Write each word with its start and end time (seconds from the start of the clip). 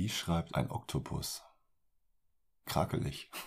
Wie 0.00 0.08
schreibt 0.08 0.54
ein 0.54 0.70
Oktopus? 0.70 1.42
Krakelig. 2.64 3.30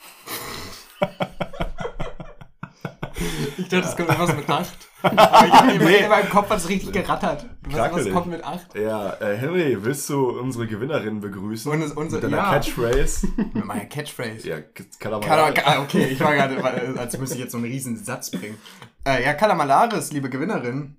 Ich 3.57 3.69
dachte, 3.69 3.87
es 3.87 3.95
kommt 3.95 4.09
irgendwas 4.09 4.35
mit 4.35 4.49
8. 4.49 4.73
Aber 5.03 5.45
ich 5.45 5.53
habe 5.53 5.85
nee. 5.85 5.97
in 5.97 6.09
meinem 6.09 6.29
Kopf 6.29 6.49
hat 6.49 6.57
es 6.57 6.67
richtig 6.67 6.91
gerattert. 6.91 7.45
Was, 7.69 7.93
was 7.93 8.11
kommt 8.11 8.27
mit 8.27 8.43
8? 8.43 8.75
Ja, 8.75 9.13
äh, 9.13 9.37
Henry, 9.37 9.77
willst 9.81 10.09
du 10.09 10.29
unsere 10.29 10.67
Gewinnerin 10.67 11.21
begrüßen? 11.21 11.71
Und 11.71 11.95
unser, 11.95 12.17
mit 12.17 12.25
deiner 12.25 12.37
ja. 12.37 12.51
Catchphrase? 12.51 13.27
Mit 13.53 13.65
meiner 13.65 13.85
Catchphrase. 13.85 14.47
ja, 14.47 14.61
Kalamalaris. 14.99 15.63
Ah, 15.65 15.81
okay, 15.81 16.05
ich 16.05 16.19
war 16.19 16.35
gerade, 16.35 16.99
als 16.99 17.17
müsste 17.17 17.35
ich 17.35 17.41
jetzt 17.41 17.53
so 17.53 17.57
einen 17.59 17.67
riesen 17.67 17.97
Satz 17.97 18.29
bringen. 18.29 18.57
Äh, 19.05 19.23
ja, 19.23 19.33
Kalamalaris, 19.33 20.11
liebe 20.11 20.29
Gewinnerin. 20.29 20.97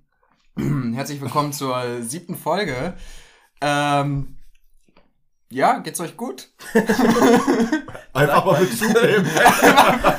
Herzlich 0.95 1.21
willkommen 1.21 1.53
zur 1.53 2.01
siebten 2.01 2.35
Folge. 2.35 2.95
Ähm, 3.61 4.35
ja, 5.49 5.79
geht's 5.79 5.99
euch 5.99 6.15
gut? 6.17 6.49
Einfach 8.13 8.45
mal 8.45 8.59
Bezug 8.65 8.93
nehmen. 9.01 9.25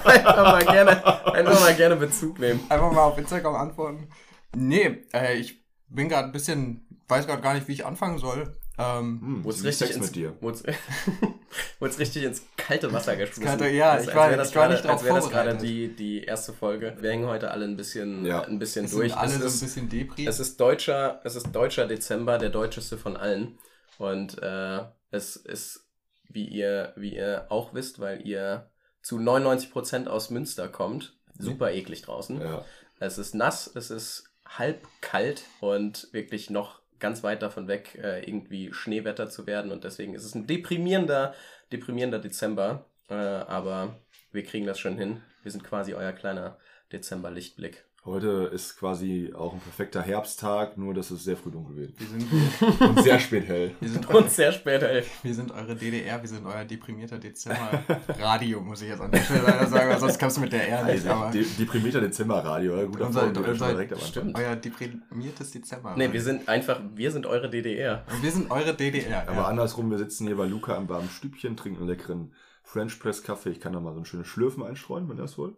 einfach, 0.04 0.36
mal 0.36 0.64
gerne, 0.64 1.24
einfach 1.34 1.60
mal 1.60 1.74
gerne 1.74 1.96
Bezug 1.96 2.38
nehmen. 2.38 2.60
Einfach 2.68 2.92
mal 2.92 3.02
auf 3.04 3.16
Instagram 3.18 3.54
antworten. 3.54 4.08
Nee, 4.54 5.04
äh, 5.14 5.34
ich 5.36 5.62
bin 5.88 6.08
gerade 6.08 6.28
ein 6.28 6.32
bisschen, 6.32 6.86
weiß 7.08 7.26
gerade 7.26 7.40
gar 7.42 7.54
nicht, 7.54 7.66
wie 7.68 7.72
ich 7.72 7.86
anfangen 7.86 8.18
soll. 8.18 8.56
Ähm, 8.78 9.20
Hm, 9.22 9.44
Wo 9.44 9.48
es 9.50 9.60
sie 9.60 9.68
richtig, 9.68 9.92
ins- 9.96 10.06
mit 10.06 10.16
dir. 10.16 10.34
wo's 10.42 10.62
richtig 11.98 12.24
ins 12.24 12.42
kalte 12.58 12.92
Wasser 12.92 13.16
geschmissen. 13.16 13.44
kalte- 13.44 13.68
ja, 13.70 13.98
ich 13.98 14.14
war- 14.14 14.30
das 14.36 14.50
ich 14.50 14.54
war 14.56 14.64
gerade- 14.64 14.74
nicht 14.74 14.84
drauf 14.84 14.92
Als 14.92 15.04
wäre 15.04 15.14
das 15.16 15.30
gerade 15.30 15.56
die, 15.56 15.88
die 15.96 16.24
erste 16.24 16.52
Folge. 16.52 16.94
Wir 17.00 17.10
hängen 17.10 17.26
heute 17.26 17.50
alle 17.50 17.64
ein 17.64 17.76
bisschen, 17.78 18.26
Ja. 18.26 18.42
ein 18.42 18.58
bisschen 18.58 18.84
es 18.84 18.90
durch. 18.90 19.12
sind 19.12 19.18
alle 19.18 19.30
es, 19.32 19.38
so 19.38 19.44
ein 19.44 19.46
ist, 19.48 19.60
bisschen 19.60 19.88
Depri. 19.88 20.26
es 20.26 20.38
ist 20.40 20.60
deutscher, 20.60 21.20
es 21.24 21.36
ist 21.36 21.50
deutscher 21.52 21.86
Dezember, 21.86 22.36
der 22.36 22.50
deutscheste 22.50 22.98
von 22.98 23.16
allen. 23.16 23.58
Und 23.96 24.42
äh, 24.42 24.80
es 25.10 25.36
ist, 25.36 25.88
wie 26.28 26.46
ihr, 26.46 26.92
wie 26.96 27.14
ihr 27.14 27.46
auch 27.50 27.74
wisst, 27.74 28.00
weil 28.00 28.26
ihr 28.26 28.70
zu 29.02 29.18
99% 29.18 30.06
aus 30.06 30.30
Münster 30.30 30.68
kommt, 30.68 31.16
super 31.38 31.70
eklig 31.72 32.02
draußen. 32.02 32.40
Ja. 32.40 32.64
Es 32.98 33.18
ist 33.18 33.34
nass, 33.34 33.70
es 33.74 33.90
ist 33.90 34.30
halb 34.44 34.86
kalt 35.00 35.44
und 35.60 36.08
wirklich 36.12 36.50
noch 36.50 36.80
ganz 36.98 37.22
weit 37.22 37.42
davon 37.42 37.68
weg, 37.68 37.98
äh, 38.02 38.24
irgendwie 38.28 38.72
Schneewetter 38.72 39.28
zu 39.28 39.46
werden. 39.46 39.70
Und 39.70 39.84
deswegen 39.84 40.14
ist 40.14 40.24
es 40.24 40.34
ein 40.34 40.46
deprimierender, 40.46 41.34
deprimierender 41.72 42.18
Dezember. 42.18 42.86
Äh, 43.08 43.14
aber 43.14 44.00
wir 44.32 44.44
kriegen 44.44 44.66
das 44.66 44.78
schon 44.78 44.96
hin. 44.96 45.22
Wir 45.42 45.52
sind 45.52 45.64
quasi 45.64 45.94
euer 45.94 46.12
kleiner 46.12 46.58
Dezember-Lichtblick. 46.92 47.84
Heute 48.06 48.50
ist 48.54 48.78
quasi 48.78 49.32
auch 49.36 49.52
ein 49.52 49.58
perfekter 49.58 50.00
Herbsttag, 50.00 50.78
nur 50.78 50.94
dass 50.94 51.10
es 51.10 51.24
sehr 51.24 51.36
früh 51.36 51.50
dunkel 51.50 51.74
wird. 51.76 51.94
wir, 51.98 52.06
sind, 52.06 52.80
Und 52.80 53.02
sehr 53.02 53.18
spät 53.18 53.48
hell. 53.48 53.74
wir, 53.80 53.88
sind 53.88 54.08
Und 54.08 54.30
sehr 54.30 54.52
spät, 54.52 54.80
ey. 54.84 55.02
wir 55.24 55.34
sind 55.34 55.50
eure 55.50 55.74
DDR, 55.74 56.22
wir 56.22 56.28
sind 56.28 56.46
euer 56.46 56.64
deprimierter 56.64 57.18
Dezember-Radio, 57.18 58.60
muss 58.60 58.80
ich 58.82 58.90
jetzt 58.90 59.00
an 59.00 59.10
der 59.10 59.18
Stelle 59.22 59.42
leider 59.42 59.66
sagen, 59.66 59.90
weil 59.90 59.98
sonst 59.98 60.18
kannst 60.20 60.36
du 60.36 60.40
mit 60.42 60.52
der 60.52 60.68
R 60.68 60.84
nicht. 60.84 61.04
Aber 61.08 61.32
De 61.32 61.44
deprimierter 61.58 62.00
Dezemberradio, 62.00 62.76
ja, 62.76 62.84
guter 62.84 63.06
Unser- 63.08 63.20
Folge, 63.22 63.40
unser- 63.40 63.56
schon 63.56 63.68
direkt 63.70 63.92
am. 63.94 63.98
Stimmt. 64.00 64.38
euer 64.38 64.54
deprimiertes 64.54 65.50
Dezember. 65.50 65.94
Nee, 65.96 66.12
wir 66.12 66.22
sind 66.22 66.48
einfach, 66.48 66.80
wir 66.94 67.10
sind 67.10 67.26
eure 67.26 67.50
DDR. 67.50 68.04
Und 68.12 68.22
wir 68.22 68.30
sind 68.30 68.52
eure 68.52 68.72
DDR. 68.74 69.22
Aber 69.28 69.40
ja. 69.42 69.44
andersrum, 69.48 69.90
wir 69.90 69.98
sitzen 69.98 70.28
hier 70.28 70.36
bei 70.36 70.46
Luca 70.46 70.76
im 70.76 70.88
warmen 70.88 71.08
Stübchen, 71.10 71.56
trinken 71.56 71.80
einen 71.80 71.88
leckeren 71.88 72.32
French 72.62 73.00
Press 73.00 73.24
Kaffee. 73.24 73.50
Ich 73.50 73.58
kann 73.58 73.72
da 73.72 73.80
mal 73.80 73.94
so 73.94 73.98
ein 74.00 74.04
schönes 74.04 74.28
Schlürfen 74.28 74.62
einstreuen, 74.62 75.08
wenn 75.08 75.16
ihr 75.18 75.22
das 75.22 75.36
wollt. 75.38 75.56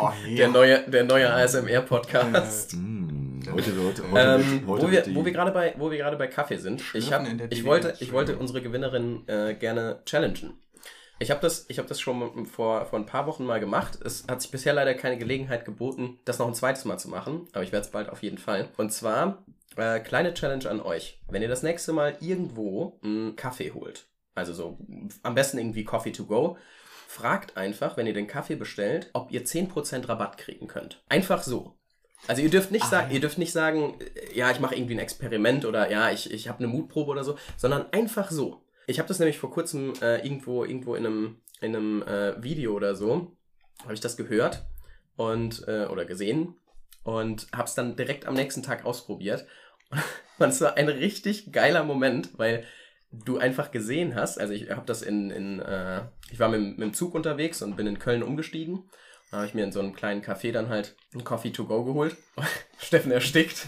Oh, 0.00 0.12
ja. 0.28 0.36
Der 0.36 0.48
neue, 0.48 0.88
der 0.88 1.04
neue 1.04 1.28
ASMR-Podcast. 1.32 2.76
Mm, 2.76 3.40
heute, 3.52 3.72
heute, 3.82 4.10
heute, 4.12 4.42
Ähm, 4.42 4.62
heute 4.68 4.86
wo, 4.86 4.90
wir, 4.92 5.14
wo 5.14 5.22
gerade 5.24 5.50
bei 5.50 5.74
wo 5.76 5.90
wir 5.90 5.98
gerade 5.98 6.16
bei 6.16 6.28
Kaffee 6.28 6.58
sind. 6.58 6.84
Ich, 6.94 7.12
hab, 7.12 7.26
ich 7.50 7.64
wollte 7.64 7.94
ich 7.98 8.12
wollte 8.12 8.38
unsere 8.38 8.62
Gewinnerin 8.62 9.26
äh, 9.26 9.54
gerne 9.54 10.00
challengen. 10.04 10.56
Ich 11.18 11.32
habe 11.32 11.40
das 11.40 11.66
ich 11.68 11.78
habe 11.78 11.88
das 11.88 12.00
schon 12.00 12.46
vor 12.46 12.86
vor 12.86 12.98
ein 12.98 13.06
paar 13.06 13.26
Wochen 13.26 13.44
mal 13.44 13.58
gemacht. 13.58 13.98
Es 14.04 14.24
hat 14.28 14.40
sich 14.40 14.52
bisher 14.52 14.72
leider 14.72 14.94
keine 14.94 15.18
Gelegenheit 15.18 15.64
geboten, 15.64 16.20
das 16.24 16.38
noch 16.38 16.46
ein 16.46 16.54
zweites 16.54 16.84
Mal 16.84 16.98
zu 16.98 17.08
machen, 17.08 17.48
aber 17.52 17.64
ich 17.64 17.72
werde 17.72 17.84
es 17.84 17.90
bald 17.90 18.08
auf 18.08 18.22
jeden 18.22 18.38
Fall. 18.38 18.68
Und 18.76 18.92
zwar 18.92 19.44
äh, 19.76 19.98
kleine 19.98 20.32
Challenge 20.32 20.70
an 20.70 20.80
euch. 20.80 21.20
Wenn 21.28 21.42
ihr 21.42 21.48
das 21.48 21.64
nächste 21.64 21.92
Mal 21.92 22.16
irgendwo 22.20 23.00
einen 23.02 23.34
Kaffee 23.34 23.72
holt, 23.72 24.06
also 24.36 24.52
so 24.52 24.78
am 25.24 25.34
besten 25.34 25.58
irgendwie 25.58 25.82
Coffee 25.82 26.12
to 26.12 26.24
go, 26.24 26.56
fragt 27.08 27.56
einfach, 27.56 27.96
wenn 27.96 28.06
ihr 28.06 28.12
den 28.12 28.26
Kaffee 28.26 28.54
bestellt, 28.54 29.08
ob 29.14 29.32
ihr 29.32 29.42
10% 29.42 30.06
Rabatt 30.08 30.36
kriegen 30.36 30.66
könnt. 30.66 31.02
Einfach 31.08 31.42
so. 31.42 31.74
Also 32.26 32.42
ihr 32.42 32.50
dürft 32.50 32.70
nicht 32.70 32.84
Ah, 32.84 32.88
sagen, 32.88 33.08
ja. 33.08 33.14
ihr 33.14 33.20
dürft 33.20 33.38
nicht 33.38 33.52
sagen, 33.52 33.98
äh, 34.00 34.36
ja, 34.36 34.50
ich 34.50 34.60
mache 34.60 34.74
irgendwie 34.74 34.94
ein 34.94 34.98
Experiment 34.98 35.64
oder 35.64 35.90
ja, 35.90 36.10
ich, 36.10 36.30
ich 36.30 36.48
habe 36.48 36.58
eine 36.58 36.68
Mutprobe 36.68 37.10
oder 37.12 37.24
so, 37.24 37.38
sondern 37.56 37.90
einfach 37.92 38.30
so. 38.30 38.62
Ich 38.86 38.98
habe 38.98 39.08
das 39.08 39.18
nämlich 39.20 39.38
vor 39.38 39.50
kurzem 39.50 39.94
äh, 40.02 40.18
irgendwo 40.26 40.64
irgendwo 40.64 40.94
in 40.96 41.06
einem 41.06 41.40
in 41.62 41.74
einem 41.74 42.02
äh, 42.02 42.42
Video 42.42 42.74
oder 42.74 42.94
so 42.94 43.36
habe 43.82 43.94
ich 43.94 44.00
das 44.00 44.16
gehört 44.18 44.66
und 45.16 45.66
äh, 45.66 45.86
oder 45.86 46.04
gesehen 46.04 46.56
und 47.04 47.46
habe 47.54 47.64
es 47.68 47.74
dann 47.74 47.96
direkt 47.96 48.26
am 48.26 48.34
nächsten 48.34 48.62
Tag 48.62 48.84
ausprobiert. 48.84 49.46
Und 50.38 50.50
es 50.50 50.60
war 50.60 50.76
ein 50.76 50.88
richtig 50.88 51.50
geiler 51.52 51.82
Moment, 51.82 52.38
weil 52.38 52.64
du 53.10 53.38
einfach 53.38 53.70
gesehen 53.70 54.14
hast, 54.14 54.38
also 54.38 54.52
ich 54.52 54.70
habe 54.70 54.86
das 54.86 55.02
in, 55.02 55.30
in 55.30 55.60
äh, 55.60 56.02
ich 56.30 56.38
war 56.38 56.48
mit, 56.48 56.60
mit 56.60 56.80
dem 56.80 56.94
Zug 56.94 57.14
unterwegs 57.14 57.62
und 57.62 57.76
bin 57.76 57.86
in 57.86 57.98
Köln 57.98 58.22
umgestiegen. 58.22 58.90
Da 59.30 59.38
habe 59.38 59.46
ich 59.46 59.52
mir 59.52 59.62
in 59.62 59.72
so 59.72 59.80
einem 59.80 59.94
kleinen 59.94 60.22
Café 60.22 60.52
dann 60.52 60.70
halt 60.70 60.96
ein 61.14 61.22
Coffee 61.22 61.50
to 61.50 61.64
go 61.64 61.84
geholt. 61.84 62.16
Steffen 62.78 63.12
erstickt. 63.12 63.66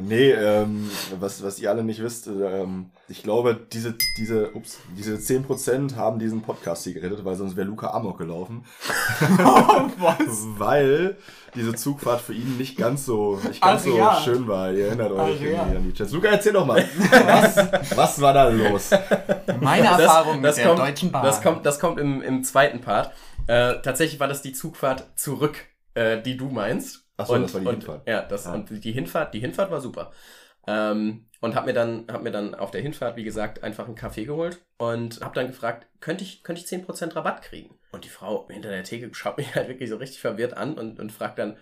Nee, 0.00 0.30
ähm, 0.30 0.88
was, 1.18 1.42
was 1.42 1.58
ihr 1.58 1.68
alle 1.68 1.82
nicht 1.82 2.00
wisst, 2.00 2.28
ähm, 2.28 2.90
ich 3.08 3.24
glaube, 3.24 3.58
diese, 3.72 3.96
diese, 4.18 4.52
ups, 4.52 4.78
diese 4.96 5.16
10% 5.16 5.96
haben 5.96 6.20
diesen 6.20 6.42
Podcast 6.42 6.84
hier 6.84 6.94
gerettet, 6.94 7.24
weil 7.24 7.34
sonst 7.34 7.56
wäre 7.56 7.66
Luca 7.66 7.88
Amok 7.90 8.18
gelaufen. 8.18 8.64
Was? 9.98 10.46
Weil 10.58 11.16
diese 11.56 11.74
Zugfahrt 11.74 12.20
für 12.20 12.34
ihn 12.34 12.56
nicht 12.56 12.76
ganz 12.76 13.04
so, 13.04 13.40
nicht 13.48 13.60
ganz 13.60 13.82
so 13.82 13.96
ja. 13.96 14.20
schön 14.22 14.46
war. 14.46 14.70
Ihr 14.72 14.86
erinnert 14.86 15.10
euch 15.10 15.38
Ach 15.38 15.42
ja. 15.42 15.48
irgendwie 15.48 15.76
an 15.76 15.84
die 15.84 15.92
Chats. 15.92 16.12
Luca, 16.12 16.28
erzähl 16.28 16.52
doch 16.52 16.66
mal. 16.66 16.86
Was, 17.08 17.56
was 17.96 18.20
war 18.20 18.34
da 18.34 18.48
los? 18.48 18.90
Meine 19.60 19.86
Erfahrung 19.86 20.40
mit 20.40 20.56
der 20.56 20.66
kommt, 20.66 20.78
Deutschen 20.78 21.10
Bahn. 21.10 21.24
Das 21.24 21.42
kommt, 21.42 21.66
das 21.66 21.80
kommt 21.80 21.98
im, 21.98 22.22
im 22.22 22.44
zweiten 22.44 22.80
Part. 22.80 23.12
Äh, 23.46 23.80
tatsächlich 23.82 24.20
war 24.20 24.28
das 24.28 24.42
die 24.42 24.52
Zugfahrt 24.52 25.18
zurück, 25.18 25.64
äh, 25.94 26.20
die 26.22 26.36
du 26.36 26.48
meinst. 26.48 27.06
Ach 27.16 27.26
so, 27.26 27.34
und, 27.34 27.42
das 27.42 27.54
war 27.54 27.60
die 27.60 27.66
und, 27.66 27.74
Hinfahrt. 27.74 28.08
Ja, 28.08 28.22
das, 28.22 28.46
Ah. 28.46 28.54
und 28.54 28.84
die 28.84 28.92
Hinfahrt, 28.92 29.34
die 29.34 29.40
Hinfahrt 29.40 29.70
war 29.70 29.80
super. 29.80 30.12
Ähm, 30.66 31.26
und 31.40 31.54
hab 31.54 31.66
mir 31.66 31.72
dann, 31.72 32.06
hab 32.10 32.22
mir 32.22 32.30
dann 32.30 32.54
auf 32.54 32.70
der 32.70 32.82
Hinfahrt, 32.82 33.16
wie 33.16 33.24
gesagt, 33.24 33.62
einfach 33.62 33.86
einen 33.86 33.94
Kaffee 33.94 34.24
geholt 34.26 34.60
und 34.76 35.20
hab 35.20 35.34
dann 35.34 35.46
gefragt, 35.46 35.86
könnte 36.00 36.22
ich, 36.22 36.42
könnte 36.42 36.60
ich 36.60 36.68
10% 36.68 37.16
Rabatt 37.16 37.42
kriegen? 37.42 37.78
Und 37.92 38.04
die 38.04 38.10
Frau 38.10 38.46
hinter 38.48 38.68
der 38.70 38.84
Theke 38.84 39.12
schaut 39.14 39.38
mich 39.38 39.54
halt 39.54 39.68
wirklich 39.68 39.90
so 39.90 39.96
richtig 39.96 40.20
verwirrt 40.20 40.54
an 40.56 40.74
und, 40.74 41.00
und 41.00 41.10
fragt 41.12 41.38
dann, 41.38 41.56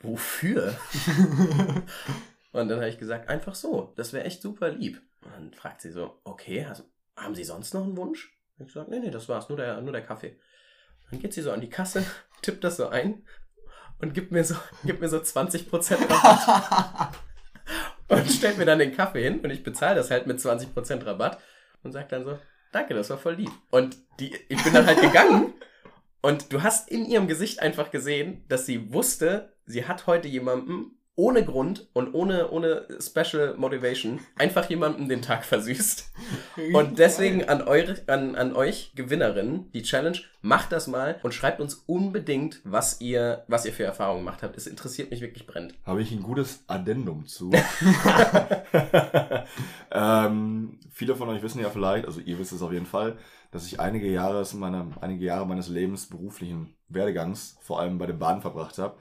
wofür? 0.00 0.74
Und 2.52 2.68
dann 2.68 2.78
habe 2.78 2.88
ich 2.88 2.98
gesagt, 2.98 3.28
einfach 3.28 3.54
so, 3.54 3.92
das 3.96 4.12
wäre 4.12 4.24
echt 4.24 4.40
super 4.42 4.70
lieb. 4.70 5.02
Und 5.22 5.32
dann 5.32 5.52
fragt 5.52 5.82
sie 5.82 5.90
so, 5.90 6.18
okay, 6.24 6.64
also, 6.64 6.82
haben 7.16 7.34
Sie 7.34 7.44
sonst 7.44 7.74
noch 7.74 7.84
einen 7.84 7.96
Wunsch? 7.96 8.32
Und 8.56 8.66
ich 8.66 8.72
gesagt, 8.72 8.88
nee, 8.90 9.00
nee, 9.00 9.10
das 9.10 9.28
war's, 9.28 9.48
nur 9.48 9.58
der, 9.58 9.80
nur 9.80 9.92
der 9.92 10.02
Kaffee. 10.02 10.38
Dann 11.10 11.20
geht 11.20 11.32
sie 11.32 11.42
so 11.42 11.52
an 11.52 11.60
die 11.60 11.70
Kasse, 11.70 12.04
tippt 12.42 12.64
das 12.64 12.76
so 12.76 12.88
ein 12.88 13.22
und 14.00 14.14
gibt 14.14 14.32
mir 14.32 14.44
so, 14.44 14.54
gibt 14.84 15.00
mir 15.00 15.08
so 15.08 15.18
20% 15.18 16.10
Rabatt 16.10 17.14
und 18.08 18.30
stellt 18.30 18.58
mir 18.58 18.66
dann 18.66 18.78
den 18.78 18.94
Kaffee 18.94 19.22
hin 19.22 19.40
und 19.40 19.50
ich 19.50 19.62
bezahle 19.62 19.96
das 19.96 20.10
halt 20.10 20.26
mit 20.26 20.38
20% 20.38 21.04
Rabatt 21.04 21.38
und 21.82 21.92
sagt 21.92 22.12
dann 22.12 22.24
so, 22.24 22.38
danke, 22.72 22.94
das 22.94 23.10
war 23.10 23.18
voll 23.18 23.34
lieb. 23.34 23.50
Und 23.70 23.96
die, 24.20 24.34
ich 24.48 24.62
bin 24.62 24.74
dann 24.74 24.86
halt 24.86 25.00
gegangen 25.00 25.54
und 26.20 26.52
du 26.52 26.62
hast 26.62 26.88
in 26.90 27.06
ihrem 27.06 27.28
Gesicht 27.28 27.60
einfach 27.60 27.90
gesehen, 27.90 28.44
dass 28.48 28.66
sie 28.66 28.92
wusste, 28.92 29.54
sie 29.66 29.86
hat 29.86 30.06
heute 30.06 30.28
jemandem 30.28 30.97
ohne 31.18 31.44
Grund 31.44 31.88
und 31.94 32.14
ohne, 32.14 32.50
ohne 32.52 32.86
Special 33.00 33.56
Motivation 33.56 34.20
einfach 34.36 34.70
jemandem 34.70 35.08
den 35.08 35.20
Tag 35.20 35.44
versüßt. 35.44 36.12
Und 36.72 36.98
deswegen 36.98 37.48
an, 37.48 37.62
eure, 37.62 37.96
an, 38.06 38.36
an 38.36 38.54
euch 38.54 38.92
Gewinnerinnen 38.94 39.70
die 39.72 39.82
Challenge, 39.82 40.18
macht 40.40 40.70
das 40.70 40.86
mal 40.86 41.18
und 41.22 41.34
schreibt 41.34 41.60
uns 41.60 41.74
unbedingt, 41.86 42.60
was 42.64 43.00
ihr, 43.00 43.44
was 43.48 43.66
ihr 43.66 43.72
für 43.72 43.82
Erfahrungen 43.82 44.24
gemacht 44.24 44.42
habt. 44.42 44.56
Es 44.56 44.68
interessiert 44.68 45.10
mich 45.10 45.20
wirklich 45.20 45.46
brennend. 45.46 45.74
Habe 45.84 46.00
ich 46.00 46.12
ein 46.12 46.22
gutes 46.22 46.62
Addendum 46.68 47.26
zu. 47.26 47.50
ähm, 49.90 50.78
viele 50.92 51.16
von 51.16 51.28
euch 51.28 51.42
wissen 51.42 51.60
ja 51.60 51.70
vielleicht, 51.70 52.06
also 52.06 52.20
ihr 52.20 52.38
wisst 52.38 52.52
es 52.52 52.62
auf 52.62 52.72
jeden 52.72 52.86
Fall, 52.86 53.16
dass 53.50 53.66
ich 53.66 53.80
einige 53.80 54.08
Jahre, 54.08 54.46
meine, 54.54 54.92
einige 55.00 55.24
Jahre 55.24 55.46
meines 55.46 55.68
Lebens 55.68 56.06
beruflichen 56.06 56.76
Werdegangs 56.88 57.58
vor 57.60 57.80
allem 57.80 57.98
bei 57.98 58.06
den 58.06 58.20
Bahnen 58.20 58.40
verbracht 58.40 58.78
habe. 58.78 58.96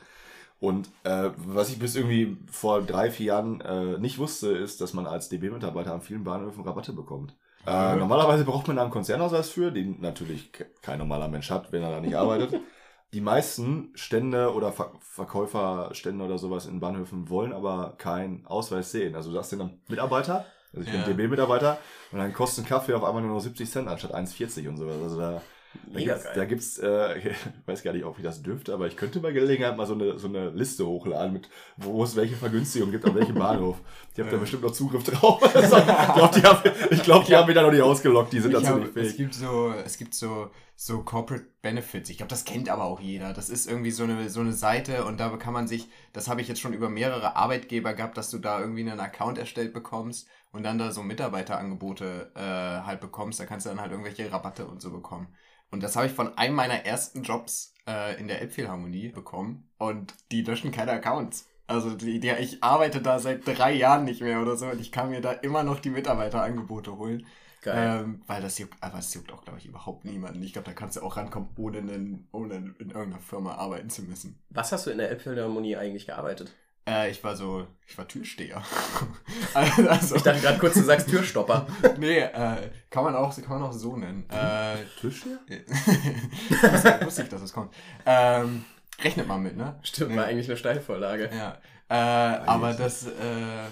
Und 0.59 0.89
äh, 1.03 1.29
was 1.37 1.69
ich 1.69 1.77
bis 1.79 1.95
irgendwie 1.95 2.37
vor 2.51 2.81
drei, 2.81 3.11
vier 3.11 3.27
Jahren 3.27 3.61
äh, 3.61 3.97
nicht 3.99 4.17
wusste, 4.17 4.49
ist, 4.49 4.81
dass 4.81 4.93
man 4.93 5.05
als 5.05 5.29
DB-Mitarbeiter 5.29 5.93
an 5.93 6.01
vielen 6.01 6.23
Bahnhöfen 6.23 6.63
Rabatte 6.63 6.93
bekommt. 6.93 7.35
Äh, 7.65 7.95
normalerweise 7.95 8.43
braucht 8.45 8.67
man 8.67 8.77
da 8.77 8.81
einen 8.83 8.91
Konzernausweis 8.91 9.49
für, 9.49 9.71
den 9.71 9.99
natürlich 10.01 10.51
ke- 10.51 10.65
kein 10.81 10.99
normaler 10.99 11.27
Mensch 11.27 11.49
hat, 11.51 11.71
wenn 11.71 11.83
er 11.83 11.91
da 11.91 11.99
nicht 11.99 12.15
arbeitet. 12.15 12.59
Die 13.13 13.21
meisten 13.21 13.91
Stände 13.95 14.53
oder 14.53 14.71
Ver 14.73 14.91
Verkäuferstände 14.99 16.25
oder 16.25 16.37
sowas 16.37 16.65
in 16.65 16.79
Bahnhöfen 16.79 17.29
wollen 17.29 17.53
aber 17.53 17.93
keinen 17.97 18.45
Ausweis 18.45 18.91
sehen. 18.91 19.15
Also 19.15 19.31
du 19.31 19.37
hast 19.37 19.51
den 19.51 19.79
Mitarbeiter 19.87 20.45
Also 20.73 20.87
ich 20.87 20.93
Ja. 20.93 21.03
bin 21.05 21.17
DB-Mitarbeiter 21.17 21.77
und 22.11 22.19
dann 22.19 22.33
kostet 22.33 22.65
ein 22.65 22.67
Kaffee 22.67 22.93
auf 22.93 23.03
einmal 23.03 23.21
nur 23.23 23.33
noch 23.35 23.39
70 23.41 23.69
Cent 23.69 23.87
anstatt 23.87 24.13
1,40 24.13 24.67
und 24.67 24.77
sowas. 24.77 24.97
Also 25.01 25.19
da 25.19 25.41
Mega 25.91 26.15
geil. 26.15 26.31
da 26.35 26.45
gibt's 26.45 26.77
äh, 26.79 27.17
ich 27.29 27.35
weiß 27.65 27.83
gar 27.83 27.93
nicht, 27.93 28.05
ob 28.05 28.17
ich 28.17 28.23
das 28.23 28.41
dürfte, 28.41 28.73
aber 28.73 28.87
ich 28.87 28.97
könnte 28.97 29.19
bei 29.19 29.31
Gelegenheit 29.31 29.77
mal 29.77 29.85
so 29.85 29.93
eine, 29.93 30.17
so 30.17 30.27
eine 30.27 30.49
Liste 30.49 30.85
hochladen, 30.85 31.33
mit, 31.33 31.49
wo 31.77 32.03
es 32.03 32.15
welche 32.15 32.35
Vergünstigung 32.35 32.91
gibt, 32.91 33.05
an 33.05 33.15
welchem 33.15 33.35
Bahnhof. 33.39 33.77
Die 34.15 34.21
habt 34.21 34.33
da 34.33 34.37
bestimmt 34.37 34.63
noch 34.63 34.71
Zugriff 34.71 35.03
drauf. 35.03 35.41
ich 35.43 35.51
glaube, 35.51 36.31
die, 36.35 36.43
haben, 36.43 36.71
ich 36.91 37.03
glaub, 37.03 37.25
die 37.25 37.35
haben 37.35 37.45
mich 37.45 37.55
da 37.55 37.61
noch 37.61 37.71
nicht 37.71 37.81
ausgelockt, 37.81 38.33
die 38.33 38.39
sind 38.39 38.53
dazu 38.53 38.67
hab, 38.67 38.79
nicht 38.79 38.95
es 38.95 39.07
fähig. 39.07 39.17
gibt 39.17 39.33
so, 39.33 39.73
es 39.85 39.97
gibt 39.97 40.13
so, 40.13 40.49
so 40.75 41.01
Corporate 41.03 41.45
Benefits. 41.61 42.09
Ich 42.09 42.17
glaube, 42.17 42.29
das 42.29 42.45
kennt 42.45 42.69
aber 42.69 42.83
auch 42.83 42.99
jeder. 42.99 43.33
Das 43.33 43.49
ist 43.49 43.69
irgendwie 43.69 43.91
so 43.91 44.03
eine, 44.03 44.29
so 44.29 44.41
eine 44.41 44.53
Seite 44.53 45.05
und 45.05 45.19
da 45.19 45.29
kann 45.37 45.53
man 45.53 45.67
sich, 45.67 45.87
das 46.13 46.27
habe 46.27 46.41
ich 46.41 46.47
jetzt 46.47 46.61
schon 46.61 46.73
über 46.73 46.89
mehrere 46.89 47.35
Arbeitgeber 47.35 47.93
gehabt, 47.93 48.17
dass 48.17 48.29
du 48.29 48.37
da 48.37 48.59
irgendwie 48.59 48.81
einen 48.81 48.99
Account 48.99 49.37
erstellt 49.37 49.73
bekommst 49.73 50.27
und 50.51 50.63
dann 50.63 50.77
da 50.77 50.91
so 50.91 51.03
Mitarbeiterangebote 51.03 52.31
äh, 52.35 52.85
halt 52.85 52.99
bekommst. 52.99 53.39
Da 53.39 53.45
kannst 53.45 53.65
du 53.65 53.69
dann 53.69 53.81
halt 53.81 53.91
irgendwelche 53.91 54.31
Rabatte 54.31 54.65
und 54.65 54.81
so 54.81 54.91
bekommen. 54.91 55.27
Und 55.71 55.83
das 55.83 55.95
habe 55.95 56.07
ich 56.07 56.13
von 56.13 56.37
einem 56.37 56.55
meiner 56.55 56.85
ersten 56.85 57.23
Jobs 57.23 57.73
äh, 57.87 58.19
in 58.19 58.27
der 58.27 58.41
Elbphilharmonie 58.41 59.09
bekommen 59.09 59.69
und 59.77 60.13
die 60.31 60.41
löschen 60.41 60.71
keine 60.71 60.91
Accounts. 60.91 61.47
Also 61.67 61.95
die, 61.95 62.19
die, 62.19 62.29
ich 62.39 62.63
arbeite 62.63 63.01
da 63.01 63.19
seit 63.19 63.45
drei 63.45 63.73
Jahren 63.73 64.05
nicht 64.05 64.21
mehr 64.21 64.41
oder 64.41 64.55
so 64.55 64.67
und 64.67 64.79
ich 64.79 64.91
kann 64.91 65.09
mir 65.09 65.19
da 65.19 65.31
immer 65.33 65.63
noch 65.63 65.79
die 65.79 65.89
Mitarbeiterangebote 65.89 66.97
holen. 66.97 67.25
Geil. 67.61 68.03
Ähm, 68.03 68.21
weil 68.27 68.41
das 68.41 68.57
juckt, 68.59 68.75
aber 68.81 68.99
es 68.99 69.13
juckt 69.13 69.31
auch, 69.33 69.43
glaube 69.43 69.59
ich, 69.59 69.65
überhaupt 69.65 70.05
niemanden. 70.05 70.41
Ich 70.43 70.53
glaube, 70.53 70.67
da 70.67 70.73
kannst 70.73 70.95
du 70.95 71.01
auch 71.01 71.17
rankommen, 71.17 71.49
ohne, 71.57 71.79
einen, 71.79 72.27
ohne 72.31 72.55
in 72.55 72.91
irgendeiner 72.91 73.19
Firma 73.19 73.55
arbeiten 73.55 73.89
zu 73.89 74.03
müssen. 74.03 74.39
Was 74.49 74.71
hast 74.71 74.85
du 74.85 74.91
in 74.91 74.99
der 74.99 75.09
Elbphilharmonie 75.09 75.75
eigentlich 75.75 76.05
gearbeitet? 76.05 76.53
Äh, 76.87 77.11
ich 77.11 77.21
war 77.23 77.35
so, 77.35 77.67
ich 77.85 77.97
war 77.97 78.07
Türsteher. 78.07 78.63
also, 79.53 80.15
Ich 80.15 80.21
dachte 80.21 80.39
gerade 80.39 80.57
kurz, 80.57 80.75
du 80.75 80.83
sagst 80.83 81.09
Türstopper. 81.09 81.67
nee, 81.97 82.19
äh, 82.19 82.69
kann 82.89 83.03
man 83.03 83.15
auch, 83.15 83.35
kann 83.35 83.59
man 83.59 83.63
auch 83.63 83.73
so 83.73 83.97
nennen. 83.97 84.25
Äh, 84.29 84.77
Tisch 85.01 85.23
hier? 85.23 85.39
wusste, 87.05 87.23
ich, 87.23 87.29
dass 87.29 87.41
es 87.41 87.51
kommt. 87.51 87.73
Ähm, 88.05 88.63
rechnet 89.01 89.27
mal 89.27 89.37
mit, 89.37 89.57
ne? 89.57 89.77
Stimmt, 89.83 90.15
war 90.15 90.25
eigentlich 90.25 90.47
eine 90.47 90.57
Steilvorlage. 90.57 91.29
Ja. 91.35 91.57
Äh, 91.89 92.39
aber 92.45 92.73
das 92.73 93.05
äh, 93.05 93.67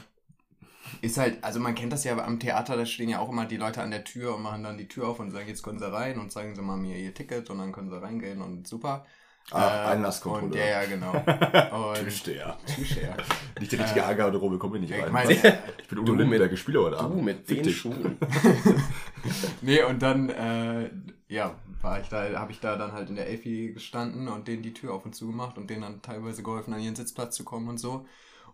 ist 1.02 1.18
halt, 1.18 1.42
also 1.42 1.62
man 1.62 1.74
kennt 1.74 1.94
das 1.94 2.04
ja 2.04 2.18
am 2.18 2.40
Theater, 2.40 2.76
da 2.76 2.86
stehen 2.86 3.10
ja 3.10 3.20
auch 3.20 3.30
immer 3.30 3.46
die 3.46 3.58
Leute 3.58 3.82
an 3.82 3.92
der 3.92 4.04
Tür 4.04 4.36
und 4.36 4.42
machen 4.42 4.64
dann 4.64 4.78
die 4.78 4.90
Tür 4.90 5.08
auf 5.08 5.20
und 5.20 5.32
sagen, 5.32 5.48
jetzt 5.48 5.64
können 5.64 5.80
sie 5.80 5.92
rein 5.92 6.20
und 6.20 6.34
zeigen 6.34 6.54
sie 6.54 6.62
mal 6.62 6.76
mir 6.76 6.98
ihr 6.98 7.14
Ticket 7.14 7.50
und 7.50 7.60
dann 7.60 7.72
können 7.72 7.90
sie 7.90 8.02
reingehen 8.02 8.42
und 8.42 8.68
super. 8.68 9.06
Ah, 9.52 9.90
Äh, 9.90 9.94
Einlasskontrolle. 9.94 10.46
Und, 10.48 10.56
ja, 10.56 10.66
ja, 10.66 10.86
genau. 10.86 11.12
Und 11.92 12.04
Tischsteher. 12.04 12.58
Türsteher. 12.66 13.16
Nicht 13.60 13.72
die 13.72 13.76
richtige 13.76 14.04
Angarderobe, 14.06 14.58
komm 14.58 14.76
ich 14.76 14.82
nicht 14.82 14.92
Ich 14.96 15.04
rein. 15.04 15.12
meine, 15.12 15.34
ich 15.34 15.42
bin 15.88 16.00
Udo 16.00 16.14
Du 16.14 16.16
Lindenberg, 16.16 16.44
mit- 16.50 16.54
ich 16.54 16.60
spiele 16.60 16.82
heute 16.82 16.96
Du 16.98 17.02
Abend. 17.04 17.24
mit 17.24 17.46
Fick 17.48 17.58
den 17.58 17.64
dich. 17.66 17.78
Schuhen. 17.78 18.18
nee, 19.62 19.84
und 19.84 20.02
dann, 20.02 20.30
äh, 20.30 20.90
ja, 21.28 21.56
war 21.82 22.00
ich 22.02 22.08
da, 22.10 22.24
habe 22.40 22.52
ich 22.52 22.60
da 22.60 22.76
dann 22.76 22.92
halt 22.94 23.10
in 23.10 23.16
der 23.16 23.28
Elfi 23.28 23.72
gestanden 23.74 24.28
und 24.28 24.48
denen 24.48 24.64
die 24.64 24.74
Tür 24.74 24.94
auf 24.94 25.06
und 25.06 25.14
zu 25.16 25.28
gemacht 25.28 25.58
und 25.58 25.70
denen 25.70 25.82
dann 25.84 26.02
teilweise 26.02 26.42
geholfen, 26.44 26.74
an 26.74 26.80
ihren 26.82 26.96
Sitzplatz 26.96 27.36
zu 27.36 27.44
kommen 27.44 27.68
und 27.70 27.78
so. 27.80 28.06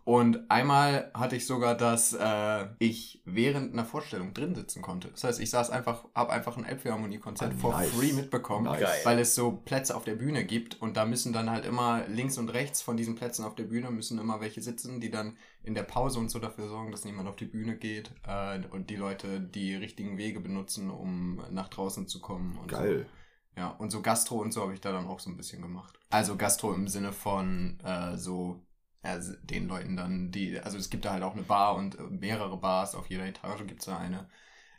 Und 0.04 0.50
einmal 0.50 1.12
hatte 1.14 1.36
ich 1.36 1.46
sogar, 1.46 1.76
dass 1.76 2.12
äh, 2.12 2.66
ich 2.80 3.22
während 3.24 3.72
einer 3.72 3.84
Vorstellung 3.84 4.34
drin 4.34 4.54
sitzen 4.56 4.82
konnte. 4.82 5.08
Das 5.12 5.22
heißt, 5.22 5.40
ich 5.40 5.50
saß 5.50 5.70
einfach, 5.70 6.04
habe 6.12 6.32
einfach 6.32 6.56
ein 6.56 6.64
Elbphilharmonie-Konzert 6.64 7.52
Ah, 7.54 7.58
for 7.58 7.72
nice. 7.72 7.90
free 7.90 8.12
mitbekommen, 8.12 8.64
Nice. 8.64 9.04
Weil 9.04 9.20
es 9.20 9.36
so 9.36 9.52
Plätze 9.52 9.94
auf 9.96 10.02
der 10.02 10.16
Bühne 10.16 10.44
gibt 10.44 10.80
und 10.82 10.96
da 10.96 11.04
müssen 11.04 11.32
dann 11.32 11.50
halt 11.50 11.64
immer 11.64 12.04
links 12.08 12.36
und 12.36 12.48
rechts 12.48 12.82
von 12.82 12.96
diesen 12.96 13.14
Plätzen 13.14 13.44
auf 13.44 13.54
der 13.54 13.64
Bühne 13.64 13.92
müssen 13.92 14.18
immer 14.18 14.40
welche 14.40 14.60
sitzen, 14.60 15.00
die 15.00 15.10
dann 15.10 15.36
in 15.62 15.74
der 15.74 15.84
Pause 15.84 16.18
und 16.18 16.30
so 16.30 16.40
dafür 16.40 16.68
sorgen, 16.68 16.90
dass 16.90 17.04
niemand 17.04 17.28
auf 17.28 17.36
die 17.36 17.44
Bühne 17.44 17.76
geht 17.76 18.10
äh, 18.26 18.58
und 18.72 18.90
die 18.90 18.96
Leute 18.96 19.40
die 19.40 19.76
richtigen 19.76 20.18
Wege 20.18 20.40
benutzen, 20.40 20.90
um 20.90 21.40
nach 21.50 21.68
draußen 21.68 22.08
zu 22.08 22.20
kommen. 22.20 22.58
Und 22.58 22.66
Geil. 22.68 23.06
So. 23.54 23.60
Ja, 23.60 23.68
und 23.68 23.90
so 23.92 24.02
Gastro 24.02 24.40
und 24.40 24.50
so 24.52 24.62
habe 24.62 24.74
ich 24.74 24.80
da 24.80 24.90
dann 24.90 25.06
auch 25.06 25.20
so 25.20 25.30
ein 25.30 25.36
bisschen 25.36 25.62
gemacht. 25.62 26.00
Also 26.10 26.36
Gastro 26.36 26.72
im 26.74 26.88
Sinne 26.88 27.12
von 27.12 27.78
äh, 27.84 28.16
so 28.16 28.60
ja, 29.04 29.18
den 29.42 29.68
Leuten 29.68 29.96
dann, 29.96 30.30
die, 30.30 30.58
also 30.60 30.78
es 30.78 30.88
gibt 30.90 31.04
da 31.04 31.12
halt 31.12 31.22
auch 31.22 31.32
eine 31.34 31.42
Bar 31.42 31.74
und 31.76 31.98
äh, 31.98 32.02
mehrere 32.10 32.56
Bars, 32.56 32.94
auf 32.94 33.06
jeder 33.08 33.26
Etage 33.26 33.66
gibt 33.66 33.80
es 33.80 33.86
da 33.86 33.98
eine, 33.98 34.28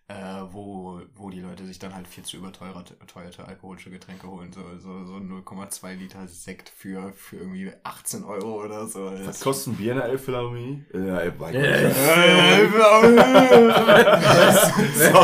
äh, 0.09 0.13
wo, 0.51 1.01
wo 1.15 1.29
die 1.29 1.39
Leute 1.39 1.65
sich 1.65 1.79
dann 1.79 1.95
halt 1.95 2.07
viel 2.07 2.23
zu 2.23 2.35
überteuerte 2.37 2.97
teuerte 3.07 3.45
alkoholische 3.47 3.89
Getränke 3.89 4.27
holen. 4.27 4.51
So, 4.53 4.61
so, 4.77 5.05
so 5.05 5.13
0,2 5.15 5.93
Liter 5.95 6.27
Sekt 6.27 6.69
für, 6.69 7.13
für 7.13 7.37
irgendwie 7.37 7.71
18 7.83 8.23
Euro 8.25 8.63
oder 8.63 8.85
so. 8.87 9.05
Was 9.13 9.25
Das- 9.25 9.39
kostet 9.41 9.73
ein 9.73 9.77
Bier 9.77 9.91
in 9.93 9.97
der 9.99 10.07
Elbphilharmonie? 10.09 10.85
Ja, 10.93 11.19
ey, 11.19 11.31
mein 11.39 11.55
Äh. 11.55 11.89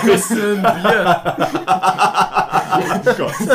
Bist 0.06 0.31
du 0.31 0.57
ein 0.57 0.62
Bier? 0.62 1.36
Oh 2.72 3.13
Gott. 3.18 3.50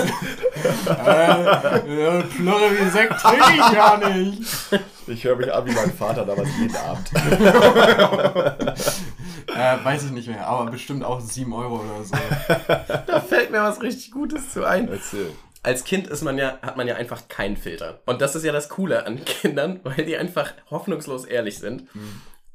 äh, 1.07 2.23
Plurre 2.23 2.71
wie 2.79 2.91
Sekt 2.91 3.19
trinke 3.21 3.53
ich 3.55 3.73
gar 3.75 3.97
nicht. 4.09 4.43
Ich 5.07 5.25
höre 5.25 5.37
mich 5.37 5.53
an 5.53 5.67
wie 5.67 5.73
mein 5.73 5.93
Vater 5.93 6.25
damals 6.25 6.49
jeden 6.59 6.77
Abend. 6.77 7.11
Äh, 9.47 9.85
weiß 9.85 10.05
ich 10.07 10.11
nicht 10.11 10.27
mehr, 10.27 10.49
aber 10.49 10.71
bestimmt 10.71 11.05
auch 11.05 11.21
7 11.21 11.53
Euro 11.53 11.77
oder 11.77 12.03
so. 12.03 12.17
Da 13.07 13.21
fällt 13.21 13.53
mir 13.53 13.63
was 13.63 13.83
richtig 13.83 14.11
Gutes 14.11 14.51
zu 14.53 14.65
ein. 14.65 14.89
Erzähl. 14.89 15.31
Als 15.63 15.85
Kind 15.85 16.09
ist 16.09 16.23
man 16.23 16.39
ja, 16.39 16.59
hat 16.61 16.77
man 16.77 16.89
ja 16.89 16.97
einfach 16.97 17.29
keinen 17.29 17.57
Filter. 17.57 18.03
Und 18.07 18.21
das 18.21 18.35
ist 18.35 18.45
ja 18.45 18.53
das 18.53 18.69
Coole 18.69 19.07
an 19.07 19.25
Kindern, 19.25 19.81
weil 19.85 20.05
die 20.05 20.17
einfach 20.17 20.53
hoffnungslos 20.71 21.25
ehrlich 21.25 21.59
sind. 21.59 21.89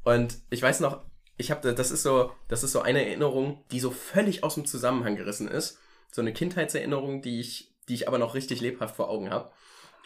Und 0.04 0.38
ich 0.50 0.60
weiß 0.60 0.80
noch, 0.80 1.00
ich 1.38 1.50
habe, 1.50 1.72
das 1.72 1.90
ist 1.90 2.02
so, 2.02 2.32
das 2.48 2.62
ist 2.62 2.72
so 2.72 2.82
eine 2.82 3.04
Erinnerung, 3.04 3.64
die 3.70 3.80
so 3.80 3.90
völlig 3.90 4.44
aus 4.44 4.54
dem 4.54 4.66
Zusammenhang 4.66 5.16
gerissen 5.16 5.48
ist. 5.48 5.78
So 6.12 6.20
eine 6.20 6.32
Kindheitserinnerung, 6.32 7.22
die 7.22 7.40
ich, 7.40 7.72
die 7.88 7.94
ich 7.94 8.08
aber 8.08 8.18
noch 8.18 8.34
richtig 8.34 8.60
lebhaft 8.60 8.96
vor 8.96 9.08
Augen 9.08 9.30
habe. 9.30 9.50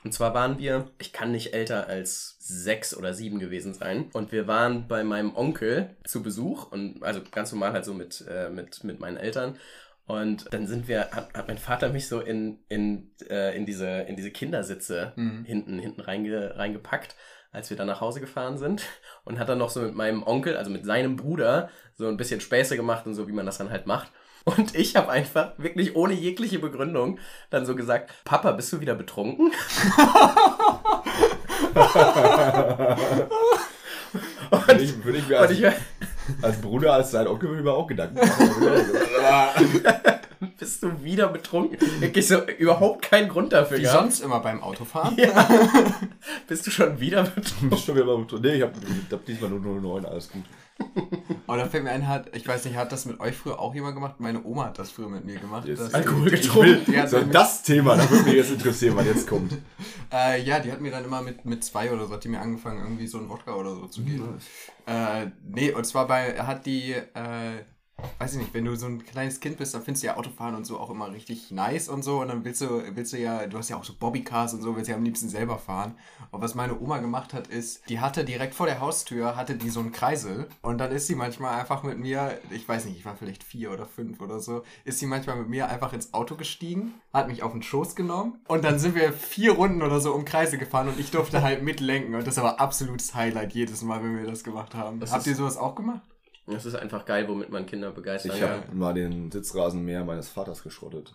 Und 0.04 0.12
zwar 0.12 0.34
waren 0.34 0.58
wir, 0.58 0.90
ich 0.98 1.12
kann 1.14 1.32
nicht 1.32 1.54
älter 1.54 1.86
als 1.88 2.36
sechs 2.38 2.94
oder 2.94 3.14
sieben 3.14 3.38
gewesen 3.38 3.72
sein. 3.72 4.10
Und 4.12 4.32
wir 4.32 4.46
waren 4.46 4.86
bei 4.86 5.02
meinem 5.02 5.34
Onkel 5.34 5.96
zu 6.04 6.22
Besuch 6.22 6.70
und 6.70 7.02
also 7.02 7.22
ganz 7.30 7.50
normal 7.52 7.72
halt 7.72 7.86
so 7.86 7.94
mit, 7.94 8.22
äh, 8.28 8.50
mit, 8.50 8.84
mit 8.84 9.00
meinen 9.00 9.16
Eltern. 9.16 9.56
Und 10.06 10.52
dann 10.52 10.66
sind 10.66 10.86
wir, 10.88 11.10
hat, 11.12 11.32
hat 11.32 11.48
mein 11.48 11.56
Vater 11.56 11.88
mich 11.88 12.06
so 12.06 12.20
in, 12.20 12.58
in, 12.68 13.12
äh, 13.30 13.56
in, 13.56 13.64
diese, 13.64 13.88
in 14.02 14.16
diese 14.16 14.30
Kindersitze 14.30 15.14
Mhm. 15.16 15.44
hinten, 15.46 15.78
hinten 15.78 16.02
reinge, 16.02 16.58
reingepackt, 16.58 17.16
als 17.50 17.70
wir 17.70 17.78
dann 17.78 17.86
nach 17.86 18.02
Hause 18.02 18.20
gefahren 18.20 18.58
sind. 18.58 18.82
Und 19.24 19.38
hat 19.38 19.48
dann 19.48 19.56
noch 19.58 19.70
so 19.70 19.80
mit 19.80 19.94
meinem 19.94 20.22
Onkel, 20.22 20.58
also 20.58 20.70
mit 20.70 20.84
seinem 20.84 21.16
Bruder, 21.16 21.70
so 21.94 22.08
ein 22.08 22.18
bisschen 22.18 22.42
Späße 22.42 22.76
gemacht 22.76 23.06
und 23.06 23.14
so, 23.14 23.26
wie 23.26 23.32
man 23.32 23.46
das 23.46 23.56
dann 23.56 23.70
halt 23.70 23.86
macht. 23.86 24.12
Und 24.44 24.74
ich 24.74 24.94
habe 24.96 25.10
einfach 25.10 25.52
wirklich 25.56 25.96
ohne 25.96 26.12
jegliche 26.12 26.58
Begründung 26.58 27.18
dann 27.50 27.64
so 27.64 27.74
gesagt, 27.74 28.12
Papa, 28.24 28.52
bist 28.52 28.72
du 28.72 28.80
wieder 28.80 28.94
betrunken? 28.94 29.52
Würde 34.66 34.82
ich, 34.82 35.04
würde 35.04 35.18
ich 35.18 35.28
mir 35.28 35.36
Und 35.36 35.42
als, 35.42 35.50
ich, 35.52 35.64
als 36.42 36.60
Bruder, 36.60 36.92
als 36.92 37.10
sein 37.10 37.26
Onkel, 37.26 37.48
würde 37.48 37.60
ich 37.60 37.64
mir 37.64 37.72
auch 37.72 37.86
Gedanken 37.86 38.16
machen. 38.16 38.92
bist 40.58 40.82
du 40.82 41.02
wieder 41.02 41.28
betrunken? 41.28 41.78
Wirklich 42.00 42.28
so 42.28 42.42
überhaupt 42.58 43.02
keinen 43.02 43.28
Grund 43.28 43.52
dafür 43.52 43.78
Wie 43.78 43.82
gehabt. 43.82 44.00
sonst 44.00 44.20
immer 44.20 44.40
beim 44.40 44.62
Autofahren. 44.62 45.16
Ja. 45.16 45.48
Bist 46.46 46.66
du 46.66 46.70
schon 46.70 47.00
wieder 47.00 47.24
betrunken? 47.24 47.70
Bist 47.70 47.84
schon 47.84 47.96
wieder 47.96 48.04
mal 48.04 48.26
Nee, 48.40 48.56
ich 48.56 48.62
habe 48.62 48.72
hab 49.10 49.24
diesmal 49.24 49.50
nur 49.50 49.80
09, 49.80 50.06
alles 50.06 50.30
gut. 50.30 50.44
Aber 51.46 51.58
da 51.58 51.66
fällt 51.66 51.84
mir 51.84 51.90
ein, 51.90 52.08
hat, 52.08 52.34
ich 52.34 52.46
weiß 52.46 52.64
nicht, 52.64 52.76
hat 52.76 52.90
das 52.90 53.04
mit 53.04 53.20
euch 53.20 53.36
früher 53.36 53.60
auch 53.60 53.74
jemand 53.74 53.94
gemacht? 53.94 54.16
Meine 54.18 54.44
Oma 54.44 54.66
hat 54.66 54.78
das 54.78 54.90
früher 54.90 55.08
mit 55.08 55.24
mir 55.24 55.38
gemacht. 55.38 55.68
Alkohol 55.92 56.30
getrunken. 56.30 56.86
will, 56.86 56.94
Ja, 56.94 57.06
so, 57.06 57.20
das 57.20 57.62
Thema, 57.62 57.96
da 57.96 58.10
würde 58.10 58.24
mich 58.24 58.34
jetzt 58.34 58.50
interessieren, 58.50 58.96
was 58.96 59.06
jetzt 59.06 59.26
kommt. 59.26 59.52
Äh, 60.12 60.42
ja, 60.42 60.60
die 60.60 60.70
hat 60.70 60.80
mir 60.80 60.92
dann 60.92 61.04
immer 61.04 61.22
mit, 61.22 61.44
mit 61.44 61.64
zwei 61.64 61.90
oder 61.90 62.06
so, 62.06 62.14
hat 62.14 62.22
die 62.22 62.28
mir 62.28 62.40
angefangen, 62.40 62.80
irgendwie 62.80 63.08
so 63.08 63.18
einen 63.18 63.28
Wodka 63.28 63.54
oder 63.54 63.74
so 63.74 63.86
zu 63.86 64.04
geben. 64.04 64.38
Äh, 64.86 65.26
nee, 65.42 65.72
und 65.72 65.84
zwar 65.84 66.06
bei, 66.06 66.38
hat 66.38 66.66
die, 66.66 66.92
äh, 66.92 67.64
weiß 68.18 68.34
ich 68.34 68.38
nicht, 68.38 68.54
wenn 68.54 68.64
du 68.64 68.76
so 68.76 68.86
ein 68.86 69.04
kleines 69.04 69.40
Kind 69.40 69.56
bist, 69.56 69.74
dann 69.74 69.82
findest 69.82 70.02
du 70.02 70.08
ja 70.08 70.16
Autofahren 70.16 70.54
und 70.54 70.64
so 70.64 70.78
auch 70.78 70.90
immer 70.90 71.12
richtig 71.12 71.50
nice 71.50 71.88
und 71.88 72.02
so. 72.02 72.20
Und 72.20 72.28
dann 72.28 72.44
willst 72.44 72.60
du, 72.60 72.82
willst 72.94 73.12
du 73.12 73.18
ja, 73.18 73.46
du 73.46 73.58
hast 73.58 73.68
ja 73.68 73.76
auch 73.76 73.84
so 73.84 73.94
Bobbycars 73.98 74.54
und 74.54 74.62
so, 74.62 74.76
willst 74.76 74.88
ja 74.88 74.96
am 74.96 75.04
liebsten 75.04 75.28
selber 75.28 75.58
fahren. 75.58 75.94
Und 76.30 76.40
was 76.40 76.54
meine 76.54 76.78
Oma 76.78 76.98
gemacht 76.98 77.34
hat, 77.34 77.48
ist, 77.48 77.88
die 77.88 78.00
hatte 78.00 78.24
direkt 78.24 78.54
vor 78.54 78.66
der 78.66 78.80
Haustür, 78.80 79.36
hatte 79.36 79.56
die 79.56 79.70
so 79.70 79.80
einen 79.80 79.92
Kreisel. 79.92 80.48
Und 80.62 80.78
dann 80.78 80.92
ist 80.92 81.06
sie 81.06 81.14
manchmal 81.14 81.58
einfach 81.58 81.82
mit 81.82 81.98
mir, 81.98 82.38
ich 82.50 82.68
weiß 82.68 82.86
nicht, 82.86 82.98
ich 82.98 83.04
war 83.04 83.16
vielleicht 83.16 83.44
vier 83.44 83.72
oder 83.72 83.86
fünf 83.86 84.20
oder 84.20 84.40
so, 84.40 84.62
ist 84.84 84.98
sie 84.98 85.06
manchmal 85.06 85.36
mit 85.36 85.48
mir 85.48 85.68
einfach 85.68 85.92
ins 85.92 86.14
Auto 86.14 86.36
gestiegen, 86.36 86.94
hat 87.12 87.28
mich 87.28 87.42
auf 87.42 87.52
den 87.52 87.62
Schoß 87.62 87.94
genommen. 87.94 88.40
Und 88.48 88.64
dann 88.64 88.78
sind 88.78 88.94
wir 88.94 89.12
vier 89.12 89.52
Runden 89.52 89.82
oder 89.82 90.00
so 90.00 90.14
um 90.14 90.24
Kreise 90.24 90.58
gefahren 90.58 90.88
und 90.88 90.98
ich 90.98 91.10
durfte 91.10 91.42
halt 91.42 91.62
mitlenken. 91.62 92.14
Und 92.14 92.26
das 92.26 92.36
war 92.38 92.60
absolutes 92.60 93.14
Highlight 93.14 93.52
jedes 93.52 93.82
Mal, 93.82 94.02
wenn 94.02 94.16
wir 94.16 94.26
das 94.26 94.44
gemacht 94.44 94.74
haben. 94.74 95.00
Das 95.00 95.12
Habt 95.12 95.26
ihr 95.26 95.34
sowas 95.34 95.56
auch 95.56 95.74
gemacht? 95.74 96.13
Das 96.46 96.66
ist 96.66 96.74
einfach 96.74 97.06
geil, 97.06 97.26
womit 97.28 97.50
man 97.50 97.66
Kinder 97.66 97.90
begeistern 97.90 98.32
Ich 98.34 98.40
kann. 98.40 98.50
habe 98.50 98.74
mal 98.74 98.94
den 98.94 99.30
Sitzrasenmäher 99.30 100.04
meines 100.04 100.28
Vaters 100.28 100.62
geschrottet. 100.62 101.14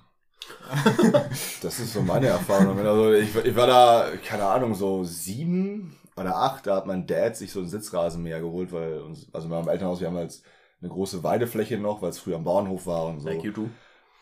das 1.62 1.80
ist 1.80 1.94
so 1.94 2.02
meine 2.02 2.28
Erfahrung. 2.28 2.80
Also 2.80 3.14
ich, 3.14 3.36
ich 3.36 3.56
war 3.56 3.68
da, 3.68 4.08
keine 4.26 4.46
Ahnung, 4.46 4.74
so 4.74 5.04
sieben 5.04 5.96
oder 6.16 6.36
acht, 6.36 6.66
da 6.66 6.78
hat 6.78 6.88
mein 6.88 7.06
Dad 7.06 7.36
sich 7.38 7.52
so 7.52 7.60
einen 7.60 7.70
Sitzrasenmäher 7.70 8.40
geholt, 8.40 8.72
weil 8.72 9.00
uns, 9.02 9.28
also 9.32 9.46
in 9.46 9.52
meinem 9.52 9.68
Elternhaus, 9.68 10.00
wir 10.00 10.08
haben 10.08 10.18
als 10.18 10.44
eine 10.82 10.90
große 10.90 11.24
Weidefläche 11.24 11.78
noch, 11.78 12.02
weil 12.02 12.10
es 12.10 12.20
früher 12.20 12.38
am 12.38 12.44
Bauernhof 12.44 12.86
war 12.88 13.06
und 13.06 13.20
so. 13.20 13.30
Like 13.30 13.44
you 13.44 13.52
do. 13.52 13.70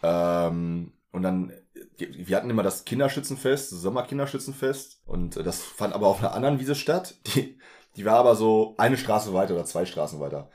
Ähm, 0.03 0.91
und 1.11 1.23
dann, 1.23 1.53
wir 1.97 2.35
hatten 2.35 2.49
immer 2.49 2.63
das 2.63 2.85
Kinderschützenfest, 2.85 3.71
das 3.71 3.81
Sommerkinderschützenfest. 3.81 5.01
Und 5.05 5.37
das 5.37 5.61
fand 5.61 5.93
aber 5.93 6.07
auf 6.07 6.19
einer 6.19 6.33
anderen 6.33 6.59
Wiese 6.59 6.75
statt. 6.75 7.15
Die, 7.27 7.57
die 7.95 8.05
war 8.05 8.15
aber 8.17 8.35
so 8.35 8.75
eine 8.77 8.97
Straße 8.97 9.33
weiter 9.33 9.53
oder 9.53 9.65
zwei 9.65 9.85
Straßen 9.85 10.19
weiter. 10.19 10.49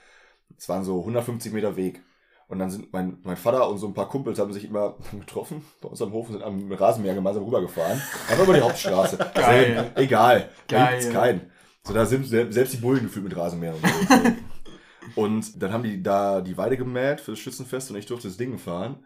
Es 0.59 0.69
waren 0.69 0.85
so 0.85 1.01
150 1.01 1.53
Meter 1.53 1.77
Weg. 1.77 2.03
Und 2.49 2.59
dann 2.59 2.71
sind 2.71 2.93
mein, 2.93 3.19
mein 3.23 3.37
Vater 3.37 3.69
und 3.69 3.79
so 3.79 3.87
ein 3.87 3.95
paar 3.95 4.09
Kumpels 4.11 4.39
haben 4.39 4.53
sich 4.53 4.65
immer 4.65 4.97
getroffen 5.19 5.65
bei 5.81 5.89
uns 5.89 6.03
am 6.03 6.13
Hof 6.13 6.27
und 6.29 6.35
sind 6.35 6.43
am 6.45 6.71
Rasenmäher 6.71 7.15
gemeinsam 7.15 7.45
rübergefahren. 7.45 8.01
Einfach 8.29 8.45
über 8.45 8.53
die 8.55 8.61
Hauptstraße. 8.61 9.17
Geil. 9.35 9.79
Also, 9.79 9.91
egal. 9.97 10.49
Da 10.69 10.77
Geil. 10.77 10.99
gibt's 11.01 11.13
keinen. 11.15 11.51
So, 11.85 11.95
da 11.95 12.05
sind 12.05 12.27
sel- 12.27 12.53
selbst 12.53 12.75
die 12.75 12.79
Bullen 12.79 13.03
gefühlt 13.05 13.25
mit 13.25 13.37
Rasenmähern 13.37 13.77
und 13.77 13.87
so. 13.87 15.23
Und 15.23 15.63
dann 15.63 15.73
haben 15.73 15.83
die 15.83 16.03
da 16.03 16.41
die 16.43 16.57
Weide 16.57 16.77
gemäht 16.77 17.21
für 17.21 17.33
das 17.33 17.41
Schützenfest 17.41 17.91
und 17.91 17.97
ich 17.97 18.07
durfte 18.07 18.29
das 18.29 18.37
Ding 18.37 18.57
fahren. 18.59 19.05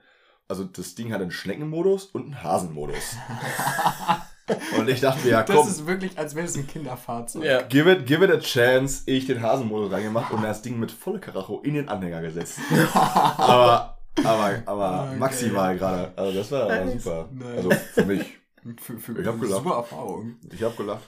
Also 0.48 0.64
das 0.64 0.94
Ding 0.94 1.12
hat 1.12 1.20
einen 1.22 1.30
Schneckenmodus 1.30 2.06
und 2.06 2.24
einen 2.24 2.42
Hasenmodus. 2.42 3.16
und 4.78 4.88
ich 4.88 5.00
dachte 5.00 5.24
mir, 5.24 5.30
ja 5.32 5.42
Das 5.42 5.56
komm, 5.56 5.68
ist 5.68 5.86
wirklich, 5.86 6.16
als 6.18 6.34
wäre 6.34 6.46
es 6.46 6.56
ein 6.56 6.66
Kinderfahrzeug. 6.66 7.44
Ja. 7.44 7.62
give 7.62 7.90
it, 7.90 8.06
give 8.06 8.24
it 8.24 8.30
a 8.30 8.38
chance. 8.38 9.02
Ich 9.06 9.26
den 9.26 9.42
Hasenmodus 9.42 9.90
reingemacht 9.92 10.32
und 10.32 10.42
das 10.42 10.62
Ding 10.62 10.78
mit 10.78 10.90
volle 10.92 11.18
Karacho 11.18 11.60
in 11.62 11.74
den 11.74 11.88
Anhänger 11.88 12.20
gesetzt. 12.22 12.58
aber, 12.94 13.98
aber, 14.24 14.62
aber 14.66 15.06
Okay. 15.08 15.18
maximal 15.18 15.76
gerade. 15.76 16.12
Also 16.16 16.38
das 16.38 16.50
war, 16.52 16.68
Nice. 16.68 17.02
super. 17.04 17.28
Nice. 17.32 17.56
Also 17.56 17.70
für 17.94 18.04
mich. 18.04 18.38
Für, 18.80 18.98
für 18.98 19.20
Ich 19.20 19.26
hab 19.26 19.40
gelacht. 19.40 19.62
super 19.62 19.76
Erfahrung. 19.76 20.36
Ich 20.52 20.62
habe 20.62 20.74
gelacht. 20.76 21.02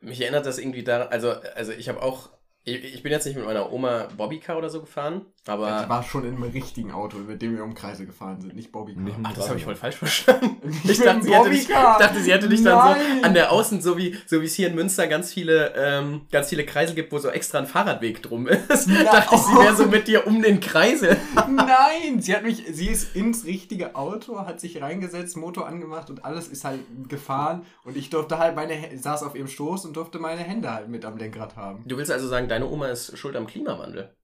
Mich 0.00 0.20
erinnert 0.20 0.46
das 0.46 0.58
irgendwie 0.58 0.82
daran, 0.84 1.08
also, 1.08 1.32
also 1.54 1.72
ich 1.72 1.88
habe 1.88 2.00
auch, 2.02 2.30
ich, 2.64 2.94
ich 2.94 3.02
bin 3.02 3.10
jetzt 3.10 3.24
nicht 3.26 3.36
mit 3.36 3.44
meiner 3.46 3.72
Oma 3.72 4.08
Bobbycar 4.16 4.58
oder 4.58 4.68
so 4.68 4.80
gefahren, 4.80 5.22
aber... 5.46 5.82
Die 5.84 5.88
war 5.88 6.02
schon 6.02 6.24
in 6.24 6.34
einem 6.34 6.42
richtigen 6.42 6.92
Auto, 6.92 7.16
mit 7.16 7.40
dem 7.40 7.56
wir 7.56 7.64
um 7.64 7.74
Kreise 7.74 8.04
gefahren 8.04 8.40
sind, 8.40 8.54
nicht 8.54 8.70
Bobby. 8.70 8.94
Nicht 8.94 9.16
Ach, 9.22 9.32
das 9.32 9.48
habe 9.48 9.58
ich 9.58 9.64
voll 9.64 9.76
falsch 9.76 9.96
verstanden. 9.96 10.56
Ich 10.84 10.98
dachte, 11.00 11.22
sie 11.22 11.34
hätte 11.34 11.50
dich, 11.50 11.62
ich 11.62 11.68
Bobbycar. 11.68 11.98
dachte, 11.98 12.20
sie 12.20 12.32
hätte 12.32 12.48
dich 12.48 12.62
dann 12.62 12.96
so 12.96 13.26
an 13.26 13.34
der 13.34 13.50
Außen, 13.50 13.80
so 13.80 13.96
wie, 13.96 14.16
so 14.26 14.40
wie 14.40 14.44
es 14.44 14.54
hier 14.54 14.68
in 14.68 14.74
Münster 14.74 15.06
ganz 15.06 15.32
viele, 15.32 15.72
ähm, 15.76 16.22
ganz 16.30 16.48
viele 16.50 16.64
Kreisel 16.66 16.94
gibt, 16.94 17.12
wo 17.12 17.18
so 17.18 17.28
extra 17.30 17.58
ein 17.58 17.66
Fahrradweg 17.66 18.22
drum 18.22 18.46
ist. 18.46 18.88
Na- 18.88 19.02
dachte 19.12 19.34
ich, 19.34 19.40
sie 19.40 19.54
wäre 19.54 19.76
so 19.76 19.86
mit 19.86 20.06
dir 20.06 20.26
um 20.26 20.42
den 20.42 20.60
Kreisel. 20.60 21.16
Nein, 21.48 22.20
sie 22.20 22.34
hat 22.34 22.42
mich, 22.44 22.64
sie 22.70 22.88
ist 22.88 23.16
ins 23.16 23.44
richtige 23.46 23.94
Auto, 23.94 24.38
hat 24.46 24.60
sich 24.60 24.80
reingesetzt, 24.82 25.36
Motor 25.36 25.66
angemacht 25.66 26.10
und 26.10 26.24
alles 26.24 26.48
ist 26.48 26.64
halt 26.64 26.80
gefahren 27.08 27.62
und 27.84 27.96
ich 27.96 28.10
durfte 28.10 28.38
halt 28.38 28.54
meine, 28.54 28.76
saß 28.96 29.22
auf 29.22 29.34
ihrem 29.34 29.48
Stoß 29.48 29.86
und 29.86 29.96
durfte 29.96 30.18
meine 30.18 30.42
Hände 30.42 30.72
halt 30.72 30.88
mit 30.88 31.04
am 31.04 31.16
Lenkrad 31.16 31.56
haben. 31.56 31.82
Du 31.86 31.96
willst 31.96 32.10
also 32.12 32.28
sagen, 32.28 32.48
deine 32.50 32.68
Oma 32.68 32.88
ist 32.88 33.16
schuld 33.16 33.36
am 33.36 33.46
Klimawandel? 33.46 34.14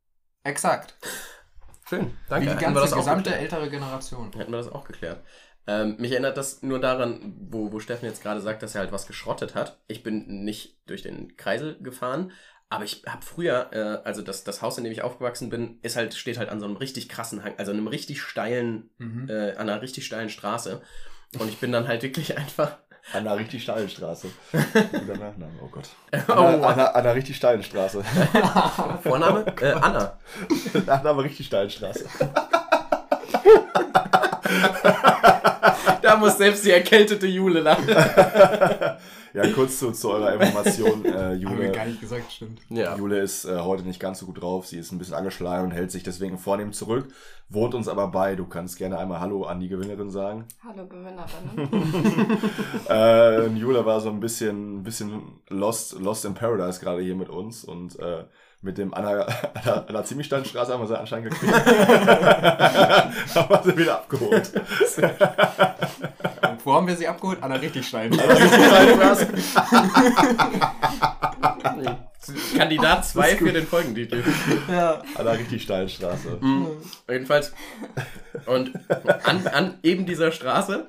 Exakt. 0.44 0.96
Schön, 1.88 2.12
danke. 2.28 2.46
Wie 2.46 2.50
die 2.50 2.64
Hätten 2.64 2.74
wir 2.74 2.80
das 2.80 2.90
ganze 2.90 2.96
auch 2.96 2.98
gesamte 2.98 3.34
ältere 3.34 3.70
Generation. 3.70 4.32
Hätten 4.32 4.50
wir 4.52 4.58
das 4.58 4.68
auch 4.68 4.84
geklärt. 4.84 5.22
Ähm, 5.68 5.96
mich 5.98 6.12
erinnert 6.12 6.36
das 6.36 6.62
nur 6.62 6.80
daran, 6.80 7.34
wo, 7.50 7.72
wo 7.72 7.80
Steffen 7.80 8.06
jetzt 8.06 8.22
gerade 8.22 8.40
sagt, 8.40 8.62
dass 8.62 8.74
er 8.74 8.82
halt 8.82 8.92
was 8.92 9.06
geschrottet 9.06 9.54
hat. 9.54 9.80
Ich 9.88 10.02
bin 10.02 10.44
nicht 10.44 10.78
durch 10.86 11.02
den 11.02 11.36
Kreisel 11.36 11.76
gefahren, 11.80 12.32
aber 12.68 12.84
ich 12.84 13.02
habe 13.06 13.24
früher, 13.24 13.70
äh, 13.72 14.06
also 14.06 14.22
das, 14.22 14.44
das 14.44 14.62
Haus, 14.62 14.78
in 14.78 14.84
dem 14.84 14.92
ich 14.92 15.02
aufgewachsen 15.02 15.50
bin, 15.50 15.78
ist 15.82 15.96
halt, 15.96 16.14
steht 16.14 16.38
halt 16.38 16.48
an 16.50 16.60
so 16.60 16.66
einem 16.66 16.76
richtig 16.76 17.08
krassen 17.08 17.42
Hang, 17.44 17.54
also 17.58 17.72
einem 17.72 17.88
richtig 17.88 18.22
steilen, 18.22 18.90
Mhm. 18.98 19.28
äh, 19.28 19.52
an 19.52 19.68
einer 19.68 19.82
richtig 19.82 20.06
steilen 20.06 20.28
Straße. 20.28 20.82
Und 21.38 21.48
ich 21.48 21.58
bin 21.58 21.72
dann 21.72 21.88
halt 21.88 22.02
wirklich 22.02 22.36
einfach. 22.38 22.78
An 23.12 23.20
einer 23.20 23.36
richtig 23.36 23.62
steilen 23.62 23.88
Straße. 23.88 24.28
Guter 24.52 25.12
Nachname, 25.12 25.52
oh 25.62 25.68
Gott. 25.68 25.88
Oh, 26.28 26.32
An 26.32 26.64
einer, 26.64 26.94
an 26.94 27.02
einer, 27.02 27.14
richtig 27.14 27.36
steilen 27.36 27.62
Straße. 27.62 28.02
Vorname? 29.02 29.46
Äh, 29.60 29.72
Anna. 29.72 30.18
An 30.86 30.88
einer 30.88 31.18
richtig 31.18 31.46
steilen 31.46 31.70
Straße. 31.70 32.04
Da 36.02 36.16
muss 36.16 36.38
selbst 36.38 36.64
die 36.64 36.70
erkältete 36.70 37.26
Jule 37.26 37.60
lachen. 37.60 37.88
Ja, 39.36 39.46
kurz 39.52 39.78
zu, 39.78 39.92
zu 39.92 40.12
eurer 40.12 40.32
Information. 40.32 41.04
Äh, 41.04 41.10
Haben 41.10 41.40
wir 41.40 41.50
Jule, 41.50 41.72
gar 41.72 41.84
nicht 41.84 42.00
gesagt, 42.00 42.32
stimmt. 42.32 42.60
Ja. 42.70 42.96
Jule 42.96 43.18
ist 43.18 43.44
äh, 43.44 43.58
heute 43.58 43.82
nicht 43.82 44.00
ganz 44.00 44.20
so 44.20 44.26
gut 44.26 44.40
drauf. 44.40 44.66
Sie 44.66 44.78
ist 44.78 44.92
ein 44.92 44.98
bisschen 44.98 45.14
angeschlagen 45.14 45.66
und 45.66 45.72
hält 45.72 45.90
sich 45.90 46.02
deswegen 46.02 46.38
vornehm 46.38 46.72
zurück. 46.72 47.08
Wohnt 47.50 47.74
uns 47.74 47.86
aber 47.86 48.08
bei. 48.08 48.34
Du 48.34 48.46
kannst 48.46 48.78
gerne 48.78 48.98
einmal 48.98 49.20
Hallo 49.20 49.44
an 49.44 49.60
die 49.60 49.68
Gewinnerin 49.68 50.08
sagen. 50.08 50.46
Hallo 50.64 50.86
Gewinnerin. 50.86 52.40
äh, 52.88 53.46
Jule 53.48 53.84
war 53.84 54.00
so 54.00 54.08
ein 54.08 54.20
bisschen, 54.20 54.78
ein 54.78 54.82
bisschen 54.84 55.40
lost, 55.48 55.98
lost 56.00 56.24
in 56.24 56.32
Paradise 56.32 56.80
gerade 56.80 57.02
hier 57.02 57.14
mit 57.14 57.28
uns 57.28 57.62
und 57.62 57.98
äh, 57.98 58.24
mit 58.62 58.78
dem 58.78 58.94
Anna, 58.94 59.26
Anna, 59.54 59.84
Anna 59.88 60.04
ziemlich 60.04 60.26
steilen 60.26 60.44
Straße 60.44 60.72
haben 60.72 60.80
wir 60.80 60.86
sie 60.86 60.98
anscheinend 60.98 61.30
gekriegt. 61.30 61.54
haben 61.64 63.50
wir 63.50 63.62
sie 63.64 63.76
wieder 63.76 63.94
abgeholt. 63.94 64.52
Und 66.42 66.66
wo 66.66 66.74
haben 66.74 66.86
wir 66.86 66.96
sie 66.96 67.08
abgeholt? 67.08 67.42
An 67.42 67.52
einer 67.52 67.62
richtig 67.62 67.86
steilen 67.86 68.18
Kandidat 72.56 73.06
2 73.06 73.36
für 73.36 73.52
den 73.52 73.66
Folgentitel. 73.66 74.24
Ja. 74.68 75.02
An 75.14 75.26
einer 75.26 75.38
richtig 75.38 75.62
steilen 75.62 75.88
Straße. 75.88 76.38
Mhm. 76.40 76.68
Jedenfalls. 77.08 77.52
Und 78.46 78.72
an, 79.24 79.46
an 79.46 79.78
eben 79.82 80.06
dieser 80.06 80.32
Straße 80.32 80.88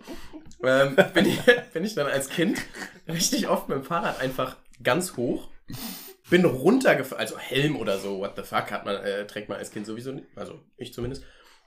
ähm, 0.63 0.95
bin, 1.13 1.25
ich, 1.25 1.39
bin 1.73 1.83
ich 1.83 1.93
dann 1.93 2.07
als 2.07 2.29
Kind 2.29 2.59
richtig 3.07 3.47
oft 3.47 3.69
mit 3.69 3.77
dem 3.77 3.83
Fahrrad 3.83 4.19
einfach 4.19 4.55
ganz 4.83 5.15
hoch. 5.15 5.47
Bin 6.29 6.45
runtergefahren, 6.45 7.19
also 7.21 7.37
Helm 7.37 7.77
oder 7.77 7.97
so, 7.99 8.19
what 8.19 8.33
the 8.35 8.43
fuck, 8.43 8.71
hat 8.71 8.85
man, 8.85 8.95
äh, 8.97 9.25
trägt 9.27 9.49
man 9.49 9.57
als 9.57 9.71
Kind 9.71 9.85
sowieso 9.85 10.11
nicht, 10.11 10.27
also 10.35 10.59
ich 10.75 10.93
zumindest. 10.93 11.23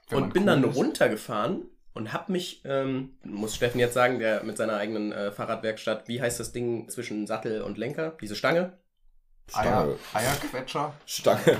Wenn 0.08 0.24
und 0.24 0.34
bin 0.34 0.42
cool 0.42 0.46
dann 0.46 0.64
ist. 0.64 0.76
runtergefahren 0.76 1.62
und 1.94 2.12
hab 2.12 2.28
mich, 2.28 2.62
ähm, 2.64 3.16
muss 3.24 3.54
Steffen 3.54 3.78
jetzt 3.80 3.94
sagen, 3.94 4.18
der 4.18 4.42
mit 4.42 4.56
seiner 4.56 4.76
eigenen 4.76 5.12
äh, 5.12 5.32
Fahrradwerkstatt, 5.32 6.08
wie 6.08 6.20
heißt 6.20 6.40
das 6.40 6.52
Ding 6.52 6.88
zwischen 6.88 7.26
Sattel 7.26 7.62
und 7.62 7.78
Lenker? 7.78 8.16
Diese 8.20 8.36
Stange? 8.36 8.78
Eier, 9.52 9.96
Eierquetscher. 10.12 10.94
Stange. 11.06 11.40
Äh, 11.46 11.56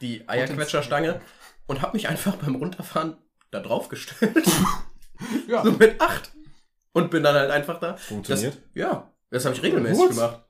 Die 0.00 0.28
Eierquetscherstange. 0.28 1.20
Und 1.66 1.82
hab 1.82 1.92
mich 1.92 2.08
einfach 2.08 2.34
beim 2.36 2.54
Runterfahren 2.56 3.16
da 3.50 3.60
drauf 3.60 3.88
gestellt. 3.88 4.34
Ja. 5.48 5.64
So 5.64 5.72
mit 5.72 6.00
acht. 6.00 6.30
Und 6.92 7.10
bin 7.10 7.24
dann 7.24 7.34
halt 7.34 7.50
einfach 7.50 7.80
da. 7.80 7.96
Funktioniert? 7.96 8.54
Das, 8.54 8.62
ja, 8.74 9.12
das 9.30 9.44
habe 9.44 9.56
ich 9.56 9.62
regelmäßig 9.64 9.98
What? 9.98 10.10
gemacht. 10.10 10.44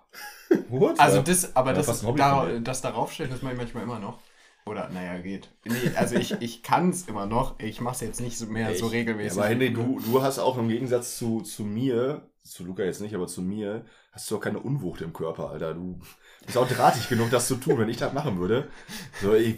What? 0.69 0.99
Also 0.99 1.23
das, 1.23 1.55
aber 1.57 1.71
Ja, 1.73 1.77
das, 1.77 2.03
da, 2.17 2.47
das 2.63 2.81
darauf 2.83 3.13
stellen, 3.13 3.31
das 3.31 3.43
mache 3.43 3.53
ich 3.55 3.59
manchmal 3.59 3.83
immer 3.85 3.99
noch. 3.99 4.19
Oder, 4.67 4.91
naja, 4.91 5.19
geht. 5.19 5.49
Nee, 5.65 5.75
also 5.97 6.17
ich, 6.17 6.33
ich 6.41 6.63
kann 6.63 6.91
es 6.91 7.03
immer 7.09 7.25
noch. 7.25 7.59
Ich 7.59 7.81
mache 7.81 7.95
es 7.95 8.01
jetzt 8.03 8.21
nicht 8.21 8.37
so 8.37 8.45
mehr 8.47 8.69
so 8.69 8.73
Ich- 8.75 8.81
Ja, 8.83 8.89
regelmäßig. 8.89 9.39
aber 9.39 9.49
Henry, 9.49 9.73
du, 9.73 9.99
du 10.05 10.23
hast 10.23 10.39
auch 10.39 10.59
im 10.59 10.69
Gegensatz 10.69 11.17
zu, 11.17 11.41
zu 11.41 11.63
mir, 11.65 12.29
zu 12.45 12.65
Luca 12.65 12.83
jetzt 12.83 13.01
nicht, 13.01 13.15
aber 13.15 13.27
zu 13.27 13.41
mir, 13.41 13.87
hast 14.13 14.31
du 14.31 14.37
auch 14.37 14.41
keine 14.41 14.59
Unwucht 14.59 15.01
im 15.01 15.13
Körper, 15.15 15.51
Alter. 15.51 15.73
Du 15.75 15.99
bist 16.45 16.59
auch 16.59 16.69
drahtig 16.69 17.09
genug, 17.09 17.31
das 17.31 17.49
zu 17.49 17.55
tun, 17.57 17.79
wenn 17.79 17.89
ich 17.89 17.97
das 17.97 18.13
machen 18.13 18.39
würde. 18.41 18.69
So, 19.23 19.35
ich, 19.35 19.57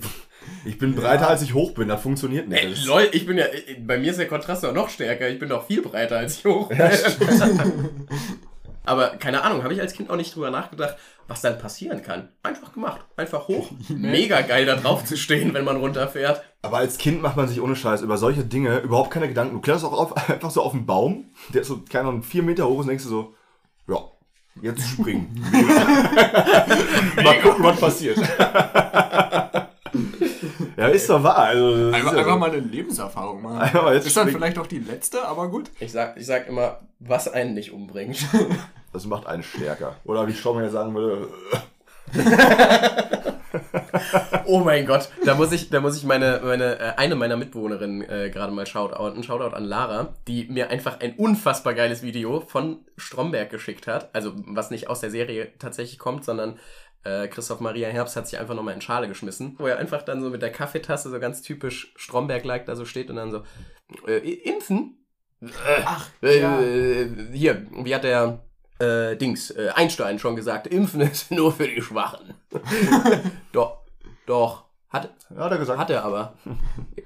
ich 0.64 0.78
bin 0.78 0.94
breiter, 0.94 1.28
als 1.28 1.42
ich 1.42 1.54
hoch 1.54 1.72
bin, 1.72 1.88
das 1.88 2.00
funktioniert 2.02 2.48
nicht. 2.48 2.62
Ey, 2.62 2.74
lol, 2.86 3.08
ich 3.10 3.26
bin 3.26 3.36
ja, 3.36 3.46
bei 3.80 3.98
mir 3.98 4.12
ist 4.12 4.18
der 4.20 4.28
Kontrast 4.28 4.62
doch 4.62 4.72
noch 4.72 4.88
stärker. 4.88 5.28
Ich 5.28 5.40
bin 5.40 5.48
doch 5.48 5.66
viel 5.66 5.82
breiter 5.82 6.18
als 6.18 6.38
ich 6.38 6.44
hoch 6.44 6.68
bin. 6.68 6.78
Aber 8.90 9.10
keine 9.10 9.44
Ahnung, 9.44 9.62
habe 9.62 9.72
ich 9.72 9.80
als 9.80 9.92
Kind 9.92 10.10
auch 10.10 10.16
nicht 10.16 10.34
drüber 10.34 10.50
nachgedacht, 10.50 10.96
was 11.28 11.42
dann 11.42 11.60
passieren 11.60 12.02
kann. 12.02 12.30
Einfach 12.42 12.72
gemacht. 12.72 13.02
Einfach 13.16 13.46
hoch. 13.46 13.70
Mega 13.88 14.40
geil, 14.40 14.66
da 14.66 14.74
drauf 14.74 15.04
zu 15.04 15.16
stehen, 15.16 15.54
wenn 15.54 15.64
man 15.64 15.76
runterfährt. 15.76 16.42
Aber 16.62 16.78
als 16.78 16.98
Kind 16.98 17.22
macht 17.22 17.36
man 17.36 17.46
sich 17.46 17.60
ohne 17.60 17.76
Scheiß 17.76 18.02
über 18.02 18.18
solche 18.18 18.44
Dinge 18.44 18.80
überhaupt 18.80 19.12
keine 19.12 19.28
Gedanken. 19.28 19.54
Du 19.54 19.60
kletterst 19.60 19.84
auch 19.84 19.92
auf, 19.92 20.28
einfach 20.28 20.50
so 20.50 20.60
auf 20.60 20.74
einen 20.74 20.86
Baum, 20.86 21.26
der 21.54 21.60
ist 21.60 21.68
so, 21.68 21.82
keine 21.88 22.08
Ahnung, 22.08 22.24
vier 22.24 22.42
Meter 22.42 22.66
hoch 22.66 22.80
ist 22.80 22.80
und 22.80 22.88
denkst 22.88 23.04
du 23.04 23.10
so, 23.10 23.34
ja, 23.86 23.98
jetzt 24.60 24.88
springen. 24.88 25.40
Mal 27.22 27.40
gucken, 27.42 27.64
was 27.64 27.78
passiert. 27.78 28.18
Ja, 30.76 30.88
ist 30.88 31.08
doch 31.08 31.22
wahr. 31.22 31.38
Also, 31.38 31.86
Einfach, 31.92 31.98
ist 31.98 32.12
ja 32.12 32.18
einfach 32.18 32.38
mal 32.38 32.50
eine 32.50 32.60
Lebenserfahrung 32.60 33.42
machen. 33.42 33.58
Einfach 33.60 33.82
mal 33.82 33.94
jetzt 33.94 34.06
ist 34.06 34.16
dann 34.16 34.24
springen. 34.24 34.38
vielleicht 34.42 34.58
auch 34.58 34.66
die 34.66 34.78
letzte, 34.78 35.24
aber 35.26 35.48
gut. 35.48 35.70
Ich 35.80 35.92
sag, 35.92 36.16
ich 36.16 36.26
sag 36.26 36.48
immer, 36.48 36.80
was 36.98 37.28
einen 37.28 37.54
nicht 37.54 37.72
umbringt. 37.72 38.18
Das 38.92 39.06
macht 39.06 39.24
einen 39.28 39.44
stärker. 39.44 39.94
Oder 40.02 40.26
wie 40.26 40.34
Schaumer 40.34 40.68
sagen 40.68 40.96
würde, 40.96 41.28
Oh 44.46 44.60
mein 44.60 44.86
Gott, 44.86 45.08
da 45.24 45.34
muss 45.34 45.52
ich, 45.52 45.70
da 45.70 45.80
muss 45.80 45.96
ich 45.96 46.04
meine, 46.04 46.40
meine, 46.42 46.78
äh, 46.78 46.92
eine 46.96 47.14
meiner 47.16 47.36
Mitbewohnerinnen 47.36 48.02
äh, 48.08 48.30
gerade 48.30 48.52
mal 48.52 48.66
shoutouten. 48.66 49.22
Shoutout 49.22 49.54
an 49.54 49.64
Lara, 49.64 50.14
die 50.26 50.46
mir 50.46 50.70
einfach 50.70 51.00
ein 51.00 51.14
unfassbar 51.14 51.74
geiles 51.74 52.02
Video 52.02 52.40
von 52.40 52.78
Stromberg 52.96 53.50
geschickt 53.50 53.86
hat. 53.86 54.10
Also, 54.12 54.32
was 54.46 54.70
nicht 54.70 54.88
aus 54.88 55.00
der 55.00 55.10
Serie 55.10 55.48
tatsächlich 55.58 55.98
kommt, 55.98 56.24
sondern 56.24 56.58
äh, 57.04 57.28
Christoph 57.28 57.60
Maria 57.60 57.88
Herbst 57.88 58.16
hat 58.16 58.28
sich 58.28 58.38
einfach 58.38 58.54
nochmal 58.54 58.74
in 58.74 58.80
Schale 58.80 59.08
geschmissen, 59.08 59.54
wo 59.58 59.66
er 59.66 59.78
einfach 59.78 60.02
dann 60.02 60.22
so 60.22 60.30
mit 60.30 60.42
der 60.42 60.52
Kaffeetasse 60.52 61.10
so 61.10 61.18
ganz 61.20 61.42
typisch 61.42 61.92
Stromberg-like 61.96 62.66
da 62.66 62.76
so 62.76 62.84
steht 62.84 63.10
und 63.10 63.16
dann 63.16 63.30
so, 63.30 63.42
äh, 64.06 64.18
impfen? 64.18 64.96
Ach, 65.84 66.08
Äh, 66.22 66.40
ja. 66.40 66.60
äh, 66.60 67.08
hier, 67.32 67.66
wie 67.70 67.94
hat 67.94 68.04
der 68.04 68.44
äh, 68.78 69.16
Dings, 69.16 69.50
äh, 69.50 69.70
Einstein 69.74 70.18
schon 70.18 70.36
gesagt, 70.36 70.66
Impfen 70.66 71.00
ist 71.00 71.30
nur 71.30 71.52
für 71.52 71.68
die 71.68 71.80
Schwachen. 71.82 72.34
doch, 73.52 73.78
doch, 74.26 74.64
Hat, 74.92 75.08
Ja, 75.32 75.44
hat 75.44 75.52
er 75.52 75.58
gesagt. 75.58 75.78
hat 75.78 75.88
er 75.90 76.04
aber. 76.04 76.32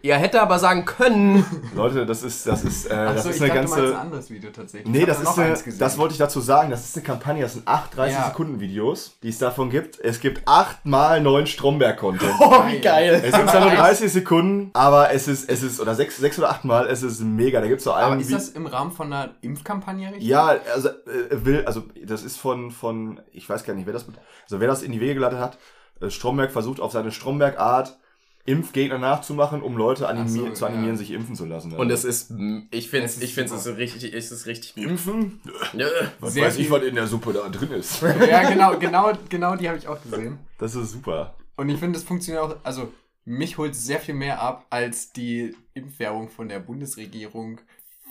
Er 0.02 0.16
hätte 0.16 0.40
aber 0.40 0.58
sagen 0.58 0.86
können. 0.86 1.44
Leute, 1.74 2.06
das 2.06 2.22
ist, 2.22 2.46
das 2.46 2.64
ist, 2.64 2.86
äh, 2.86 2.88
das 2.96 3.18
Achso, 3.18 3.28
ist 3.28 3.36
ich 3.36 3.42
eine 3.42 3.60
dachte, 3.60 3.66
du 3.66 3.68
meinst 3.68 3.76
ein 3.76 3.82
ganze. 3.84 3.98
anderes 4.00 4.30
Video 4.30 4.50
tatsächlich. 4.50 4.90
Nee, 4.90 5.04
das 5.04 5.20
ist 5.20 5.38
eine, 5.38 5.54
das 5.78 5.98
wollte 5.98 6.12
ich 6.12 6.18
dazu 6.18 6.40
sagen. 6.40 6.70
Das 6.70 6.82
ist 6.82 6.96
eine 6.96 7.04
Kampagne, 7.04 7.42
das 7.42 7.52
sind 7.52 7.68
acht 7.68 7.94
30 7.94 8.14
Ja. 8.16 8.24
Sekunden 8.28 8.58
Videos, 8.58 9.18
die 9.22 9.28
es 9.28 9.36
davon 9.38 9.68
gibt. 9.68 10.00
Es 10.00 10.20
gibt 10.20 10.48
achtmal 10.48 11.20
neuen 11.20 11.46
Stromberg-Content. 11.46 12.32
Oh, 12.40 12.64
wie 12.68 12.80
geil. 12.80 13.20
Es 13.22 13.34
sind 13.34 13.50
zwar 13.50 13.60
nur 13.60 13.70
30 13.74 14.10
Sekunden, 14.10 14.70
aber 14.72 15.12
es 15.12 15.28
ist, 15.28 15.50
es 15.50 15.62
ist, 15.62 15.78
oder 15.78 15.94
sechs, 15.94 16.16
sechs 16.16 16.38
oder 16.38 16.48
achtmal, 16.50 16.86
es 16.86 17.02
ist 17.02 17.20
mega. 17.20 17.60
Da 17.60 17.66
gibt's 17.66 17.84
so 17.84 17.92
Aber 17.92 18.12
einen. 18.12 18.20
ist 18.22 18.30
wie- 18.30 18.32
das 18.34 18.48
im 18.48 18.64
Rahmen 18.66 18.92
von 18.92 19.12
einer 19.12 19.34
Impfkampagne 19.42 20.08
richtig? 20.08 20.26
ja, 20.26 20.56
also, 20.74 20.88
äh, 20.88 21.44
will, 21.44 21.64
also, 21.66 21.82
das 22.02 22.22
ist 22.22 22.38
von, 22.38 22.70
von, 22.70 23.20
ich 23.30 23.46
weiß 23.46 23.62
gar 23.64 23.74
nicht, 23.74 23.84
wer 23.86 23.92
das, 23.92 24.06
also, 24.44 24.60
wer 24.60 24.68
das 24.68 24.82
in 24.82 24.92
die 24.92 25.00
Wege 25.00 25.14
geleitet 25.14 25.38
hat. 25.38 25.58
Äh, 26.00 26.10
Stromberg 26.10 26.52
versucht 26.52 26.80
auf 26.80 26.92
seine 26.92 27.12
Stromberg-Art 27.12 27.98
Impfgegner 28.46 28.98
nachzumachen, 28.98 29.62
um 29.62 29.76
Leute 29.76 30.06
animi 30.06 30.40
Ach 30.42 30.48
so, 30.48 30.52
zu 30.52 30.66
animieren, 30.66 30.96
ja. 30.96 30.98
sich 30.98 31.12
impfen 31.12 31.34
zu 31.34 31.46
lassen. 31.46 31.72
Und 31.72 31.90
es 31.90 32.04
ist, 32.04 32.30
ich 32.70 32.90
finde 32.90 33.06
Es 33.06 33.16
es, 33.16 33.22
ich 33.22 33.34
finde 33.34 33.54
es 33.54 33.64
ist 33.66 33.76
richtig, 33.78 34.12
es 34.12 34.30
ist 34.30 34.46
richtig 34.46 34.74
gut. 34.74 34.84
Impfen? 34.84 35.40
Nö. 35.72 35.86
Was 36.20 36.34
Sehr 36.34 36.44
weiß 36.44 36.58
ich, 36.58 36.70
was 36.70 36.82
in 36.82 36.94
der 36.94 37.06
Suppe 37.06 37.32
da 37.32 37.48
drin 37.48 37.70
ist. 37.70 38.02
Ja, 38.02 38.48
genau, 38.50 38.78
genau, 38.78 39.12
genau 39.30 39.56
die 39.56 39.66
habe 39.66 39.78
ich 39.78 39.88
auch 39.88 40.00
gesehen. 40.02 40.38
Das 40.58 40.74
ist 40.74 40.92
super. 40.92 41.34
Und 41.56 41.70
ich 41.70 41.78
finde, 41.78 41.98
es 41.98 42.04
funktioniert 42.04 42.44
auch, 42.44 42.56
also 42.64 42.92
mich 43.24 43.56
holt 43.56 43.74
sehr 43.74 43.98
viel 44.00 44.14
mehr 44.14 44.42
ab 44.42 44.66
als 44.68 45.12
die 45.12 45.56
Impfwerbung 45.72 46.28
von 46.28 46.48
der 46.48 46.60
Bundesregierung, 46.60 47.60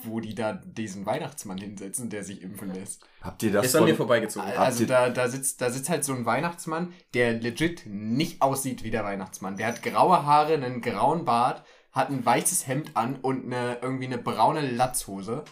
wo 0.06 0.20
die 0.20 0.34
da 0.34 0.52
diesen 0.52 1.06
Weihnachtsmann 1.06 1.58
hinsetzen, 1.58 2.10
der 2.10 2.24
sich 2.24 2.42
impfen 2.42 2.72
lässt. 2.72 3.06
Habt 3.20 3.42
ihr 3.42 3.52
das 3.52 3.66
Ist 3.66 3.76
an 3.76 3.84
mir 3.84 3.94
vorbeigezogen. 3.94 4.48
Also 4.56 4.84
da, 4.84 5.10
da, 5.10 5.28
sitzt, 5.28 5.60
da 5.60 5.70
sitzt 5.70 5.88
halt 5.88 6.04
so 6.04 6.12
ein 6.12 6.26
Weihnachtsmann, 6.26 6.92
der 7.14 7.34
legit 7.34 7.84
nicht 7.86 8.42
aussieht 8.42 8.84
wie 8.84 8.90
der 8.90 9.04
Weihnachtsmann. 9.04 9.56
Der 9.56 9.68
hat 9.68 9.82
graue 9.82 10.24
Haare, 10.24 10.54
einen 10.54 10.80
grauen 10.80 11.24
Bart, 11.24 11.64
hat 11.92 12.10
ein 12.10 12.24
weißes 12.24 12.66
Hemd 12.66 12.96
an 12.96 13.16
und 13.16 13.46
eine, 13.46 13.78
irgendwie 13.80 14.06
eine 14.06 14.18
braune 14.18 14.60
Latzhose. 14.60 15.44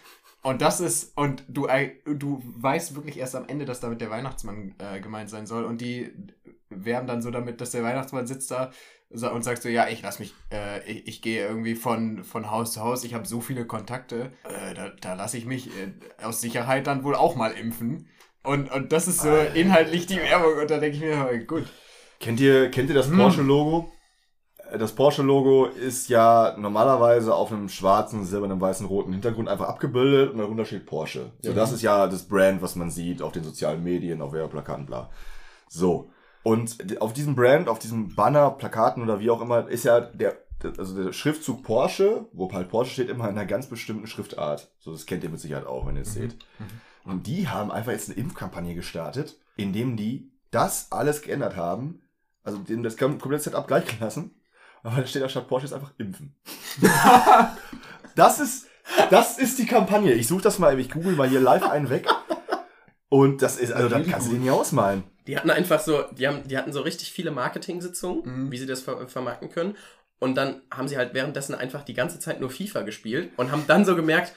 Und 0.42 0.60
das 0.60 0.80
ist, 0.80 1.16
und 1.16 1.44
du, 1.48 1.66
äh, 1.66 1.92
du 2.04 2.42
weißt 2.44 2.96
wirklich 2.96 3.18
erst 3.18 3.36
am 3.36 3.46
Ende, 3.48 3.64
dass 3.64 3.80
damit 3.80 4.00
der 4.00 4.10
Weihnachtsmann 4.10 4.74
äh, 4.78 5.00
gemeint 5.00 5.30
sein 5.30 5.46
soll. 5.46 5.64
Und 5.64 5.80
die 5.80 6.12
werben 6.68 7.06
dann 7.06 7.22
so 7.22 7.30
damit, 7.30 7.60
dass 7.60 7.70
der 7.70 7.84
Weihnachtsmann 7.84 8.26
sitzt 8.26 8.50
da 8.50 8.72
und 9.12 9.42
sagt 9.44 9.62
so, 9.62 9.68
ja, 9.68 9.88
ich 9.88 10.02
lass 10.02 10.18
mich, 10.18 10.34
äh, 10.52 10.82
ich, 10.90 11.06
ich 11.06 11.22
gehe 11.22 11.46
irgendwie 11.46 11.74
von, 11.74 12.24
von 12.24 12.50
Haus 12.50 12.72
zu 12.72 12.80
Haus, 12.80 13.04
ich 13.04 13.14
habe 13.14 13.26
so 13.26 13.40
viele 13.40 13.66
Kontakte, 13.66 14.32
äh, 14.44 14.74
da, 14.74 14.90
da 15.00 15.14
lasse 15.14 15.36
ich 15.38 15.44
mich 15.46 15.68
äh, 15.68 16.24
aus 16.24 16.40
Sicherheit 16.40 16.86
dann 16.86 17.04
wohl 17.04 17.14
auch 17.14 17.36
mal 17.36 17.52
impfen. 17.52 18.08
Und, 18.42 18.72
und 18.72 18.90
das 18.92 19.06
ist 19.06 19.20
so 19.20 19.30
inhaltlich 19.54 20.06
die 20.06 20.16
Werbung. 20.16 20.58
Und 20.60 20.68
da 20.70 20.78
denke 20.78 20.96
ich 20.96 21.02
mir, 21.02 21.28
oh, 21.32 21.46
gut. 21.46 21.64
Kennt 22.18 22.40
ihr, 22.40 22.70
kennt 22.72 22.88
ihr 22.88 22.94
das 22.94 23.06
Hm. 23.08 23.16
Porsche-Logo? 23.18 23.92
Äh, 24.72 24.78
Das 24.78 24.92
Porsche-Logo 24.92 25.66
ist 25.66 26.08
ja 26.08 26.56
normalerweise 26.58 27.34
auf 27.34 27.52
einem 27.52 27.68
schwarzen, 27.68 28.24
silbernen, 28.24 28.60
weißen, 28.60 28.86
roten 28.86 29.12
Hintergrund 29.12 29.48
einfach 29.48 29.68
abgebildet 29.68 30.32
und 30.32 30.38
darunter 30.38 30.64
steht 30.64 30.86
Porsche. 30.86 31.30
So, 31.40 31.52
das 31.52 31.70
ist 31.70 31.82
ja 31.82 32.08
das 32.08 32.26
Brand, 32.26 32.62
was 32.62 32.74
man 32.74 32.90
sieht 32.90 33.22
auf 33.22 33.30
den 33.32 33.44
sozialen 33.44 33.84
Medien, 33.84 34.20
auf 34.22 34.32
Werbeplakaten, 34.32 34.86
bla. 34.86 35.10
So. 35.68 36.10
Und 36.42 37.00
auf 37.00 37.12
diesem 37.12 37.34
Brand, 37.36 37.68
auf 37.68 37.78
diesem 37.78 38.14
Banner, 38.14 38.50
Plakaten 38.50 39.02
oder 39.02 39.20
wie 39.20 39.30
auch 39.30 39.40
immer, 39.40 39.68
ist 39.68 39.84
ja 39.84 40.00
der, 40.00 40.36
also 40.78 41.02
der 41.04 41.12
Schriftzug 41.12 41.62
Porsche, 41.62 42.26
wo 42.32 42.50
halt 42.52 42.68
Porsche 42.68 42.92
steht, 42.92 43.08
immer 43.08 43.24
in 43.28 43.30
einer 43.38 43.46
ganz 43.46 43.66
bestimmten 43.68 44.06
Schriftart. 44.06 44.72
So, 44.80 44.92
das 44.92 45.06
kennt 45.06 45.22
ihr 45.24 45.30
mit 45.30 45.40
Sicherheit 45.40 45.66
auch, 45.66 45.86
wenn 45.86 45.96
ihr 45.96 46.02
es 46.02 46.14
seht. 46.14 46.36
Und 47.04 47.26
die 47.26 47.48
haben 47.48 47.70
einfach 47.70 47.92
jetzt 47.92 48.08
eine 48.10 48.18
Impfkampagne 48.18 48.74
gestartet, 48.74 49.38
indem 49.56 49.96
die 49.96 50.30
das 50.50 50.90
alles 50.90 51.22
geändert 51.22 51.56
haben. 51.56 52.02
Also 52.44 52.58
denen 52.58 52.82
das 52.82 52.98
kom- 52.98 53.18
komplette 53.18 53.44
Setup 53.44 53.66
gleich 53.68 53.86
gelassen. 53.86 54.34
Aber 54.82 54.96
da 55.00 55.06
steht 55.06 55.22
da 55.22 55.28
statt 55.28 55.46
Porsche 55.48 55.66
jetzt 55.66 55.74
einfach 55.74 55.92
impfen. 55.98 56.34
das 58.16 58.40
ist, 58.40 58.66
das 59.10 59.38
ist 59.38 59.58
die 59.58 59.66
Kampagne. 59.66 60.12
Ich 60.14 60.26
suche 60.28 60.42
das 60.42 60.58
mal, 60.58 60.78
ich 60.78 60.90
google 60.90 61.14
mal 61.14 61.28
hier 61.28 61.40
live 61.40 61.68
einen 61.68 61.88
weg. 61.88 62.08
Und 63.08 63.42
das 63.42 63.58
ist, 63.58 63.72
also 63.72 63.88
das 63.88 64.06
kannst 64.08 64.28
du 64.28 64.32
dir 64.32 64.40
nie 64.40 64.50
ausmalen. 64.50 65.04
Die 65.26 65.36
hatten 65.36 65.50
einfach 65.50 65.80
so, 65.80 66.02
die 66.12 66.26
haben, 66.26 66.46
die 66.48 66.56
hatten 66.58 66.72
so 66.72 66.80
richtig 66.80 67.12
viele 67.12 67.30
Marketing-Sitzungen, 67.30 68.22
Mhm. 68.46 68.52
wie 68.52 68.58
sie 68.58 68.66
das 68.66 68.82
ver 68.82 69.08
vermarkten 69.08 69.50
können. 69.50 69.76
Und 70.18 70.36
dann 70.36 70.62
haben 70.72 70.88
sie 70.88 70.96
halt 70.96 71.14
währenddessen 71.14 71.54
einfach 71.54 71.82
die 71.82 71.94
ganze 71.94 72.18
Zeit 72.20 72.40
nur 72.40 72.50
FIFA 72.50 72.82
gespielt 72.82 73.30
und 73.36 73.50
haben 73.50 73.64
dann 73.66 73.84
so 73.84 73.96
gemerkt, 73.96 74.32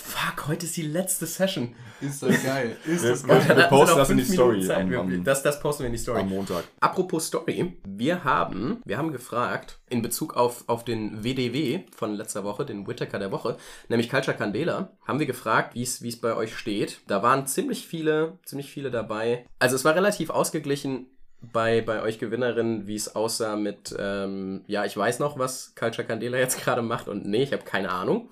fuck, 0.00 0.48
heute 0.48 0.66
ist 0.66 0.76
die 0.76 0.82
letzte 0.82 1.26
Session. 1.26 1.74
Ist 2.00 2.22
das 2.22 2.42
geil. 2.42 2.76
Ist 2.86 3.04
das 3.04 3.22
wir- 3.26 3.34
geil. 3.34 3.40
Und 3.42 3.48
dann 3.50 3.56
wir 3.58 3.66
posten 3.68 3.96
das 3.98 4.10
in 4.10 4.16
die 4.18 4.24
Story 4.24 4.70
am- 4.70 4.94
am- 4.94 5.24
das, 5.24 5.42
das 5.42 5.60
posten 5.60 5.82
wir 5.82 5.86
in 5.88 5.92
die 5.92 5.98
Story. 5.98 6.20
Am 6.20 6.28
Montag. 6.28 6.64
Apropos 6.80 7.26
Story, 7.26 7.76
wir 7.86 8.24
haben, 8.24 8.80
wir 8.84 8.98
haben 8.98 9.12
gefragt, 9.12 9.78
in 9.88 10.02
Bezug 10.02 10.34
auf, 10.36 10.64
auf 10.66 10.84
den 10.84 11.22
WDW 11.24 11.80
von 11.94 12.14
letzter 12.14 12.42
Woche, 12.44 12.64
den 12.64 12.86
Whittaker 12.86 13.18
der 13.18 13.32
Woche, 13.32 13.56
nämlich 13.88 14.08
Culture 14.10 14.36
Candela, 14.36 14.96
haben 15.06 15.18
wir 15.18 15.26
gefragt, 15.26 15.74
wie 15.74 15.82
es 15.82 16.02
wie 16.02 16.08
es 16.08 16.20
bei 16.20 16.34
euch 16.34 16.56
steht. 16.56 17.00
Da 17.06 17.22
waren 17.22 17.46
ziemlich 17.46 17.86
viele, 17.86 18.38
ziemlich 18.44 18.70
viele 18.70 18.90
dabei. 18.90 19.46
Also 19.58 19.76
es 19.76 19.84
war 19.84 19.94
relativ 19.94 20.30
ausgeglichen 20.30 21.06
bei, 21.42 21.80
bei 21.80 22.02
euch 22.02 22.18
Gewinnerinnen, 22.18 22.86
wie 22.86 22.94
es 22.96 23.14
aussah 23.16 23.56
mit, 23.56 23.94
ähm, 23.98 24.62
ja, 24.66 24.84
ich 24.84 24.94
weiß 24.96 25.20
noch, 25.20 25.38
was 25.38 25.74
Culture 25.74 26.06
Candela 26.06 26.36
jetzt 26.38 26.58
gerade 26.64 26.82
macht 26.82 27.08
und 27.08 27.26
nee, 27.26 27.42
ich 27.42 27.52
habe 27.52 27.64
keine 27.64 27.90
Ahnung. 27.90 28.30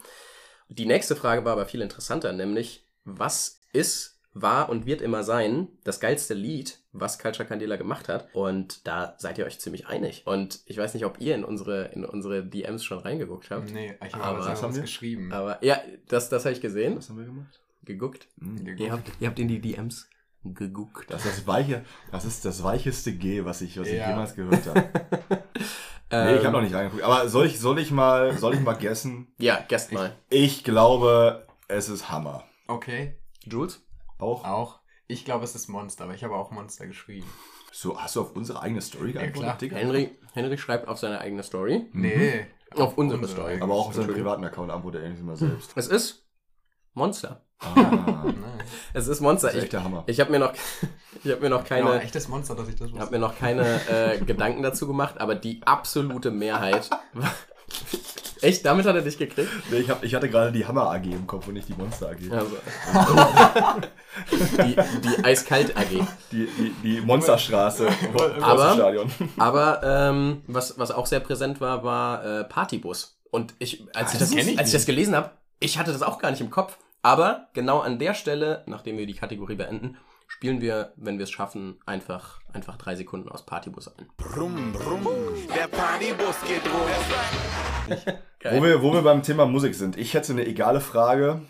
Die 0.69 0.87
nächste 0.87 1.17
Frage 1.17 1.45
war 1.45 1.53
aber 1.53 1.67
viel 1.67 1.81
interessanter, 1.83 2.33
nämlich, 2.33 2.85
was 3.05 3.61
ist, 3.73 4.17
war 4.35 4.69
und 4.69 4.87
wird 4.87 5.01
immer 5.03 5.25
sein 5.25 5.69
das 5.85 5.99
geilste 6.01 6.35
Lied, 6.35 6.79
was 6.93 7.19
Culture 7.19 7.49
Candela 7.49 7.77
gemacht 7.77 8.09
hat? 8.09 8.29
Und 8.35 8.87
da 8.87 9.15
seid 9.19 9.39
ihr 9.39 9.47
euch 9.47 9.59
ziemlich 9.59 9.87
einig. 9.89 10.23
Und 10.27 10.61
ich 10.67 10.77
weiß 10.77 10.95
nicht, 10.95 11.05
ob 11.07 11.21
ihr 11.21 11.35
in 11.35 11.43
unsere, 11.45 11.87
in 11.87 12.05
unsere 12.05 12.45
DMs 12.45 12.85
schon 12.85 12.99
reingeguckt 12.99 13.51
habt. 13.51 13.71
Nee, 13.73 13.95
ich 14.07 14.13
habe 14.15 14.25
Aber 14.25 14.39
was 14.47 14.63
haben 14.63 14.75
wir? 14.75 14.83
geschrieben. 14.83 15.33
Aber 15.33 15.65
ja, 15.65 15.81
das, 16.09 16.29
das 16.29 16.45
habe 16.45 16.53
ich 16.53 16.61
gesehen, 16.61 16.97
Was 16.99 17.09
haben 17.09 17.19
wir 17.19 17.25
gemacht? 17.25 17.61
geguckt. 17.85 18.29
Hm. 18.39 18.77
Ihr 18.77 18.93
habt, 18.93 19.11
ihr 19.19 19.29
habt 19.29 19.39
in 19.39 19.49
die 19.49 19.61
DMs 19.61 20.09
geguckt. 20.45 21.11
Das 21.11 21.25
ist 21.25 21.39
das 21.39 21.47
weiche, 21.47 21.85
das 22.13 22.25
ist 22.25 22.45
das 22.45 22.63
weicheste 22.63 23.13
G, 23.15 23.45
was 23.45 23.61
ich, 23.63 23.79
was 23.81 23.89
ich 23.89 23.95
Ja. 23.95 24.11
jemals 24.11 24.35
gehört 24.37 24.67
habe. 24.67 24.89
Nee, 26.11 26.37
ich 26.37 26.45
habe 26.45 26.57
noch 26.57 26.63
nicht 26.63 26.75
reingeguckt. 26.75 27.03
Aber 27.03 27.29
soll 27.29 27.47
ich, 27.47 27.61
soll 27.61 27.79
ich 27.79 27.91
mal, 27.91 28.37
soll 28.39 28.55
ich 28.55 28.61
mal 28.61 28.75
guessen? 28.75 29.29
Ja, 29.39 29.65
guest 29.69 29.93
mal. 29.93 30.17
Ich 30.31 30.65
glaube, 30.65 31.47
es 31.69 31.89
ist 31.89 32.11
Hammer. 32.11 32.45
Okay, 32.67 33.15
Jules? 33.45 33.83
Auch? 34.19 34.45
auch. 34.45 34.81
Ich 35.07 35.25
glaube, 35.25 35.45
es 35.45 35.55
ist 35.55 35.69
Monster, 35.69 36.05
aber 36.05 36.15
ich 36.15 36.25
habe 36.25 36.35
auch 36.35 36.51
Monster 36.51 36.87
geschrieben. 36.87 37.27
So, 37.73 38.01
hast 38.01 38.17
du 38.17 38.23
auf 38.23 38.35
unsere 38.35 38.61
eigene 38.63 38.81
Story 38.81 39.13
geantwortet. 39.13 39.61
Digga? 39.61 39.77
Henry, 39.77 40.19
Henry 40.33 40.59
schreibt 40.59 40.89
auf 40.89 40.99
seine 40.99 41.21
eigene 41.21 41.43
Story. 41.43 41.87
Nee. 41.93 42.47
Auf 42.75 42.99
unsere 42.99 43.27
Story. 43.27 43.53
eigene 43.53 43.65
Aber 43.65 43.75
auch 43.75 43.89
auf 43.89 43.95
seinem 43.95 44.13
privaten 44.13 44.45
Account 44.45 44.71
antwortet 44.71 45.03
er 45.03 45.07
eigentlich 45.09 45.21
immer 45.21 45.37
selbst. 45.37 45.73
Es 45.77 45.89
ist 45.89 46.28
Monster. 46.95 47.43
Ah. 47.61 48.25
Es 48.95 49.07
ist 49.09 49.21
Monster. 49.21 49.49
das 49.49 49.55
ist 49.55 49.59
Ich, 49.59 49.65
echt 49.65 49.73
der 49.73 49.85
Hammer. 49.85 50.05
ich 50.07 50.21
habe 50.21 50.31
mir 50.31 50.39
noch, 50.39 50.53
ich 51.25 51.31
habe 51.31 51.41
mir 51.43 51.49
noch 51.51 51.65
Genau, 51.65 51.89
keine, 51.91 52.03
echtes 52.03 52.29
Monster, 52.29 52.55
dass 52.55 52.69
ich 52.69 52.77
das 52.77 52.89
Ich 52.89 52.93
habe 52.95 53.03
wusste. 53.05 53.15
mir 53.15 53.19
noch 53.19 53.39
keine 53.39 53.81
äh, 53.89 54.19
Gedanken 54.25 54.63
dazu 54.63 54.87
gemacht, 54.87 55.21
aber 55.21 55.35
die 55.35 55.61
absolute 55.65 56.31
Mehrheit. 56.31 56.89
Echt? 58.41 58.65
Damit 58.65 58.87
hat 58.87 58.95
er 58.95 59.03
dich 59.03 59.19
gekriegt? 59.19 59.49
Nee, 59.71 59.79
ich, 59.79 59.91
hab, 59.91 60.03
ich 60.05 60.15
hatte 60.15 60.29
gerade 60.29 60.53
die 60.53 60.67
Hammer 60.67 60.91
AG 60.91 61.05
im 61.07 61.27
Kopf 61.27 61.49
und 61.49 61.55
nicht 61.55 61.69
die 61.69 61.75
Monster 61.75 62.11
AG. 62.11 62.31
Also. 62.31 62.57
die, 64.65 64.77
die 64.77 65.25
Eiskalt 65.25 65.77
AG. 65.77 66.07
Die, 66.33 66.47
die, 66.47 66.75
die 66.83 67.01
Monsterstraße 67.01 67.87
im 68.37 68.43
Aber- 68.43 68.75
Stadion. 68.75 69.11
Aber 69.39 69.81
ähm, 69.83 70.43
was, 70.47 70.79
was 70.79 70.91
auch 70.91 71.07
sehr 71.07 71.21
präsent 71.21 71.61
war, 71.61 71.83
war 71.85 72.25
äh, 72.25 72.45
Partybus. 72.45 73.19
Und 73.31 73.55
ich, 73.59 73.85
als, 73.95 74.13
ich 74.15 74.19
das 74.21 74.31
das, 74.31 74.39
ich 74.47 74.59
als 74.59 74.69
ich 74.69 74.75
das 74.75 74.87
gelesen 74.87 75.15
habe, 75.15 75.31
ich 75.61 75.79
hatte 75.79 75.93
das 75.93 76.03
auch 76.03 76.19
gar 76.19 76.31
nicht 76.31 76.41
im 76.41 76.51
Kopf. 76.51 76.79
Aber 77.03 77.49
genau 77.55 77.81
an 77.81 77.99
der 77.99 78.15
Stelle, 78.15 78.65
nachdem 78.67 78.99
wir 78.99 79.07
die 79.07 79.15
Kategorie 79.15 79.55
beenden, 79.55 79.97
spielen 80.27 80.61
wir, 80.61 80.93
wenn 80.97 81.19
wir 81.19 81.25
es 81.25 81.31
schaffen, 81.31 81.79
einfach, 81.87 82.41
einfach 82.53 82.77
drei 82.77 82.97
Sekunden 82.97 83.29
aus 83.29 83.47
Partybus 83.47 83.89
ein. 83.97 84.09
Brumm, 84.17 84.73
brumm, 84.73 85.07
der 85.55 85.69
Partybus 85.69 86.37
geht 86.47 86.63
rum. 86.67 88.17
Wo 88.51 88.63
wir, 88.63 88.83
wo 88.83 88.93
wir 88.93 89.03
beim 89.03 89.23
Thema 89.23 89.47
Musik 89.47 89.75
sind. 89.75 89.97
Ich 89.97 90.15
hätte 90.15 90.33
eine 90.33 90.47
egale 90.47 90.81
Frage. 90.81 91.41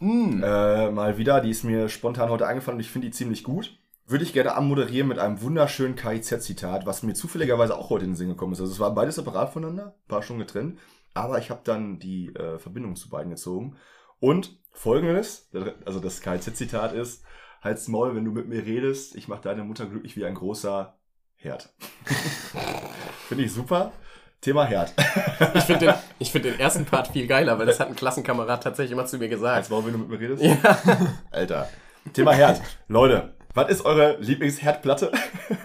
Äh, 0.00 0.90
mal 0.90 1.18
wieder, 1.18 1.40
die 1.40 1.50
ist 1.50 1.62
mir 1.62 1.88
spontan 1.88 2.30
heute 2.30 2.46
eingefallen 2.46 2.78
und 2.78 2.80
ich 2.80 2.90
finde 2.90 3.08
die 3.08 3.12
ziemlich 3.12 3.44
gut. 3.44 3.78
Würde 4.06 4.24
ich 4.24 4.32
gerne 4.32 4.56
anmoderieren 4.56 5.06
mit 5.06 5.18
einem 5.18 5.42
wunderschönen 5.42 5.94
KIZ-Zitat, 5.94 6.86
was 6.86 7.04
mir 7.04 7.14
zufälligerweise 7.14 7.76
auch 7.76 7.90
heute 7.90 8.04
in 8.04 8.12
den 8.12 8.16
Sinn 8.16 8.28
gekommen 8.28 8.54
ist. 8.54 8.60
Also 8.60 8.72
es 8.72 8.80
waren 8.80 8.96
beides 8.96 9.14
separat 9.14 9.52
voneinander, 9.52 9.94
ein 9.94 10.08
paar 10.08 10.22
Stunden 10.22 10.40
getrennt, 10.40 10.78
aber 11.14 11.38
ich 11.38 11.50
habe 11.50 11.60
dann 11.64 11.98
die 11.98 12.34
äh, 12.34 12.58
Verbindung 12.58 12.96
zu 12.96 13.08
beiden 13.08 13.30
gezogen. 13.30 13.76
Und 14.20 14.58
folgendes, 14.72 15.50
also 15.84 16.00
das 16.00 16.20
KIZ-Zitat 16.20 16.92
ist, 16.92 17.24
halt's 17.60 17.88
Maul, 17.88 18.14
wenn 18.14 18.24
du 18.24 18.32
mit 18.32 18.48
mir 18.48 18.64
redest, 18.64 19.16
ich 19.16 19.28
mache 19.28 19.42
deine 19.42 19.64
Mutter 19.64 19.86
glücklich 19.86 20.16
wie 20.16 20.24
ein 20.24 20.34
großer 20.34 20.96
Herd. 21.34 21.72
finde 23.28 23.44
ich 23.44 23.52
super. 23.52 23.92
Thema 24.40 24.64
Herd. 24.64 24.92
Ich 25.54 25.64
finde 25.64 25.86
den, 25.86 25.94
ich 26.18 26.32
find 26.32 26.44
den 26.44 26.58
ersten 26.58 26.84
Part 26.84 27.08
viel 27.08 27.26
geiler, 27.26 27.58
weil 27.58 27.66
das 27.66 27.80
hat 27.80 27.88
ein 27.88 27.96
Klassenkamerad 27.96 28.62
tatsächlich 28.62 28.92
immer 28.92 29.06
zu 29.06 29.18
mir 29.18 29.28
gesagt. 29.28 29.54
Halt's 29.54 29.70
Maul, 29.70 29.84
wenn 29.86 29.92
du 29.92 29.98
mit 29.98 30.08
mir 30.08 30.20
redest. 30.20 30.42
Ja. 30.42 30.78
Alter. 31.30 31.68
Thema 32.12 32.32
Herd. 32.32 32.60
Leute, 32.88 33.34
was 33.54 33.70
ist 33.70 33.84
eure 33.84 34.16
Lieblingsherdplatte? 34.18 35.12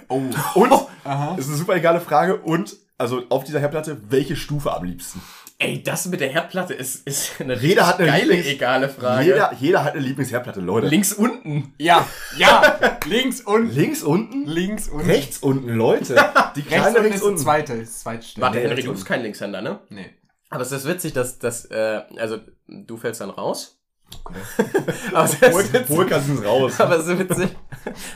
Oh. 0.09 0.21
Und, 0.55 0.73
Aha. 1.03 1.35
ist 1.37 1.47
eine 1.47 1.57
super 1.57 1.75
egale 1.75 2.01
Frage. 2.01 2.37
Und 2.37 2.75
also 2.97 3.23
auf 3.29 3.43
dieser 3.43 3.59
Herdplatte, 3.59 4.01
welche 4.09 4.35
Stufe 4.35 4.73
am 4.73 4.83
liebsten? 4.83 5.21
Ey, 5.59 5.81
das 5.81 6.05
mit 6.05 6.19
der 6.21 6.29
Herdplatte 6.29 6.75
ist, 6.75 7.07
ist 7.07 7.41
eine 7.41 7.55
Jeder 7.55 7.87
hat 7.87 7.97
eine 7.97 8.07
geile, 8.07 8.33
Lieblings- 8.35 8.45
egale 8.47 8.89
Frage. 8.89 9.25
Jeder, 9.25 9.53
jeder 9.59 9.83
hat 9.83 9.93
eine 9.93 10.01
Lieblingsherdplatte, 10.03 10.59
Leute. 10.59 10.85
Links 10.87 11.13
unten. 11.13 11.73
Ja, 11.79 12.07
ja, 12.37 12.77
links 13.05 13.41
unten. 13.41 13.71
Links 13.73 14.03
unten? 14.03 14.45
Links 14.45 14.87
unten. 14.87 15.09
Rechts 15.09 15.37
unten, 15.39 15.69
Leute. 15.69 16.13
Die 16.55 16.59
Rechts 16.59 16.67
kleine 16.69 16.87
unten 16.89 16.99
rechts 17.01 17.15
ist 17.15 17.21
die 17.23 17.27
unten. 17.27 17.39
zweite, 17.39 17.73
ist 17.73 17.99
zweitstelle. 18.01 18.45
Warte, 18.45 18.59
rechts 18.69 18.85
du 18.85 18.91
bist 18.91 19.05
kein 19.07 19.23
Linkshänder, 19.23 19.61
ne? 19.63 19.79
Nee. 19.89 20.11
Aber 20.51 20.61
es 20.61 20.71
ist 20.71 20.87
witzig, 20.87 21.13
dass, 21.13 21.39
dass 21.39 21.65
äh, 21.65 22.01
also 22.17 22.37
du 22.67 22.97
fällst 22.97 23.21
dann 23.21 23.31
raus. 23.31 23.79
Aber 25.13 25.25
ist 25.25 25.41
witzig, 25.41 25.87
Polka 25.87 26.19
sind 26.19 26.45
raus. 26.45 26.79
aber 26.79 26.97
es 26.97 27.07
ist 27.07 27.19
witzig, 27.19 27.49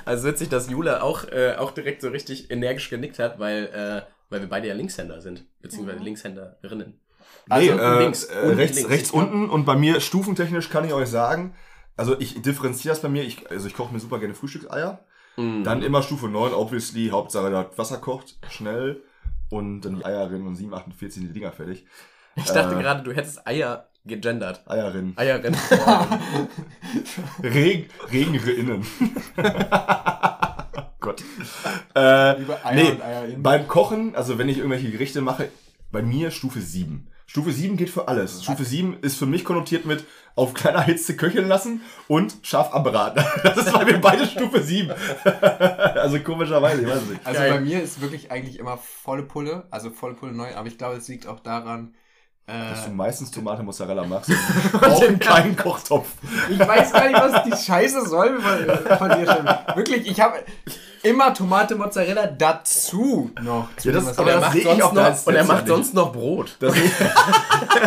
also 0.06 0.28
witzig, 0.28 0.48
dass 0.50 0.70
Jule 0.70 1.04
auch, 1.04 1.26
äh, 1.26 1.56
auch 1.58 1.72
direkt 1.72 2.02
so 2.02 2.08
richtig 2.10 2.50
energisch 2.50 2.90
genickt 2.90 3.20
hat, 3.20 3.40
weil, 3.40 3.66
äh, 4.08 4.12
weil 4.32 4.42
wir 4.42 4.50
beide 4.50 4.68
ja 4.68 4.74
Linkshänder 4.74 5.22
sind, 5.22 5.46
beziehungsweise 5.62 6.00
Linkshänderinnen. 6.00 7.00
Nee, 7.48 7.72
Also 7.72 7.72
äh, 7.72 8.00
links, 8.00 8.24
äh, 8.24 8.40
unten 8.42 8.56
rechts, 8.56 8.78
links. 8.78 8.90
rechts 8.90 9.12
unten 9.12 9.50
und 9.50 9.66
bei 9.66 9.76
mir 9.76 10.00
stufentechnisch 10.00 10.70
kann 10.70 10.86
ich 10.86 10.94
euch 10.94 11.10
sagen, 11.10 11.54
also 11.98 12.20
ich 12.20 12.42
differenziere 12.42 12.94
das 12.94 13.02
bei 13.02 13.10
mir, 13.10 13.24
ich, 13.24 13.52
also 13.52 13.68
ich 13.68 13.76
koche 13.76 13.94
mir 13.94 14.00
super 14.00 14.20
gerne 14.20 14.34
Frühstückseier. 14.34 15.04
Mhm. 15.38 15.64
Dann 15.64 15.82
immer 15.84 16.02
Stufe 16.02 16.28
9, 16.28 16.54
obviously, 16.54 17.10
Hauptsache 17.10 17.52
das 17.52 17.78
Wasser 17.78 17.98
kocht, 17.98 18.38
schnell 18.50 19.04
und 19.50 19.82
dann 19.82 19.98
die 19.98 20.06
Eier 20.06 20.32
rein 20.32 20.48
und 20.48 20.56
7, 20.56 20.74
48 20.74 21.14
sind 21.14 21.28
die 21.30 21.34
Dinger 21.34 21.52
fertig. 21.52 21.86
Ich 22.36 22.46
dachte 22.46 22.76
äh, 22.76 22.82
gerade, 22.82 23.04
du 23.04 23.12
hättest 23.12 23.46
Eier 23.46 23.90
gegendert. 24.06 24.64
Eierin. 24.66 25.14
Eierin. 25.16 25.56
Regen, 27.44 27.90
Regengerinnen. 28.12 28.86
Gott. 31.02 31.22
Äh, 31.96 32.42
Über 32.42 32.66
Eier 32.66 32.76
nee, 32.76 32.92
und 32.92 33.02
Eier 33.02 33.26
in. 33.26 33.44
beim 33.44 33.68
Kochen, 33.68 34.16
also 34.16 34.38
wenn 34.38 34.48
ich 34.48 34.58
irgendwelche 34.58 34.90
Gerichte 34.90 35.22
mache, 35.22 35.50
bei 35.92 36.02
mir 36.02 36.32
Stufe 36.32 36.62
7. 36.62 37.08
Stufe 37.28 37.52
7 37.52 37.78
geht 37.78 37.90
für 37.90 38.08
alles. 38.10 38.44
Stufe 38.44 38.66
7 38.66 39.00
ist 39.02 39.18
für 39.18 39.26
mich 39.26 39.46
konnotiert 39.46 39.86
mit 39.86 40.06
auf 40.36 40.54
kleiner 40.54 40.82
Hitze 40.82 41.16
köcheln 41.16 41.48
lassen 41.48 41.82
und 42.10 42.36
scharf 42.42 42.74
anbraten. 42.74 43.24
Das 43.44 43.58
ist 43.58 43.72
bei 43.72 43.86
mir 43.86 44.00
beide 44.00 44.26
Stufe 44.26 44.62
7. 44.62 44.94
also 45.96 46.20
komischerweise, 46.20 46.82
ich 46.82 46.88
weiß 46.88 47.02
nicht. 47.04 47.26
Also 47.26 47.40
Geil. 47.40 47.52
bei 47.54 47.60
mir 47.62 47.82
ist 47.82 48.02
wirklich 48.02 48.32
eigentlich 48.32 48.60
immer 48.60 48.78
volle 48.78 49.24
Pulle, 49.24 49.64
also 49.72 49.92
volle 49.92 50.14
Pulle 50.14 50.34
neu, 50.34 50.54
aber 50.56 50.68
ich 50.68 50.78
glaube, 50.78 50.98
es 50.98 51.08
liegt 51.08 51.26
auch 51.26 51.40
daran, 51.40 51.94
Dass 52.48 52.86
äh, 52.86 52.90
du 52.90 52.96
meistens 52.96 53.32
Tomate 53.32 53.64
Mozzarella 53.64 54.06
machst. 54.06 54.30
Auch 54.82 55.02
einen 55.02 55.20
kleinen 55.20 55.56
Kochtopf. 55.56 56.10
ich 56.50 56.60
weiß 56.60 56.92
gar 56.92 57.08
nicht, 57.08 57.20
was 57.20 57.44
die 57.44 57.66
Scheiße 57.66 58.10
soll 58.10 58.42
von, 58.42 58.98
von 58.98 59.10
dir 59.10 59.26
schon. 59.26 59.46
Wirklich, 59.78 60.06
ich 60.06 60.20
habe 60.20 60.44
immer 61.04 61.34
Tomate 61.34 61.76
Mozzarella 61.76 62.28
dazu 62.28 63.32
noch. 63.42 63.70
Ja, 63.84 63.92
das- 63.92 64.18
aber 64.18 64.32
er 64.32 64.38
ich- 64.38 64.42
das 64.42 64.42
macht 64.42 64.54
sehe 64.54 64.62
ich 64.62 64.68
deinem 64.68 64.80
noch, 64.80 65.28
und 65.28 65.36
er 65.36 65.44
macht 65.46 65.68
sonst 65.68 65.94
noch 65.94 66.12
Brot. 66.14 66.56
Das 66.60 66.74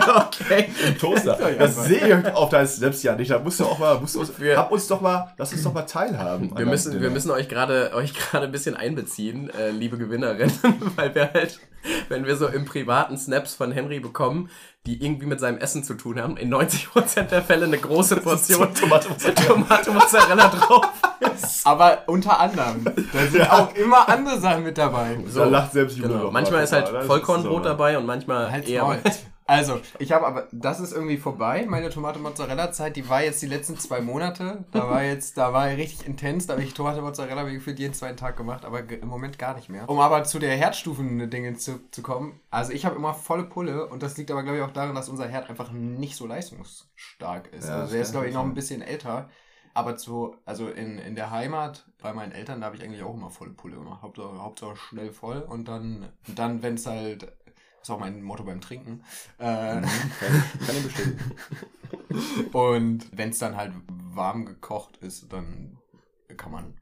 Okay. 0.07 0.69
im 0.87 0.99
Toaster. 0.99 1.39
Das 1.59 1.85
sehe 1.85 2.19
ich 2.27 2.27
auf 2.35 2.49
deinem 2.51 2.67
selbst 2.67 3.03
ja 3.03 3.15
nicht. 3.15 3.31
Da 3.31 3.39
musst 3.39 3.61
du 3.61 3.65
auch 3.65 3.79
mal, 3.79 3.99
musst 4.01 4.15
du 4.15 4.21
uns, 4.21 4.33
Wir- 4.39 4.57
hab 4.57 4.71
uns 4.73 4.87
doch 4.87 5.01
mal, 5.01 5.33
lass 5.37 5.53
uns 5.53 5.63
doch 5.63 5.73
mal 5.73 5.83
teilhaben. 5.83 6.57
Wir 6.57 6.67
müssen, 6.67 7.01
wir 7.01 7.11
müssen 7.11 7.31
euch 7.31 7.49
gerade 7.49 7.93
euch 7.95 8.15
gerade 8.15 8.47
ein 8.47 8.53
bisschen 8.53 8.77
einbeziehen, 8.77 9.51
äh, 9.51 9.71
liebe 9.71 9.99
Gewinnerinnen, 9.99 10.53
weil 10.97 11.15
wir 11.15 11.33
halt, 11.33 11.59
wenn 12.09 12.27
wir 12.27 12.37
so 12.37 12.49
im 12.49 12.65
privaten 12.65 13.17
Snaps 13.17 13.55
von 13.55 13.73
Henry 13.73 14.01
bekommen, 14.01 14.51
die 14.87 15.03
irgendwie 15.03 15.27
mit 15.27 15.41
seinem 15.41 15.59
Essen 15.59 15.83
zu 15.83 15.95
tun 15.95 16.21
haben, 16.21 16.37
in 16.37 16.53
90% 16.53 17.23
der 17.23 17.43
Fälle 17.43 17.67
eine 17.67 17.79
große 17.79 18.17
Portion 18.21 18.75
Tomate 18.75 19.09
Mozzarella. 19.93 20.49
Drauf 20.49 20.89
ist. 21.35 21.67
Aber 21.67 22.03
unter 22.07 22.39
anderem, 22.39 22.85
da 22.85 23.27
sind 23.31 23.51
auch 23.51 23.75
immer 23.75 24.09
andere 24.09 24.39
Sachen 24.39 24.63
mit 24.63 24.77
dabei. 24.77 25.19
Da 25.35 25.45
lacht 25.45 25.73
selbst 25.73 25.97
Jule 25.97 26.09
Genau. 26.09 26.31
Manchmal 26.31 26.61
mal 26.61 26.65
ist 26.65 26.73
halt 26.73 26.89
Vollkornbrot 27.07 27.63
so. 27.63 27.69
dabei 27.69 27.97
und 27.97 28.07
manchmal 28.07 28.51
Halt's 28.51 28.69
eher. 28.69 28.83
Maul. 28.83 28.99
Also, 29.47 29.81
ich 29.99 30.13
habe 30.13 30.27
aber, 30.27 30.49
das 30.53 30.81
ist 30.81 30.93
irgendwie 30.93 31.19
vorbei, 31.19 31.67
meine 31.69 31.91
Tomate-Mozzarella-Zeit, 31.91 32.97
die 32.97 33.09
war 33.09 33.23
jetzt 33.23 33.43
die 33.43 33.47
letzten 33.47 33.79
zwei 33.79 34.01
Monate. 34.01 34.65
Da 34.73 34.89
war 34.89 35.03
jetzt, 35.05 35.37
da 35.37 35.53
war 35.53 35.67
richtig 35.67 36.07
intens, 36.07 36.47
da 36.47 36.55
habe 36.55 36.63
ich 36.63 36.73
Tomate-Mozzarella 36.73 37.47
wie 37.47 37.55
gefühlt 37.55 37.79
jeden 37.79 37.93
zweiten 37.93 38.17
Tag 38.17 38.37
gemacht, 38.37 38.65
aber 38.65 38.89
im 38.89 39.09
Moment 39.09 39.39
gar 39.39 39.55
nicht 39.55 39.69
mehr. 39.69 39.89
Um 39.89 40.01
aber 40.01 40.25
zu 40.25 40.39
der 40.39 40.57
Herdstufen-Dinge 40.57 41.57
zu, 41.57 41.91
zu 41.91 42.03
kommen, 42.03 42.41
also 42.51 42.73
ich 42.73 42.87
habe 42.87 42.97
immer 42.97 43.13
volle 43.13 43.45
Pulle 43.45 43.87
und 43.87 44.03
das 44.03 44.17
liegt 44.17 44.31
aber, 44.31 44.43
glaube 44.43 44.59
ich, 44.59 44.65
auch 44.65 44.73
daran, 44.73 44.95
dass 44.95 45.11
unser 45.11 45.29
Herd 45.29 45.51
einfach 45.51 45.71
nicht 45.73 46.17
so 46.17 46.27
leistungsstark 46.27 47.53
ist. 47.53 47.69
Ja, 47.69 47.81
also 47.81 47.93
der 47.93 48.03
ist, 48.03 48.13
glaube 48.13 48.29
ich, 48.29 48.35
noch 48.35 48.45
ein 48.45 48.55
bisschen 48.55 48.81
älter. 48.81 49.29
Aber 49.75 49.97
zu, 49.97 50.37
also 50.45 50.69
in, 50.69 50.99
in 50.99 51.17
der 51.17 51.33
Heimat 51.33 51.85
bei 52.01 52.13
meinen 52.13 52.31
Eltern, 52.31 52.61
da 52.61 52.67
habe 52.67 52.77
ich 52.77 52.85
eigentlich 52.85 53.03
auch 53.03 53.15
immer 53.15 53.31
volle 53.31 53.51
Pulle 53.51 53.77
gemacht. 53.77 54.03
Hauptsache, 54.03 54.41
Hauptsache 54.41 54.77
schnell 54.77 55.13
voll 55.13 55.41
und 55.41 55.67
dann, 55.67 56.13
und 56.29 56.39
dann 56.39 56.63
wenn 56.63 56.75
es 56.75 56.87
halt, 56.87 57.33
ist 57.85 57.91
auch 57.91 58.01
mein 58.01 58.23
Motto 58.23 58.45
beim 58.45 58.63
Trinken. 58.63 59.05
Äh, 59.39 59.45
Kann 59.45 59.85
ich, 59.85 59.91
kann 60.67 60.77
ich 60.77 60.83
bestätigen. 60.85 61.21
und 62.53 63.07
wenn 63.13 63.29
es 63.29 63.39
dann 63.39 63.57
halt 63.57 63.73
warm 63.89 64.47
gekocht 64.47 64.97
ist, 64.99 65.31
dann 65.31 65.77
kann 66.37 66.51
man 66.51 66.81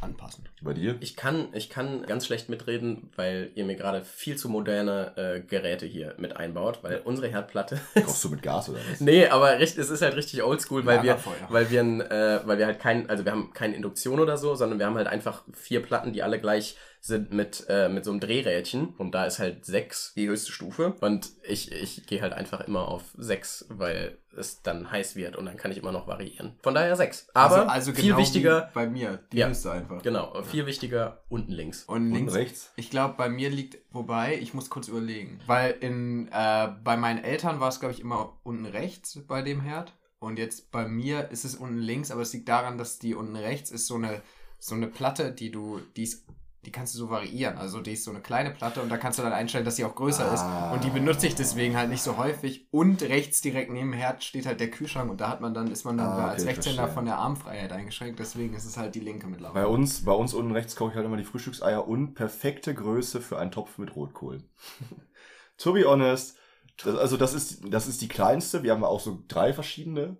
anpassen. 0.00 0.48
Bei 0.62 0.74
dir? 0.74 0.96
Ich 1.00 1.16
kann, 1.16 1.48
ich 1.54 1.70
kann 1.70 2.06
ganz 2.06 2.26
schlecht 2.26 2.48
mitreden, 2.48 3.10
weil 3.16 3.50
ihr 3.54 3.64
mir 3.64 3.74
gerade 3.74 4.04
viel 4.04 4.36
zu 4.36 4.48
moderne 4.48 5.16
äh, 5.16 5.40
Geräte 5.40 5.86
hier 5.86 6.14
mit 6.18 6.36
einbaut, 6.36 6.80
weil 6.82 7.00
unsere 7.04 7.28
Herdplatte 7.28 7.80
Kochst 7.94 8.22
du 8.22 8.28
mit 8.28 8.42
Gas 8.42 8.68
oder 8.68 8.78
was? 8.90 9.00
Nee, 9.00 9.26
aber 9.28 9.58
richtig, 9.58 9.78
es 9.78 9.90
ist 9.90 10.02
halt 10.02 10.14
richtig 10.14 10.42
oldschool, 10.42 10.86
weil 10.86 11.02
wir, 11.02 11.18
weil 11.48 11.70
wir, 11.70 11.80
ein, 11.80 12.00
äh, 12.00 12.40
weil 12.44 12.58
wir 12.58 12.66
halt 12.66 12.78
kein, 12.78 13.08
also 13.10 13.24
wir 13.24 13.32
haben 13.32 13.52
keine 13.54 13.74
Induktion 13.74 14.20
oder 14.20 14.36
so, 14.36 14.54
sondern 14.54 14.78
wir 14.78 14.86
haben 14.86 14.96
halt 14.96 15.08
einfach 15.08 15.42
vier 15.52 15.82
Platten, 15.82 16.12
die 16.12 16.22
alle 16.22 16.38
gleich 16.38 16.76
sind 17.00 17.32
mit, 17.32 17.66
äh, 17.68 17.88
mit 17.88 18.04
so 18.04 18.10
einem 18.10 18.20
Drehrädchen 18.20 18.94
und 18.98 19.12
da 19.12 19.24
ist 19.24 19.38
halt 19.38 19.64
sechs 19.64 20.12
die 20.16 20.28
höchste 20.28 20.52
Stufe 20.52 20.94
und 21.00 21.30
ich, 21.42 21.72
ich 21.72 22.06
gehe 22.06 22.22
halt 22.22 22.32
einfach 22.32 22.60
immer 22.60 22.88
auf 22.88 23.02
sechs, 23.16 23.66
weil 23.68 24.18
es 24.36 24.62
dann 24.62 24.90
heiß 24.90 25.16
wird 25.16 25.36
und 25.36 25.46
dann 25.46 25.56
kann 25.56 25.70
ich 25.70 25.78
immer 25.78 25.92
noch 25.92 26.06
variieren. 26.06 26.56
Von 26.62 26.74
daher 26.74 26.94
sechs. 26.96 27.28
Aber 27.34 27.68
viel 27.80 27.94
genau 27.94 28.18
wichtiger, 28.18 28.70
bei 28.74 28.86
mir, 28.86 29.20
die 29.32 29.38
Ja. 29.38 29.48
Einfach. 29.48 30.02
genau, 30.02 30.42
viel 30.42 30.66
wichtiger 30.66 31.22
unten 31.28 31.52
links. 31.52 31.84
Und 31.84 32.08
Und 32.08 32.12
links, 32.12 32.34
rechts? 32.34 32.72
Ich 32.76 32.90
glaube, 32.90 33.14
bei 33.16 33.28
mir 33.28 33.50
liegt, 33.50 33.78
wobei, 33.90 34.38
ich 34.38 34.54
muss 34.54 34.70
kurz 34.70 34.88
überlegen. 34.88 35.40
Weil 35.46 35.72
in, 35.80 36.28
äh, 36.28 36.68
bei 36.84 36.96
meinen 36.96 37.22
Eltern 37.24 37.60
war 37.60 37.68
es, 37.68 37.80
glaube 37.80 37.94
ich, 37.94 38.00
immer 38.00 38.38
unten 38.44 38.66
rechts 38.66 39.18
bei 39.26 39.42
dem 39.42 39.60
Herd. 39.60 39.92
Und 40.20 40.38
jetzt 40.38 40.70
bei 40.70 40.86
mir 40.86 41.30
ist 41.30 41.44
es 41.44 41.54
unten 41.54 41.78
links, 41.78 42.10
aber 42.10 42.22
es 42.22 42.32
liegt 42.32 42.48
daran, 42.48 42.76
dass 42.78 42.98
die 42.98 43.14
unten 43.14 43.36
rechts 43.36 43.70
ist 43.70 43.86
so 43.86 43.94
eine, 43.94 44.20
so 44.58 44.74
eine 44.74 44.88
Platte, 44.88 45.32
die 45.32 45.50
du, 45.50 45.80
die 45.96 46.02
ist, 46.02 46.26
die 46.64 46.72
kannst 46.72 46.94
du 46.94 46.98
so 46.98 47.08
variieren. 47.08 47.56
Also 47.56 47.80
die 47.80 47.92
ist 47.92 48.04
so 48.04 48.10
eine 48.10 48.20
kleine 48.20 48.50
Platte 48.50 48.82
und 48.82 48.88
da 48.88 48.96
kannst 48.96 49.18
du 49.18 49.22
dann 49.22 49.32
einstellen, 49.32 49.64
dass 49.64 49.76
sie 49.76 49.84
auch 49.84 49.94
größer 49.94 50.28
Ah. 50.30 50.34
ist. 50.34 50.74
Und 50.74 50.84
die 50.84 50.90
benutze 50.90 51.26
ich 51.26 51.34
deswegen 51.34 51.76
halt 51.76 51.88
nicht 51.88 52.02
so 52.02 52.16
häufig. 52.16 52.66
Und 52.72 53.00
rechts 53.02 53.40
direkt 53.40 53.70
neben 53.70 53.92
dem 53.92 53.98
Herd 53.98 54.24
steht 54.24 54.44
halt 54.44 54.58
der 54.60 54.70
Kühlschrank 54.70 55.10
und 55.10 55.20
da 55.20 55.28
hat 55.30 55.40
man 55.40 55.54
dann, 55.54 55.70
ist 55.70 55.84
man 55.84 55.96
dann 55.96 56.08
Ah, 56.08 56.16
okay, 56.24 56.30
als 56.30 56.46
Rechtshänder 56.46 56.88
von 56.88 57.04
der 57.04 57.16
Armfreiheit 57.18 57.72
eingeschränkt. 57.72 58.18
Deswegen 58.18 58.54
ist 58.54 58.64
es 58.64 58.76
halt 58.76 58.94
die 58.94 59.00
linke 59.00 59.28
mittlerweile. 59.28 59.64
Bei 59.64 59.70
uns, 59.70 60.04
bei 60.04 60.12
uns 60.12 60.34
unten 60.34 60.52
rechts 60.52 60.74
koche 60.76 60.90
ich 60.90 60.96
halt 60.96 61.06
immer 61.06 61.16
die 61.16 61.24
Frühstückseier 61.24 61.86
und 61.86 62.14
perfekte 62.14 62.74
Größe 62.74 63.20
für 63.20 63.38
einen 63.38 63.52
Topf 63.52 63.78
mit 63.78 63.94
Rotkohl. 63.94 64.42
to 65.58 65.72
be 65.72 65.84
honest, 65.84 66.36
das, 66.84 66.96
also 66.96 67.16
das 67.16 67.34
ist, 67.34 67.60
das 67.72 67.86
ist 67.88 68.00
die 68.02 68.08
kleinste. 68.08 68.62
Wir 68.62 68.72
haben 68.72 68.84
auch 68.84 69.00
so 69.00 69.22
drei 69.28 69.52
verschiedene. 69.52 70.16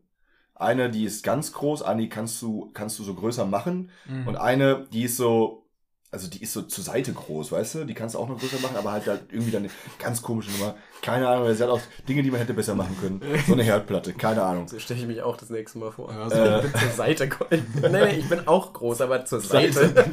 Eine, 0.55 0.90
die 0.90 1.05
ist 1.05 1.22
ganz 1.22 1.53
groß, 1.53 1.83
eine, 1.83 2.03
die 2.03 2.09
kannst 2.09 2.42
du, 2.42 2.70
kannst 2.74 2.98
du 2.98 3.05
so 3.05 3.14
größer 3.14 3.44
machen. 3.46 3.90
Mhm. 4.07 4.27
Und 4.27 4.37
eine, 4.37 4.87
die 4.92 5.05
ist 5.05 5.16
so, 5.16 5.68
also 6.11 6.29
die 6.29 6.42
ist 6.42 6.55
so 6.55 6.62
zur 6.62 6.83
Seite 6.85 7.12
groß, 7.12 7.53
weißt 7.53 7.75
du? 7.77 7.85
Die 7.85 7.92
kannst 7.94 8.14
du 8.14 8.18
auch 8.18 8.29
noch 8.29 8.38
größer 8.38 8.59
machen, 8.62 8.77
aber 8.79 8.92
halt, 8.92 9.07
halt 9.07 9.23
irgendwie 9.31 9.51
dann 9.51 9.62
eine 9.64 9.71
ganz 9.99 10.23
komische 10.23 10.51
Nummer. 10.53 10.75
Keine 11.03 11.29
Ahnung, 11.29 11.53
sie 11.55 11.62
hat 11.62 11.71
auch 11.71 11.81
Dinge, 12.09 12.23
die 12.23 12.31
man 12.31 12.40
hätte 12.40 12.55
besser 12.55 12.75
machen 12.75 12.97
können. 13.01 13.21
So 13.47 13.53
eine 13.53 13.62
Herdplatte, 13.62 14.14
keine 14.14 14.42
Ahnung. 14.42 14.66
So 14.68 14.79
stelle 14.79 15.01
ich 15.01 15.07
mich 15.07 15.23
auch 15.23 15.37
das 15.37 15.51
nächste 15.51 15.79
Mal 15.79 15.92
vor. 15.92 16.11
Ja, 16.12 16.29
so 16.31 16.35
Äh, 16.37 16.57
Ich 16.66 16.73
bin 16.73 16.81
zur 16.81 16.90
Seite. 16.90 17.29
Nee, 17.51 17.88
nee, 17.90 18.11
ich 18.18 18.29
bin 18.29 18.49
auch 18.49 18.73
groß, 18.73 19.03
aber 19.03 19.25
zur 19.25 19.40
Seite. 19.40 19.92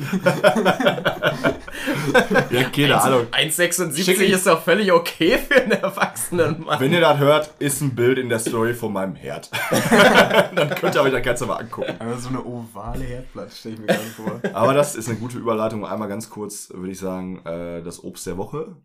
Ja, 2.49 2.63
keine 2.69 3.01
Ahnung. 3.01 3.27
1,76 3.31 4.03
Schick- 4.03 4.19
ist 4.33 4.47
doch 4.47 4.61
völlig 4.63 4.91
okay 4.91 5.37
für 5.37 5.55
einen 5.61 5.71
erwachsenen 5.71 6.63
Mann. 6.63 6.79
Wenn 6.79 6.93
ihr 6.93 7.01
das 7.01 7.17
hört, 7.19 7.51
ist 7.59 7.81
ein 7.81 7.93
Bild 7.95 8.17
in 8.17 8.29
der 8.29 8.39
Story 8.39 8.73
von 8.73 8.93
meinem 8.93 9.15
Herd. 9.15 9.49
Dann 10.55 10.69
könnt 10.75 10.95
ihr 10.95 11.01
euch 11.01 11.11
das 11.11 11.21
Ganze 11.23 11.45
mal 11.45 11.57
angucken. 11.57 11.93
Aber 11.99 12.17
so 12.17 12.29
eine 12.29 12.43
ovale 12.43 13.03
Herdplatte 13.03 13.55
stelle 13.55 13.75
ich 13.75 13.81
mir 13.81 13.87
gerade 13.87 13.99
vor. 14.01 14.39
Aber 14.53 14.73
das 14.73 14.95
ist 14.95 15.07
eine 15.09 15.17
gute 15.17 15.37
Überleitung. 15.37 15.84
Einmal 15.85 16.07
ganz 16.09 16.29
kurz, 16.29 16.69
würde 16.73 16.91
ich 16.91 16.99
sagen, 16.99 17.45
äh, 17.45 17.81
das 17.83 18.03
Obst 18.03 18.25
der 18.27 18.37
Woche. 18.37 18.75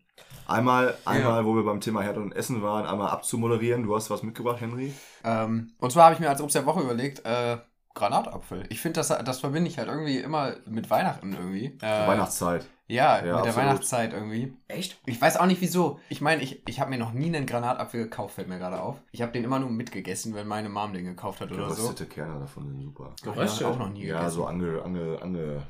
Einmal, 0.47 0.95
einmal, 1.05 1.45
wo 1.45 1.55
wir 1.55 1.63
beim 1.63 1.79
Thema 1.81 2.01
Herd 2.01 2.17
und 2.17 2.33
Essen 2.33 2.61
waren, 2.61 2.85
einmal 2.85 3.09
abzumoderieren. 3.09 3.83
Du 3.83 3.95
hast 3.95 4.09
was 4.09 4.23
mitgebracht, 4.23 4.59
Henry. 4.59 4.93
Ähm, 5.23 5.71
und 5.79 5.91
zwar 5.91 6.05
habe 6.05 6.15
ich 6.15 6.19
mir 6.19 6.29
als 6.29 6.41
Obst 6.41 6.55
der 6.55 6.65
Woche 6.65 6.81
überlegt, 6.81 7.25
äh, 7.25 7.57
Granatapfel. 7.93 8.63
Ich 8.69 8.79
finde, 8.81 8.99
das, 9.01 9.09
das 9.09 9.39
verbinde 9.39 9.69
ich 9.69 9.77
halt 9.77 9.87
irgendwie 9.89 10.17
immer 10.17 10.53
mit 10.65 10.89
Weihnachten 10.89 11.33
irgendwie. 11.33 11.77
Äh, 11.81 12.07
Weihnachtszeit. 12.07 12.65
Ja, 12.87 13.17
Ja, 13.17 13.21
mit 13.21 13.25
der 13.25 13.35
absolut. 13.35 13.55
Weihnachtszeit 13.57 14.13
irgendwie. 14.13 14.53
Echt? 14.67 14.99
Ich 15.05 15.21
weiß 15.21 15.37
auch 15.37 15.45
nicht 15.45 15.61
wieso. 15.61 15.99
Ich 16.09 16.19
meine, 16.21 16.41
ich, 16.41 16.61
ich 16.67 16.79
habe 16.81 16.89
mir 16.89 16.97
noch 16.97 17.13
nie 17.13 17.27
einen 17.27 17.45
Granatapfel 17.45 18.03
gekauft, 18.03 18.35
fällt 18.35 18.47
mir 18.49 18.59
gerade 18.59 18.81
auf. 18.81 18.97
Ich 19.11 19.21
habe 19.21 19.31
den 19.31 19.43
immer 19.45 19.59
nur 19.59 19.69
mitgegessen, 19.69 20.33
wenn 20.35 20.47
meine 20.47 20.69
Mom 20.69 20.93
den 20.93 21.05
gekauft 21.05 21.39
hat 21.41 21.51
oder 21.51 21.69
so. 21.69 21.75
Geröstete 21.83 22.05
Kerne 22.07 22.39
davon 22.39 22.67
sind 22.67 22.81
super. 22.81 23.05
Hab 23.05 23.13
ich 23.17 23.23
Geröstet? 23.23 23.67
auch 23.67 23.77
noch 23.77 23.89
nie 23.89 24.05
Ja, 24.05 24.17
gegessen. 24.19 24.35
so 24.35 24.45
ange, 24.45 24.81
ange, 24.83 25.19
ange, 25.21 25.61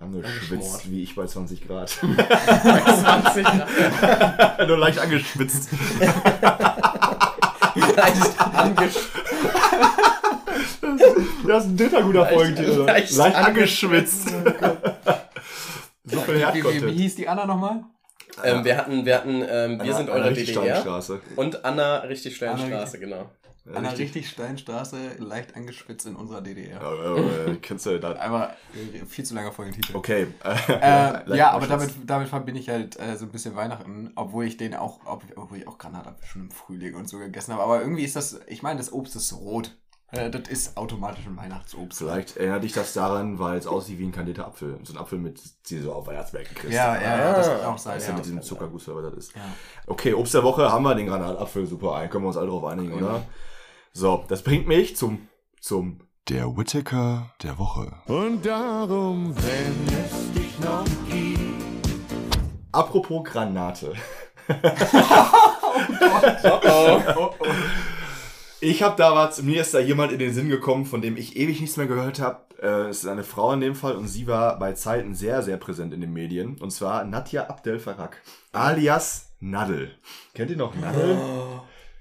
Angeschwitzt, 0.00 0.90
wie 0.90 1.02
ich 1.02 1.14
bei 1.16 1.26
20 1.26 1.66
Grad. 1.66 1.88
20 1.98 3.44
Grad. 3.44 4.58
Nur 4.68 4.78
leicht 4.78 4.98
angeschwitzt. 5.00 5.70
Leicht 7.96 8.40
angesch 8.40 8.94
Das 11.46 11.64
ist 11.64 11.70
ein 11.70 11.76
dritter 11.76 12.02
guter 12.02 12.20
Leicht- 12.22 12.34
Folgentitel. 12.34 12.84
leicht 12.84 13.16
Leicht, 13.16 13.36
angeschwitzt. 13.36 14.28
so 16.04 16.20
viel 16.20 16.34
Wie, 16.54 16.64
wie, 16.64 16.86
wie 16.86 16.92
hieß 16.92 17.14
die 17.16 17.28
Anna 17.28 17.46
nochmal? 17.46 17.84
ähm, 18.44 18.64
Wir 18.64 18.76
hatten, 18.76 19.04
wir 19.04 19.14
hatten, 19.16 19.42
ähm, 19.48 19.78
wir 19.78 19.80
Anna- 19.80 19.92
sind 19.96 20.10
Anna 20.10 20.18
eure 20.20 20.30
richtig 20.30 20.46
DDR. 20.54 20.76
Steinstraße. 20.76 21.20
Und 21.36 21.64
Anna 21.64 21.98
richtig 21.98 22.36
Steinstraße, 22.36 22.98
Anna- 23.68 23.78
genau. 23.80 23.88
Anna 23.90 23.98
richtig 23.98 24.28
Steinstraße, 24.28 24.96
leicht 25.18 25.54
angeschwitzt 25.56 26.06
in 26.06 26.16
unserer 26.16 26.40
DDR. 26.40 26.80
Äh, 27.48 27.56
kennst 27.56 27.86
du 27.86 27.98
das? 28.00 28.18
Aber 28.18 28.54
äh, 28.74 29.04
viel 29.06 29.24
zu 29.24 29.34
langer 29.34 29.52
Folgentitel. 29.52 29.96
Okay. 29.96 30.28
Äh, 30.68 31.36
ja, 31.36 31.50
aber 31.52 31.66
damit, 31.66 31.90
damit 32.06 32.28
verbinde 32.28 32.60
ich 32.60 32.68
halt 32.68 32.98
äh, 32.98 33.16
so 33.16 33.24
ein 33.26 33.30
bisschen 33.32 33.56
Weihnachten, 33.56 34.12
obwohl 34.16 34.44
ich 34.44 34.56
den 34.56 34.74
auch, 34.74 35.00
ob, 35.06 35.22
obwohl 35.36 35.58
ich 35.58 35.68
auch 35.68 35.78
Granatapfel 35.78 36.26
schon 36.26 36.42
im 36.42 36.50
Frühling 36.50 36.94
und 36.94 37.08
so 37.08 37.18
gegessen 37.18 37.52
habe. 37.52 37.62
Aber 37.62 37.80
irgendwie 37.80 38.04
ist 38.04 38.16
das, 38.16 38.40
ich 38.46 38.62
meine, 38.62 38.78
das 38.78 38.92
Obst 38.92 39.16
ist 39.16 39.32
rot. 39.32 39.76
Äh, 40.10 40.30
das 40.30 40.48
ist 40.48 40.76
automatisch 40.78 41.26
ein 41.26 41.36
Weihnachtsobst. 41.36 41.98
Vielleicht 41.98 42.36
erinnert 42.38 42.62
dich 42.64 42.72
das 42.72 42.94
daran, 42.94 43.38
weil 43.38 43.58
es 43.58 43.66
aussieht 43.66 43.98
wie 43.98 44.06
ein 44.06 44.12
kandierter 44.12 44.46
Apfel. 44.46 44.78
So 44.82 44.94
ein 44.94 44.98
Apfel 44.98 45.18
mit, 45.18 45.40
du 45.70 45.82
so 45.82 45.92
auf 45.92 46.06
Weihnachtsberg 46.06 46.46
kriegst. 46.54 46.72
Ja, 46.74 46.94
ja, 46.96 47.18
ja, 47.18 47.32
das 47.34 47.48
kann 47.48 47.60
auch 47.64 47.76
sein. 47.78 48.00
ja 48.00 48.06
Ja. 48.08 48.14
mit 48.14 48.24
diesem 48.24 48.40
Zuckerguss, 48.42 48.88
oder 48.88 49.08
was 49.08 49.14
das 49.14 49.24
ist. 49.26 49.36
Ja. 49.36 49.42
Okay, 49.86 50.14
Obst 50.14 50.32
der 50.32 50.42
Woche 50.42 50.70
haben 50.72 50.82
wir 50.84 50.94
den 50.94 51.06
Granatapfel. 51.08 51.66
Super, 51.66 51.96
ein. 51.96 52.08
Können 52.08 52.24
wir 52.24 52.28
uns 52.28 52.36
alle 52.38 52.48
drauf 52.48 52.64
einigen, 52.64 52.92
oder? 52.94 53.22
So, 53.98 54.24
das 54.28 54.42
bringt 54.44 54.68
mich 54.68 54.94
zum, 54.94 55.26
zum 55.60 55.98
der 56.28 56.56
Whittaker 56.56 57.34
der 57.42 57.58
Woche. 57.58 57.90
Und 58.06 58.46
darum, 58.46 59.34
wenn 59.34 59.98
es 59.98 60.32
dich 60.32 60.56
noch 60.60 60.84
gibt. 61.10 61.88
Apropos 62.70 63.24
Granate. 63.24 63.94
Oh, 66.76 67.30
Ich 68.60 68.84
habe 68.84 68.94
da 68.96 69.16
was, 69.16 69.42
mir 69.42 69.62
ist 69.62 69.74
da 69.74 69.80
jemand 69.80 70.12
in 70.12 70.20
den 70.20 70.32
Sinn 70.32 70.48
gekommen, 70.48 70.84
von 70.84 71.02
dem 71.02 71.16
ich 71.16 71.36
ewig 71.36 71.60
nichts 71.60 71.76
mehr 71.76 71.88
gehört 71.88 72.20
habe. 72.20 72.42
Äh, 72.62 72.90
es 72.90 72.98
ist 72.98 73.08
eine 73.08 73.24
Frau 73.24 73.50
in 73.52 73.60
dem 73.60 73.74
Fall 73.74 73.96
und 73.96 74.06
sie 74.06 74.28
war 74.28 74.60
bei 74.60 74.74
Zeiten 74.74 75.16
sehr, 75.16 75.42
sehr 75.42 75.56
präsent 75.56 75.92
in 75.92 76.00
den 76.00 76.12
Medien. 76.12 76.56
Und 76.60 76.70
zwar 76.70 77.02
Nadja 77.02 77.48
Abdel 77.48 77.80
Farag, 77.80 78.22
alias 78.52 79.32
Nadel. 79.40 79.90
Kennt 80.34 80.50
ihr 80.50 80.56
noch 80.56 80.76
Nadel? 80.76 81.18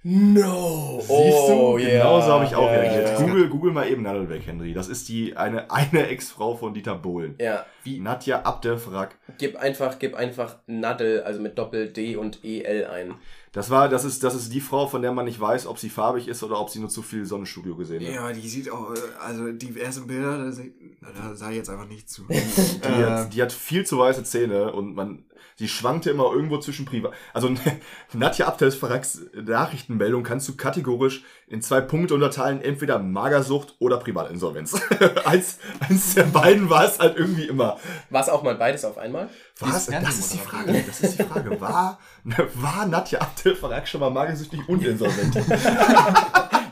No. 0.03 0.99
Siehst 0.99 1.09
du? 1.09 1.53
Oh, 1.53 1.77
ja. 1.77 1.89
Genauso 1.89 2.27
habe 2.27 2.45
ich 2.45 2.55
auch 2.55 2.71
ja, 2.71 2.79
reagiert. 2.79 3.19
Ja, 3.19 3.25
Google, 3.25 3.49
Google 3.49 3.71
mal 3.71 3.89
eben 3.89 4.03
Nadel 4.03 4.29
weg, 4.29 4.43
Henry. 4.45 4.73
Das 4.73 4.87
ist 4.87 5.09
die 5.09 5.35
eine, 5.35 5.69
eine 5.71 6.07
Ex-Frau 6.07 6.55
von 6.55 6.73
Dieter 6.73 6.95
Bohlen. 6.95 7.35
ja. 7.39 7.65
Wie 7.83 8.01
Nadja 8.01 8.41
Abdel 8.41 8.77
Farag. 8.77 9.15
Gib 9.37 9.55
einfach, 9.55 9.97
gib 9.97 10.13
einfach 10.13 10.57
Nadel, 10.67 11.23
also 11.23 11.39
mit 11.39 11.57
Doppel 11.57 11.87
D 11.87 12.17
und 12.17 12.43
EL 12.43 12.85
ein. 12.87 13.13
Das 13.53 13.69
war, 13.69 13.87
das 13.87 14.03
ist, 14.03 14.25
das 14.25 14.35
ist 14.35 14.51
die 14.51 14.59
Frau, 14.59 14.87
von 14.87 15.01
der 15.01 15.13
man 15.13 15.23
nicht 15.23 15.39
weiß, 15.39 15.67
ob 15.67 15.79
sie 15.79 15.89
farbig 15.89 16.27
ist 16.27 16.43
oder 16.43 16.59
ob 16.59 16.69
sie 16.69 16.79
nur 16.79 16.89
zu 16.89 17.01
viel 17.01 17.25
Sonnenstudio 17.25 17.77
gesehen 17.77 18.05
hat. 18.05 18.13
Ja, 18.13 18.33
die 18.33 18.47
sieht 18.47 18.69
auch, 18.69 18.93
äh, 18.93 18.97
also 19.25 19.51
die 19.53 19.79
ersten 19.79 20.05
Bilder, 20.05 20.37
da, 20.37 21.33
sah 21.33 21.49
ich 21.49 21.55
jetzt 21.55 21.69
einfach 21.69 21.87
nicht 21.87 22.09
zu. 22.09 22.23
Die, 22.29 23.03
hat, 23.05 23.33
die 23.33 23.41
hat 23.41 23.53
viel 23.53 23.85
zu 23.85 23.97
weiße 23.97 24.23
Zähne 24.25 24.73
und 24.73 24.93
man, 24.95 25.23
sie 25.57 25.67
schwankte 25.67 26.09
immer 26.09 26.31
irgendwo 26.31 26.57
zwischen 26.59 26.85
Privat. 26.85 27.13
Also 27.33 27.49
Nadja 28.13 28.47
Abdel 28.47 28.71
Faraks 28.71 29.21
Nachrichtenmeldung 29.33 30.23
kannst 30.23 30.47
du 30.47 30.55
kategorisch 30.55 31.23
in 31.49 31.61
zwei 31.61 31.79
Punkte 31.79 32.13
unterteilen, 32.13 32.61
entweder 32.61 32.99
Magersucht 32.99 33.75
oder 33.79 33.97
Privatinsolvenz. 33.97 34.81
eins, 35.25 35.59
eins 35.79 36.13
der 36.13 36.23
beiden 36.23 36.69
war 36.69 36.85
es 36.85 36.99
halt 36.99 37.17
irgendwie 37.17 37.45
immer. 37.45 37.77
War 38.09 38.21
es 38.21 38.27
auch 38.27 38.43
mal 38.43 38.55
beides 38.55 38.83
auf 38.83 38.97
einmal? 38.97 39.29
Was? 39.59 39.85
Die 39.85 39.93
ist 39.95 40.03
Das 40.03 40.19
ist 40.19 40.33
die 40.33 40.37
Frage. 40.39 40.83
Das 40.85 40.99
ist 40.99 41.17
die 41.17 41.23
Frage. 41.23 41.59
War, 41.61 41.99
war 42.55 42.85
Nadja 42.85 43.21
Abdel 43.21 43.55
Farak 43.55 43.87
schon 43.87 44.01
mal 44.01 44.09
magersüchtig 44.09 44.59
und 44.67 44.83
insolvent? 44.83 45.35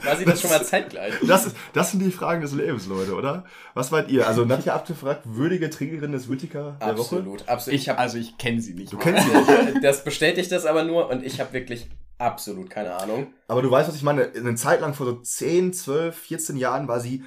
War 0.06 0.16
sie 0.18 0.26
das 0.26 0.40
schon 0.40 0.52
mal 0.52 0.64
zeitgleich? 0.64 1.16
Das, 1.26 1.48
ist, 1.48 1.56
das 1.74 1.90
sind 1.90 2.00
die 2.00 2.12
Fragen 2.12 2.42
des 2.42 2.54
Lebens, 2.54 2.86
Leute, 2.86 3.16
oder? 3.16 3.44
Was 3.74 3.90
meint 3.90 4.08
ihr? 4.10 4.28
Also 4.28 4.46
Nadja 4.46 4.76
Abdel 4.76 4.96
Farak, 4.96 5.22
würdige 5.24 5.68
Trinkerin 5.72 6.12
des 6.12 6.30
Whittaker 6.30 6.78
der 6.80 6.90
Woche? 6.90 7.16
Absolut, 7.16 7.50
absolut. 7.50 7.80
Ich 7.80 7.90
habe, 7.90 7.98
also 7.98 8.20
ich 8.20 8.38
kenne 8.38 8.62
sie 8.62 8.76
nicht. 8.76 8.94
Du 8.94 8.98
kennst 8.98 9.26
sie 9.26 9.32
nicht. 9.36 9.84
das 9.84 10.04
bestätigt 10.04 10.52
das 10.52 10.68
aber 10.68 10.84
nur 10.84 11.10
und 11.10 11.24
ich 11.26 11.40
habe 11.40 11.54
wirklich 11.54 11.88
absolut 12.18 12.70
keine 12.70 12.94
Ahnung. 12.96 13.28
Aber 13.48 13.62
du 13.62 13.70
weißt, 13.72 13.88
was 13.90 13.96
ich 13.96 14.04
meine. 14.04 14.32
Eine 14.36 14.56
Zeit 14.56 14.82
lang, 14.82 14.94
vor 14.94 15.06
so 15.06 15.16
10, 15.16 15.74
12, 15.74 16.16
14 16.18 16.58
Jahren, 16.58 16.88
war 16.88 17.00
sie 17.00 17.24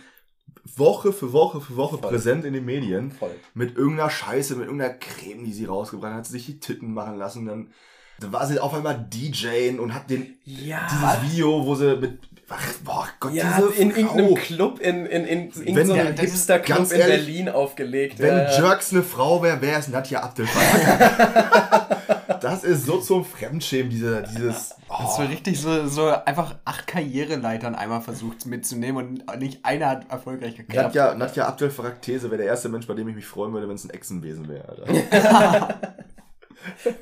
Woche 0.77 1.12
für 1.12 1.33
Woche 1.33 1.61
für 1.61 1.77
Woche 1.77 1.98
Voll. 1.98 2.11
präsent 2.11 2.44
in 2.44 2.53
den 2.53 2.64
Medien. 2.64 3.11
Voll. 3.12 3.35
Mit 3.55 3.77
irgendeiner 3.77 4.11
Scheiße, 4.11 4.55
mit 4.57 4.66
irgendeiner 4.66 4.94
Creme, 4.94 5.44
die 5.44 5.53
sie 5.53 5.64
rausgebracht 5.64 6.11
hat, 6.12 6.18
hat 6.18 6.27
sie 6.27 6.33
sich 6.33 6.46
die 6.46 6.61
Titten 6.61 6.92
machen 6.92 7.16
lassen. 7.16 7.46
Dann, 7.46 7.72
war 8.20 8.46
sie 8.46 8.59
auf 8.59 8.74
einmal 8.74 9.07
DJing 9.09 9.79
und 9.79 9.94
hat 9.94 10.11
den, 10.11 10.37
Ja. 10.44 10.87
dieses 10.90 11.31
Video, 11.33 11.64
wo 11.64 11.74
sie 11.77 11.96
mit, 11.96 12.18
ach, 12.48 12.72
boah 12.85 13.09
Gott, 13.20 13.33
Ja, 13.33 13.57
diese 13.57 13.81
in 13.81 13.92
Frau. 13.92 13.98
irgendeinem 14.01 14.35
Club, 14.35 14.81
in, 14.81 15.07
in, 15.07 15.24
in, 15.24 15.51
in 15.62 15.77
Wenn- 15.77 15.87
so 15.87 15.94
Hipster-Club 15.94 16.90
in 16.92 16.98
Berlin 16.98 17.48
aufgelegt. 17.48 18.18
Wenn 18.18 18.37
ja. 18.37 18.59
Jerks 18.59 18.92
eine 18.92 19.03
Frau 19.05 19.42
wäre, 19.42 19.61
wäre 19.62 19.79
es 19.79 19.88
Nadja 19.88 20.20
Abdel 20.22 20.46
Farak. 20.48 22.17
Das 22.40 22.62
ist 22.62 22.84
so 22.84 22.98
zum 23.00 23.24
Fremdschämen, 23.24 23.90
diese, 23.90 24.22
dieses. 24.22 24.74
Das 24.88 25.10
ist 25.10 25.16
so 25.16 25.22
richtig 25.22 25.60
so, 25.60 25.86
so 25.86 26.08
einfach 26.08 26.56
acht 26.64 26.86
Karriereleitern 26.86 27.74
einmal 27.74 28.02
versucht 28.02 28.46
mitzunehmen 28.46 29.22
und 29.26 29.38
nicht 29.38 29.64
einer 29.64 29.88
hat 29.88 30.10
erfolgreich 30.10 30.56
geklappt. 30.56 30.94
Nadja, 30.94 31.14
Nadja 31.14 31.46
Abdel 31.46 31.72
These 32.00 32.30
wäre 32.30 32.38
der 32.38 32.46
erste 32.46 32.68
Mensch, 32.68 32.86
bei 32.86 32.94
dem 32.94 33.08
ich 33.08 33.16
mich 33.16 33.26
freuen 33.26 33.52
würde, 33.52 33.68
wenn 33.68 33.76
es 33.76 33.84
ein 33.84 33.90
Echsenwesen 33.90 34.48
wäre, 34.48 34.68
Alter. 34.68 35.78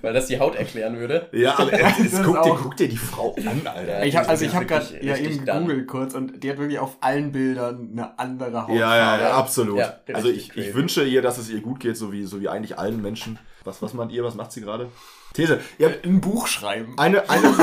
Weil 0.02 0.12
das 0.12 0.26
die 0.26 0.38
Haut 0.38 0.54
erklären 0.54 0.98
würde. 0.98 1.28
Ja, 1.32 1.54
aber 1.58 1.78
jetzt, 1.78 2.22
guck, 2.22 2.42
dir, 2.42 2.54
guck 2.62 2.76
dir 2.76 2.88
die 2.88 2.96
Frau 2.96 3.34
an, 3.34 3.66
Alter. 3.66 4.04
Ich 4.04 4.16
hab, 4.16 4.28
also 4.28 4.44
ich 4.44 4.54
habe 4.54 4.66
gerade 4.66 4.86
ja 5.04 5.16
eben 5.16 5.44
gegoogelt 5.44 5.86
kurz 5.88 6.14
und 6.14 6.42
die 6.42 6.50
hat 6.50 6.58
wirklich 6.58 6.78
auf 6.78 6.98
allen 7.00 7.32
Bildern 7.32 7.90
eine 7.92 8.18
andere 8.18 8.62
Hautfarbe. 8.62 8.78
Ja, 8.78 8.96
ja, 8.96 9.20
ja, 9.20 9.30
absolut. 9.32 9.78
Ja, 9.78 9.96
also 10.12 10.28
ich, 10.28 10.56
ich 10.56 10.74
wünsche 10.74 11.04
ihr, 11.04 11.22
dass 11.22 11.38
es 11.38 11.48
ihr 11.48 11.60
gut 11.60 11.80
geht, 11.80 11.96
so 11.96 12.12
wie, 12.12 12.24
so 12.24 12.40
wie 12.40 12.48
eigentlich 12.48 12.78
allen 12.78 13.02
Menschen. 13.02 13.38
Was, 13.64 13.82
was 13.82 13.94
meint 13.94 14.12
ihr? 14.12 14.22
Was 14.22 14.34
macht 14.34 14.52
sie 14.52 14.60
gerade? 14.60 14.88
These. 15.37 15.61
Ihr 15.79 15.88
habt 15.88 16.05
Ein 16.05 16.20
Buch 16.20 16.46
schreiben. 16.46 16.94
eine, 16.99 17.29
eine, 17.31 17.55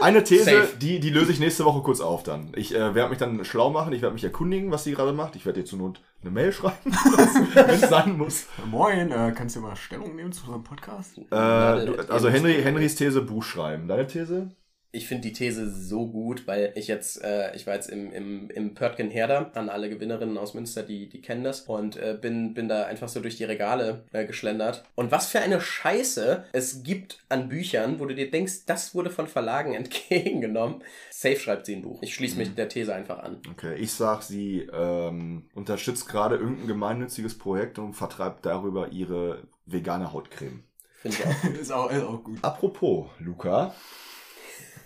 eine 0.00 0.24
These, 0.24 0.68
die, 0.80 1.00
die 1.00 1.10
löse 1.10 1.32
ich 1.32 1.40
nächste 1.40 1.64
Woche 1.64 1.80
kurz 1.82 2.00
auf 2.00 2.22
dann. 2.22 2.52
Ich 2.56 2.74
äh, 2.74 2.94
werde 2.94 3.10
mich 3.10 3.18
dann 3.18 3.44
schlau 3.44 3.70
machen, 3.70 3.92
ich 3.92 4.02
werde 4.02 4.14
mich 4.14 4.24
erkundigen, 4.24 4.70
was 4.70 4.84
sie 4.84 4.92
gerade 4.92 5.12
macht. 5.12 5.36
Ich 5.36 5.46
werde 5.46 5.60
ihr 5.60 5.66
zur 5.66 5.78
Not 5.78 6.00
eine 6.22 6.30
Mail 6.30 6.52
schreiben, 6.52 6.76
wenn 7.54 7.70
es 7.70 7.88
sein 7.88 8.18
muss. 8.18 8.46
Moin, 8.70 9.10
äh, 9.10 9.32
kannst 9.34 9.56
du 9.56 9.60
mal 9.60 9.76
Stellung 9.76 10.14
nehmen 10.16 10.32
zu 10.32 10.42
unserem 10.42 10.64
Podcast? 10.64 11.16
Äh, 11.16 11.24
du, 11.30 12.04
also 12.08 12.28
Henry, 12.28 12.62
Henrys 12.62 12.94
These 12.96 13.22
Buch 13.22 13.42
schreiben. 13.42 13.88
Deine 13.88 14.06
These? 14.06 14.50
Ich 14.92 15.06
finde 15.06 15.28
die 15.28 15.32
These 15.32 15.70
so 15.70 16.06
gut, 16.08 16.46
weil 16.46 16.72
ich 16.74 16.88
jetzt, 16.88 17.22
äh, 17.22 17.54
ich 17.54 17.66
war 17.66 17.74
jetzt 17.74 17.88
im, 17.90 18.12
im, 18.12 18.50
im 18.50 18.74
Pörtgen 18.74 19.10
Herder 19.10 19.50
an 19.54 19.68
alle 19.68 19.88
Gewinnerinnen 19.88 20.36
aus 20.36 20.54
Münster, 20.54 20.82
die, 20.82 21.08
die 21.08 21.20
kennen 21.20 21.44
das 21.44 21.62
und 21.62 21.96
äh, 21.96 22.18
bin, 22.20 22.54
bin 22.54 22.68
da 22.68 22.84
einfach 22.84 23.08
so 23.08 23.20
durch 23.20 23.36
die 23.36 23.44
Regale 23.44 24.04
äh, 24.12 24.24
geschlendert. 24.24 24.84
Und 24.96 25.12
was 25.12 25.26
für 25.28 25.40
eine 25.40 25.60
Scheiße 25.60 26.44
es 26.52 26.82
gibt 26.82 27.20
an 27.28 27.48
Büchern, 27.48 28.00
wo 28.00 28.06
du 28.06 28.14
dir 28.14 28.30
denkst, 28.30 28.66
das 28.66 28.94
wurde 28.94 29.10
von 29.10 29.28
Verlagen 29.28 29.74
entgegengenommen. 29.74 30.82
Safe 31.10 31.36
schreibt 31.36 31.66
sie 31.66 31.76
ein 31.76 31.82
Buch. 31.82 32.02
Ich 32.02 32.14
schließe 32.14 32.36
mich 32.36 32.54
der 32.54 32.68
These 32.68 32.94
einfach 32.94 33.20
an. 33.20 33.40
Okay, 33.50 33.76
ich 33.76 33.92
sag, 33.92 34.22
sie 34.22 34.68
ähm, 34.72 35.48
unterstützt 35.54 36.08
gerade 36.08 36.36
irgendein 36.36 36.66
gemeinnütziges 36.66 37.38
Projekt 37.38 37.78
und 37.78 37.94
vertreibt 37.94 38.44
darüber 38.44 38.88
ihre 38.88 39.46
vegane 39.66 40.12
Hautcreme. 40.12 40.64
Finde 41.00 41.16
ich 41.18 41.26
auch. 41.26 41.44
ist, 41.60 41.72
auch, 41.72 41.90
ist 41.90 42.02
auch 42.02 42.22
gut. 42.22 42.38
Apropos, 42.42 43.06
Luca, 43.18 43.74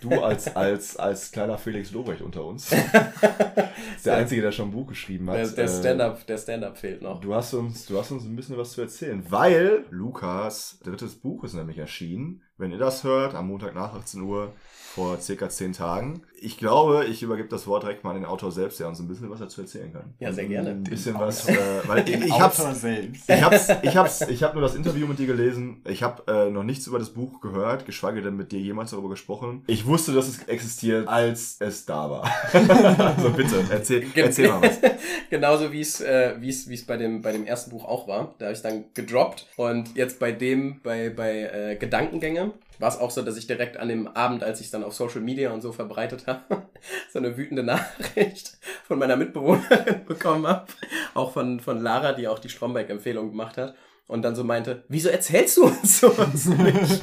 du 0.09 0.21
als, 0.21 0.55
als, 0.55 0.97
als 0.97 1.31
kleiner 1.31 1.57
Felix 1.57 1.91
Lobrecht 1.91 2.21
unter 2.21 2.45
uns, 2.45 2.69
der 4.05 4.15
Einzige, 4.15 4.41
der 4.41 4.51
schon 4.51 4.69
ein 4.69 4.71
Buch 4.71 4.87
geschrieben 4.87 5.29
hat. 5.29 5.37
Der, 5.37 5.47
der 5.47 5.65
äh, 5.65 5.67
Stand-up, 5.67 6.25
der 6.27 6.37
Stand-up 6.37 6.77
fehlt 6.77 7.01
noch. 7.01 7.19
Du 7.21 7.33
hast, 7.33 7.53
uns, 7.53 7.85
du 7.85 7.97
hast 7.97 8.11
uns 8.11 8.25
ein 8.25 8.35
bisschen 8.35 8.57
was 8.57 8.71
zu 8.71 8.81
erzählen, 8.81 9.23
weil 9.29 9.85
Lukas 9.89 10.79
drittes 10.83 11.15
Buch 11.15 11.43
ist 11.43 11.53
nämlich 11.53 11.77
erschienen. 11.77 12.41
Wenn 12.57 12.71
ihr 12.71 12.77
das 12.77 13.03
hört, 13.03 13.35
am 13.35 13.47
Montag 13.47 13.75
nach 13.75 13.93
18 13.93 14.21
Uhr, 14.21 14.53
vor 14.95 15.19
circa 15.19 15.49
10 15.49 15.73
Tagen. 15.73 16.21
Ich 16.39 16.57
glaube, 16.57 17.05
ich 17.05 17.21
übergebe 17.21 17.49
das 17.49 17.67
Wort 17.67 17.83
direkt 17.83 18.05
mal 18.05 18.11
an 18.11 18.15
den 18.15 18.25
Autor 18.25 18.51
selbst, 18.51 18.79
der 18.79 18.87
uns 18.87 18.99
ein 18.99 19.09
bisschen 19.09 19.29
was 19.29 19.39
dazu 19.39 19.59
erzählen 19.59 19.91
kann. 19.91 20.13
Ja, 20.19 20.31
sehr 20.31 20.45
gerne. 20.45 20.69
Ein 20.69 20.83
Den 20.85 20.89
bisschen 20.89 21.19
was, 21.19 21.49
äh, 21.49 21.57
weil 21.85 21.99
ich, 22.07 22.15
ich 22.15 22.31
Autor 22.31 22.67
hab's, 22.67 22.81
selbst. 22.81 23.29
ich 23.29 23.43
hab's, 23.43 23.67
ich 23.81 23.97
hab's, 23.97 24.21
ich 24.21 24.43
hab 24.43 24.53
nur 24.53 24.61
das 24.61 24.73
Interview 24.73 25.05
mit 25.05 25.19
dir 25.19 25.25
gelesen. 25.25 25.81
Ich 25.85 26.01
habe 26.01 26.23
äh, 26.31 26.49
noch 26.49 26.63
nichts 26.63 26.87
über 26.87 26.97
das 26.97 27.09
Buch 27.09 27.41
gehört, 27.41 27.85
geschweige 27.85 28.21
denn 28.21 28.37
mit 28.37 28.53
dir 28.53 28.59
jemals 28.59 28.91
darüber 28.91 29.09
gesprochen. 29.09 29.63
Ich 29.67 29.85
wusste, 29.85 30.13
dass 30.13 30.29
es 30.29 30.43
existiert, 30.43 31.09
als 31.09 31.57
es 31.59 31.85
da 31.85 32.09
war. 32.09 32.31
so 33.21 33.31
bitte, 33.31 33.65
erzähl, 33.69 34.05
erzähl 34.15 34.47
mal 34.47 34.61
was. 34.61 34.79
Genauso 35.29 35.73
wie 35.73 35.81
es 35.81 35.99
äh, 35.99 36.35
wie 36.39 36.49
es 36.49 36.69
wie 36.69 36.75
es 36.75 36.85
bei 36.85 36.95
dem 36.95 37.21
bei 37.21 37.33
dem 37.33 37.45
ersten 37.45 37.71
Buch 37.71 37.83
auch 37.83 38.07
war. 38.07 38.33
Da 38.37 38.45
habe 38.45 38.55
ich 38.55 38.61
dann 38.61 38.85
gedroppt 38.93 39.47
und 39.57 39.93
jetzt 39.95 40.19
bei 40.19 40.31
dem 40.31 40.79
bei 40.83 41.09
bei 41.09 41.41
äh, 41.41 41.75
Gedankengänge 41.75 42.44
war 42.79 42.89
es 42.89 42.99
auch 42.99 43.11
so, 43.11 43.21
dass 43.21 43.37
ich 43.37 43.47
direkt 43.47 43.77
an 43.77 43.87
dem 43.87 44.07
Abend, 44.07 44.43
als 44.43 44.59
ich 44.59 44.67
es 44.67 44.71
dann 44.71 44.83
auf 44.83 44.93
Social 44.93 45.21
Media 45.21 45.51
und 45.51 45.61
so 45.61 45.71
verbreitet 45.71 46.27
habe, 46.27 46.41
so 47.11 47.19
eine 47.19 47.37
wütende 47.37 47.63
Nachricht 47.63 48.57
von 48.87 48.99
meiner 48.99 49.15
Mitbewohnerin 49.15 50.05
bekommen 50.07 50.45
habe, 50.47 50.67
auch 51.13 51.31
von 51.31 51.59
von 51.59 51.81
Lara, 51.81 52.13
die 52.13 52.27
auch 52.27 52.39
die 52.39 52.49
Stromberg 52.49 52.89
Empfehlung 52.89 53.29
gemacht 53.29 53.57
hat. 53.57 53.75
und 54.07 54.21
dann 54.21 54.35
so 54.35 54.43
meinte, 54.43 54.83
wieso 54.87 55.09
erzählst 55.09 55.57
du 55.57 55.65
uns 55.65 55.99
sowas 55.99 56.45
nicht? 56.45 57.01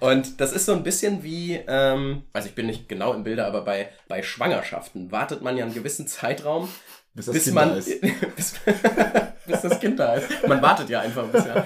und 0.00 0.40
das 0.40 0.52
ist 0.52 0.66
so 0.66 0.72
ein 0.72 0.82
bisschen 0.82 1.22
wie, 1.22 1.60
ähm, 1.68 2.22
also 2.32 2.48
ich 2.48 2.54
bin 2.54 2.66
nicht 2.66 2.88
genau 2.88 3.12
im 3.14 3.22
Bilde, 3.24 3.44
aber 3.46 3.62
bei, 3.62 3.90
bei 4.08 4.22
Schwangerschaften 4.22 5.12
wartet 5.12 5.42
man 5.42 5.56
ja 5.56 5.64
einen 5.64 5.74
gewissen 5.74 6.08
Zeitraum, 6.08 6.68
Bis 7.14 7.26
das 7.26 7.34
bis 7.34 7.44
Kind 7.44 7.54
man 7.54 7.68
da 7.70 7.76
ist. 7.76 8.00
bis, 8.36 8.54
bis 9.46 9.60
das 9.62 9.80
Kind 9.80 9.98
da 9.98 10.14
ist. 10.14 10.28
Man 10.46 10.62
wartet 10.62 10.88
ja 10.88 11.00
einfach 11.00 11.24
ein 11.24 11.32
bisschen. 11.32 11.62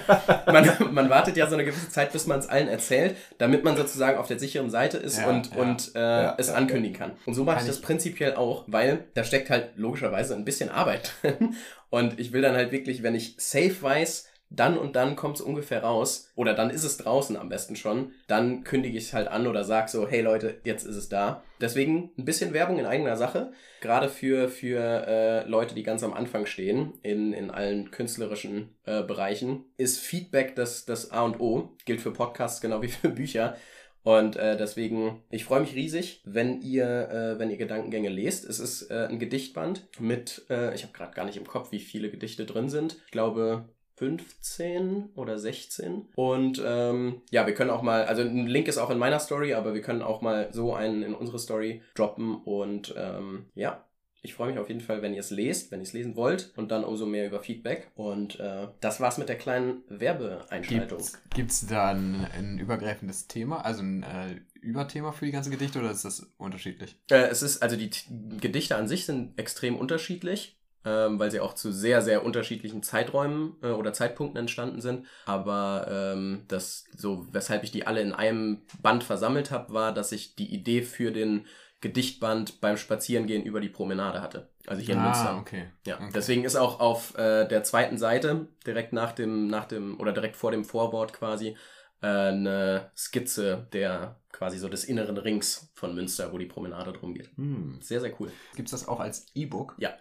Man, 0.47 0.93
man 0.93 1.09
wartet 1.09 1.37
ja 1.37 1.47
so 1.47 1.53
eine 1.53 1.63
gewisse 1.65 1.89
Zeit, 1.89 2.11
bis 2.11 2.25
man 2.25 2.39
es 2.39 2.47
allen 2.47 2.67
erzählt, 2.67 3.15
damit 3.37 3.63
man 3.63 3.77
sozusagen 3.77 4.17
auf 4.17 4.27
der 4.27 4.39
sicheren 4.39 4.69
Seite 4.71 4.97
ist 4.97 5.19
Ja, 5.19 5.27
und, 5.27 5.53
ja. 5.53 5.61
und 5.61 5.91
äh, 5.95 5.99
Ja, 5.99 6.35
es 6.37 6.49
ankündigen 6.49 6.97
kann. 6.97 7.11
Und 7.25 7.35
so 7.35 7.43
mache 7.43 7.61
ich 7.61 7.67
das 7.67 7.81
prinzipiell 7.81 8.35
auch, 8.35 8.63
weil 8.67 9.05
da 9.13 9.23
steckt 9.23 9.49
halt 9.49 9.71
logischerweise 9.75 10.33
ein 10.35 10.45
bisschen 10.45 10.69
Arbeit 10.69 11.11
drin. 11.21 11.55
Und 11.89 12.19
ich 12.19 12.33
will 12.33 12.41
dann 12.41 12.55
halt 12.55 12.71
wirklich, 12.71 13.03
wenn 13.03 13.13
ich 13.13 13.35
safe 13.37 13.75
weiß, 13.79 14.27
dann 14.55 14.77
und 14.77 14.95
dann 14.95 15.15
kommt 15.15 15.37
es 15.37 15.41
ungefähr 15.41 15.83
raus, 15.83 16.31
oder 16.35 16.53
dann 16.53 16.69
ist 16.69 16.83
es 16.83 16.97
draußen 16.97 17.35
am 17.35 17.49
besten 17.49 17.75
schon, 17.75 18.11
dann 18.27 18.63
kündige 18.63 18.97
ich 18.97 19.05
es 19.05 19.13
halt 19.13 19.27
an 19.27 19.47
oder 19.47 19.63
sag 19.63 19.89
so, 19.89 20.07
hey 20.07 20.21
Leute, 20.21 20.61
jetzt 20.63 20.85
ist 20.85 20.95
es 20.95 21.09
da. 21.09 21.43
Deswegen 21.59 22.11
ein 22.17 22.25
bisschen 22.25 22.53
Werbung 22.53 22.77
in 22.79 22.85
eigener 22.85 23.17
Sache, 23.17 23.51
gerade 23.81 24.09
für, 24.09 24.49
für 24.49 25.07
äh, 25.07 25.47
Leute, 25.47 25.75
die 25.75 25.83
ganz 25.83 26.03
am 26.03 26.13
Anfang 26.13 26.45
stehen, 26.45 26.93
in, 27.01 27.33
in 27.33 27.49
allen 27.49 27.91
künstlerischen 27.91 28.75
äh, 28.85 29.01
Bereichen, 29.01 29.65
ist 29.77 29.99
Feedback 29.99 30.55
das, 30.55 30.85
das 30.85 31.11
A 31.11 31.23
und 31.23 31.39
O, 31.39 31.75
gilt 31.85 32.01
für 32.01 32.11
Podcasts 32.11 32.61
genau 32.61 32.81
wie 32.81 32.89
für 32.89 33.09
Bücher. 33.09 33.57
Und 34.03 34.35
äh, 34.35 34.57
deswegen, 34.57 35.23
ich 35.29 35.45
freue 35.45 35.61
mich 35.61 35.75
riesig, 35.75 36.21
wenn 36.25 36.61
ihr, 36.61 36.85
äh, 36.85 37.39
wenn 37.39 37.49
ihr 37.49 37.55
Gedankengänge 37.55 38.09
lest. 38.09 38.43
Es 38.43 38.59
ist 38.59 38.91
äh, 38.91 39.07
ein 39.09 39.17
Gedichtband 39.17 39.87
mit, 39.97 40.45
äh, 40.49 40.75
ich 40.75 40.83
habe 40.83 40.91
gerade 40.91 41.13
gar 41.13 41.25
nicht 41.25 41.37
im 41.37 41.47
Kopf, 41.47 41.71
wie 41.71 41.79
viele 41.79 42.11
Gedichte 42.11 42.45
drin 42.45 42.67
sind. 42.67 42.97
Ich 43.05 43.11
glaube 43.11 43.69
15 44.03 45.11
oder 45.15 45.39
16. 45.39 46.09
Und 46.15 46.61
ähm, 46.65 47.21
ja, 47.31 47.47
wir 47.47 47.53
können 47.53 47.69
auch 47.69 47.81
mal, 47.81 48.05
also 48.05 48.21
ein 48.21 48.47
Link 48.47 48.67
ist 48.67 48.77
auch 48.77 48.89
in 48.89 48.97
meiner 48.97 49.19
Story, 49.19 49.53
aber 49.53 49.73
wir 49.73 49.81
können 49.81 50.01
auch 50.01 50.21
mal 50.21 50.49
so 50.51 50.73
einen 50.73 51.03
in 51.03 51.13
unsere 51.13 51.39
Story 51.39 51.81
droppen. 51.95 52.35
Und 52.35 52.93
ähm, 52.97 53.45
ja, 53.55 53.85
ich 54.21 54.33
freue 54.33 54.51
mich 54.51 54.59
auf 54.59 54.67
jeden 54.67 54.81
Fall, 54.81 55.01
wenn 55.01 55.13
ihr 55.13 55.21
es 55.21 55.31
lest, 55.31 55.71
wenn 55.71 55.79
ihr 55.79 55.83
es 55.83 55.93
lesen 55.93 56.15
wollt 56.15 56.51
und 56.57 56.71
dann 56.71 56.83
umso 56.83 57.05
mehr 57.05 57.27
über 57.27 57.39
Feedback. 57.39 57.91
Und 57.95 58.39
äh, 58.39 58.67
das 58.81 58.99
war's 58.99 59.17
mit 59.17 59.29
der 59.29 59.37
kleinen 59.37 59.83
Werbeeinschaltung. 59.87 61.01
Gibt 61.33 61.51
es 61.51 61.65
da 61.65 61.91
ein, 61.91 62.27
ein 62.37 62.57
übergreifendes 62.57 63.27
Thema, 63.27 63.63
also 63.63 63.83
ein 63.83 64.03
äh, 64.03 64.41
Überthema 64.59 65.11
für 65.13 65.25
die 65.25 65.31
ganze 65.31 65.49
Gedichte 65.49 65.79
oder 65.79 65.91
ist 65.91 66.05
das 66.05 66.31
unterschiedlich? 66.37 66.97
Äh, 67.09 67.27
es 67.27 67.41
ist, 67.41 67.61
also 67.61 67.77
die 67.77 67.89
T 67.89 68.05
Gedichte 68.39 68.75
an 68.75 68.87
sich 68.87 69.05
sind 69.05 69.37
extrem 69.37 69.77
unterschiedlich, 69.77 70.57
ähm, 70.85 71.19
weil 71.19 71.31
sie 71.31 71.39
auch 71.39 71.53
zu 71.53 71.71
sehr, 71.71 72.01
sehr 72.01 72.25
unterschiedlichen 72.25 72.83
Zeiträumen 72.83 73.55
äh, 73.61 73.67
oder 73.67 73.93
Zeitpunkten 73.93 74.37
entstanden 74.39 74.81
sind. 74.81 75.05
Aber 75.25 75.87
ähm, 75.89 76.43
das, 76.47 76.85
so, 76.95 77.27
weshalb 77.31 77.63
ich 77.63 77.71
die 77.71 77.87
alle 77.87 78.01
in 78.01 78.13
einem 78.13 78.61
Band 78.81 79.03
versammelt 79.03 79.51
habe, 79.51 79.73
war, 79.73 79.93
dass 79.93 80.11
ich 80.11 80.35
die 80.35 80.53
Idee 80.53 80.81
für 80.81 81.11
den 81.11 81.45
Gedichtband 81.81 82.61
beim 82.61 82.77
Spazierengehen 82.77 83.43
über 83.43 83.59
die 83.59 83.67
Promenade 83.69 84.21
hatte. 84.21 84.49
Also 84.67 84.81
hier 84.81 84.95
in 84.95 85.01
Münster. 85.01 85.31
Ah, 85.31 85.39
okay. 85.39 85.65
Ja, 85.85 85.95
Okay. 85.95 86.11
deswegen 86.15 86.45
ist 86.45 86.55
auch 86.55 86.79
auf 86.79 87.17
äh, 87.17 87.45
der 87.45 87.63
zweiten 87.63 87.97
Seite, 87.97 88.47
direkt 88.65 88.93
nach 88.93 89.11
dem, 89.11 89.47
nach 89.47 89.65
dem, 89.65 89.99
oder 89.99 90.13
direkt 90.13 90.37
vor 90.37 90.51
dem 90.51 90.63
Vorwort 90.63 91.11
quasi, 91.11 91.57
äh, 92.01 92.07
eine 92.07 92.89
Skizze 92.95 93.67
der 93.73 94.21
quasi 94.31 94.57
so 94.59 94.69
des 94.69 94.85
inneren 94.85 95.17
Rings 95.17 95.71
von 95.73 95.93
Münster, 95.93 96.31
wo 96.31 96.37
die 96.37 96.45
Promenade 96.45 96.93
drum 96.93 97.13
geht. 97.13 97.29
Hm. 97.35 97.79
Sehr, 97.81 97.99
sehr 97.99 98.13
cool. 98.19 98.31
Gibt 98.55 98.67
es 98.67 98.71
das 98.71 98.87
auch 98.87 99.01
als 99.01 99.25
E-Book? 99.35 99.75
Ja. 99.77 99.93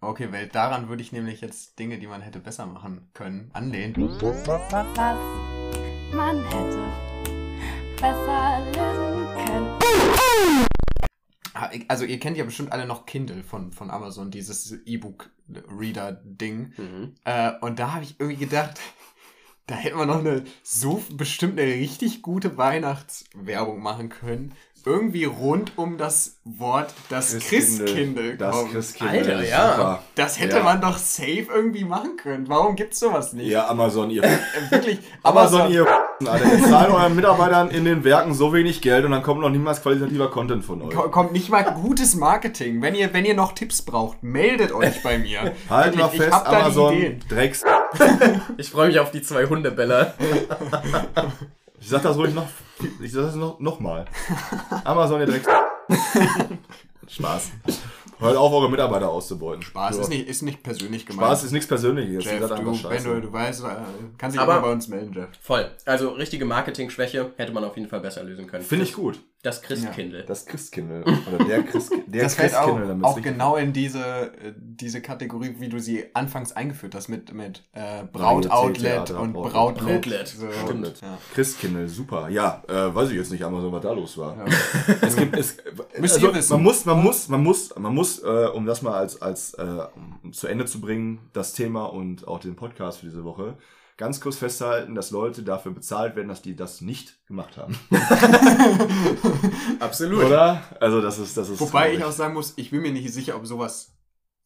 Okay, 0.00 0.28
weil 0.30 0.46
daran 0.46 0.88
würde 0.88 1.02
ich 1.02 1.10
nämlich 1.10 1.40
jetzt 1.40 1.76
Dinge, 1.80 1.98
die 1.98 2.06
man 2.06 2.22
hätte 2.22 2.38
besser 2.38 2.66
machen 2.66 3.10
können, 3.14 3.50
anlehnen. 3.52 3.94
Was 3.96 4.46
man 6.14 6.44
hätte 6.44 6.84
besser 7.96 8.60
lösen 8.66 9.26
können. 9.44 9.66
Ah, 11.52 11.70
Also 11.88 12.04
ihr 12.04 12.20
kennt 12.20 12.36
ja 12.36 12.44
bestimmt 12.44 12.70
alle 12.70 12.86
noch 12.86 13.06
Kindle 13.06 13.42
von, 13.42 13.72
von 13.72 13.90
Amazon, 13.90 14.30
dieses 14.30 14.70
E-Book-Reader-Ding. 14.86 16.74
Mhm. 16.76 17.14
Äh, 17.24 17.54
und 17.60 17.80
da 17.80 17.94
habe 17.94 18.04
ich 18.04 18.20
irgendwie 18.20 18.44
gedacht, 18.44 18.78
da 19.66 19.74
hätte 19.74 19.96
man 19.96 20.06
noch 20.06 20.20
eine 20.20 20.44
so 20.62 21.02
bestimmt 21.10 21.58
eine 21.58 21.72
richtig 21.72 22.22
gute 22.22 22.56
Weihnachtswerbung 22.56 23.82
machen 23.82 24.10
können. 24.10 24.54
Irgendwie 24.84 25.24
rund 25.24 25.72
um 25.76 25.98
das 25.98 26.38
Wort 26.44 26.94
das 27.10 27.38
Christkindl. 27.38 28.36
Das 28.36 28.54
kommen. 28.56 28.72
Christkindl. 28.72 29.16
Alter, 29.18 29.44
ja. 29.46 29.70
super. 29.76 30.02
Das 30.14 30.40
hätte 30.40 30.56
Ja. 30.58 30.62
man 30.62 30.80
doch 30.80 30.96
safe 30.96 31.46
irgendwie 31.54 31.84
machen 31.84 32.16
können. 32.16 32.48
Warum 32.48 32.74
gibt's 32.76 32.98
sowas 33.00 33.32
nicht? 33.32 33.48
Ja, 33.48 33.68
Amazon, 33.68 34.10
ihr. 34.10 34.22
Äh, 34.28 34.70
wirklich. 34.70 34.98
Amazon, 35.22 35.70
ihr. 35.70 35.86
Alter, 36.26 36.52
ihr 36.52 36.64
zahlt 36.64 36.90
euren 36.90 37.14
Mitarbeitern 37.14 37.70
in 37.70 37.84
den 37.84 38.02
Werken 38.04 38.34
so 38.34 38.52
wenig 38.52 38.80
Geld 38.80 39.04
und 39.04 39.10
dann 39.10 39.22
kommt 39.22 39.40
noch 39.40 39.50
niemals 39.50 39.82
qualitativer 39.82 40.30
Content 40.30 40.64
von 40.64 40.80
euch. 40.82 40.94
Ko- 40.94 41.08
Kommt 41.10 41.32
nicht 41.32 41.48
mal 41.50 41.62
gutes 41.62 42.14
Marketing. 42.14 42.80
Wenn 42.80 42.94
ihr, 42.94 43.12
wenn 43.12 43.24
ihr 43.24 43.34
noch 43.34 43.52
Tipps 43.52 43.82
braucht, 43.82 44.22
meldet 44.22 44.72
euch 44.72 45.02
bei 45.02 45.18
mir. 45.18 45.52
Halt 45.70 45.96
mal 45.96 46.08
fest, 46.08 46.32
Amazon. 46.46 47.20
Drecks. 47.28 47.62
Ich 48.56 48.70
freue 48.70 48.88
mich 48.88 48.98
auf 49.00 49.10
die 49.10 49.22
zwei 49.22 49.46
Hundebälle. 49.46 50.14
Ich 51.80 51.88
sag 51.88 52.02
das 52.02 52.16
ruhig 52.16 52.34
noch, 52.34 52.46
ich 53.02 53.12
sag 53.12 53.22
das 53.22 53.34
noch, 53.34 53.58
noch 53.60 53.80
mal. 53.80 54.04
Amazon, 54.84 55.20
ihr 55.20 55.26
Drecks. 55.26 55.46
Spaß. 57.08 57.50
Hört 58.18 58.36
auf, 58.36 58.52
eure 58.52 58.68
Mitarbeiter 58.70 59.08
auszubeuten. 59.08 59.62
Spaß 59.62 59.96
ist 59.98 60.08
nicht, 60.08 60.28
ist 60.28 60.42
nicht 60.42 60.62
persönlich 60.62 61.06
gemeint. 61.06 61.24
Spaß 61.26 61.44
ist 61.44 61.52
nichts 61.52 61.68
Persönliches. 61.68 62.24
Jeff, 62.24 62.40
du, 62.40 62.88
wenn 62.88 63.04
du, 63.04 63.20
du 63.20 63.32
weißt, 63.32 63.62
äh, 63.64 63.66
kannst 64.18 64.34
dich 64.34 64.42
Aber- 64.42 64.54
immer 64.54 64.62
bei 64.62 64.72
uns 64.72 64.88
melden, 64.88 65.12
Jeff. 65.14 65.28
Voll. 65.40 65.70
Also 65.86 66.10
richtige 66.10 66.44
Marketing-Schwäche 66.44 67.32
hätte 67.36 67.52
man 67.52 67.62
auf 67.64 67.76
jeden 67.76 67.88
Fall 67.88 68.00
besser 68.00 68.24
lösen 68.24 68.48
können. 68.48 68.64
Finde 68.64 68.84
ich 68.84 68.92
gut. 68.92 69.20
Das 69.42 69.62
Christkindl. 69.62 70.24
Das 70.26 70.46
Christkindl. 70.46 71.04
Oder 71.32 71.44
der, 71.44 71.62
Christ, 71.62 71.92
der 72.08 72.24
das 72.24 72.34
fällt 72.34 72.54
auch, 72.56 72.64
Christkindl. 72.64 72.88
damit's 72.88 73.06
auch 73.08 73.22
genau 73.22 73.56
in 73.56 73.72
diese, 73.72 74.00
äh, 74.32 74.52
diese 74.56 75.00
Kategorie, 75.00 75.54
wie 75.60 75.68
du 75.68 75.78
sie 75.78 76.06
anfangs 76.12 76.50
eingeführt 76.52 76.94
hast, 76.96 77.08
mit, 77.08 77.32
mit 77.32 77.62
äh, 77.72 78.02
Brautoutlet 78.12 79.10
und 79.12 79.32
Braut- 79.34 79.52
Brautlet. 79.52 79.86
Brautlet, 79.86 80.28
So. 80.28 80.46
stimmt. 80.64 81.00
Ja. 81.00 81.18
Christkindl, 81.34 81.86
super. 81.88 82.28
Ja, 82.30 82.62
äh, 82.68 82.92
weiß 82.94 83.10
ich 83.10 83.16
jetzt 83.16 83.30
nicht, 83.30 83.44
Amazon, 83.44 83.70
was 83.72 83.82
da 83.82 83.92
los 83.92 84.18
war. 84.18 84.36
Ja. 84.36 84.44
Es 85.02 85.14
gibt, 85.16 85.36
es, 85.36 85.56
Müsst 85.98 86.14
also, 86.16 86.28
ihr 86.28 86.34
wissen. 86.34 86.52
Man 86.54 86.62
muss, 86.64 86.84
man 86.84 87.00
muss, 87.02 87.28
man 87.28 87.42
muss, 87.42 87.74
man 87.78 87.94
muss, 87.94 88.18
äh, 88.22 88.46
um 88.52 88.66
das 88.66 88.82
mal 88.82 88.94
als, 88.94 89.22
als 89.22 89.54
äh, 89.54 89.62
um 90.24 90.32
zu 90.32 90.48
Ende 90.48 90.64
zu 90.66 90.80
bringen, 90.80 91.20
das 91.32 91.52
Thema 91.52 91.84
und 91.84 92.26
auch 92.26 92.40
den 92.40 92.56
Podcast 92.56 92.98
für 92.98 93.06
diese 93.06 93.22
Woche, 93.24 93.56
ganz 93.98 94.20
kurz 94.22 94.36
festhalten, 94.38 94.94
dass 94.94 95.10
Leute 95.10 95.42
dafür 95.42 95.72
bezahlt 95.72 96.16
werden, 96.16 96.28
dass 96.28 96.40
die 96.40 96.56
das 96.56 96.80
nicht 96.80 97.24
gemacht 97.26 97.58
haben. 97.58 97.78
Absolut. 99.80 100.24
Oder? 100.24 100.62
Also 100.80 101.00
das 101.02 101.18
ist, 101.18 101.36
das 101.36 101.48
ist. 101.50 101.60
Wobei 101.60 101.92
ich 101.92 101.98
traurig. 101.98 102.04
auch 102.14 102.16
sagen 102.16 102.34
muss, 102.34 102.54
ich 102.56 102.70
bin 102.70 102.80
mir 102.82 102.92
nicht 102.92 103.12
sicher, 103.12 103.36
ob 103.36 103.46
sowas 103.46 103.92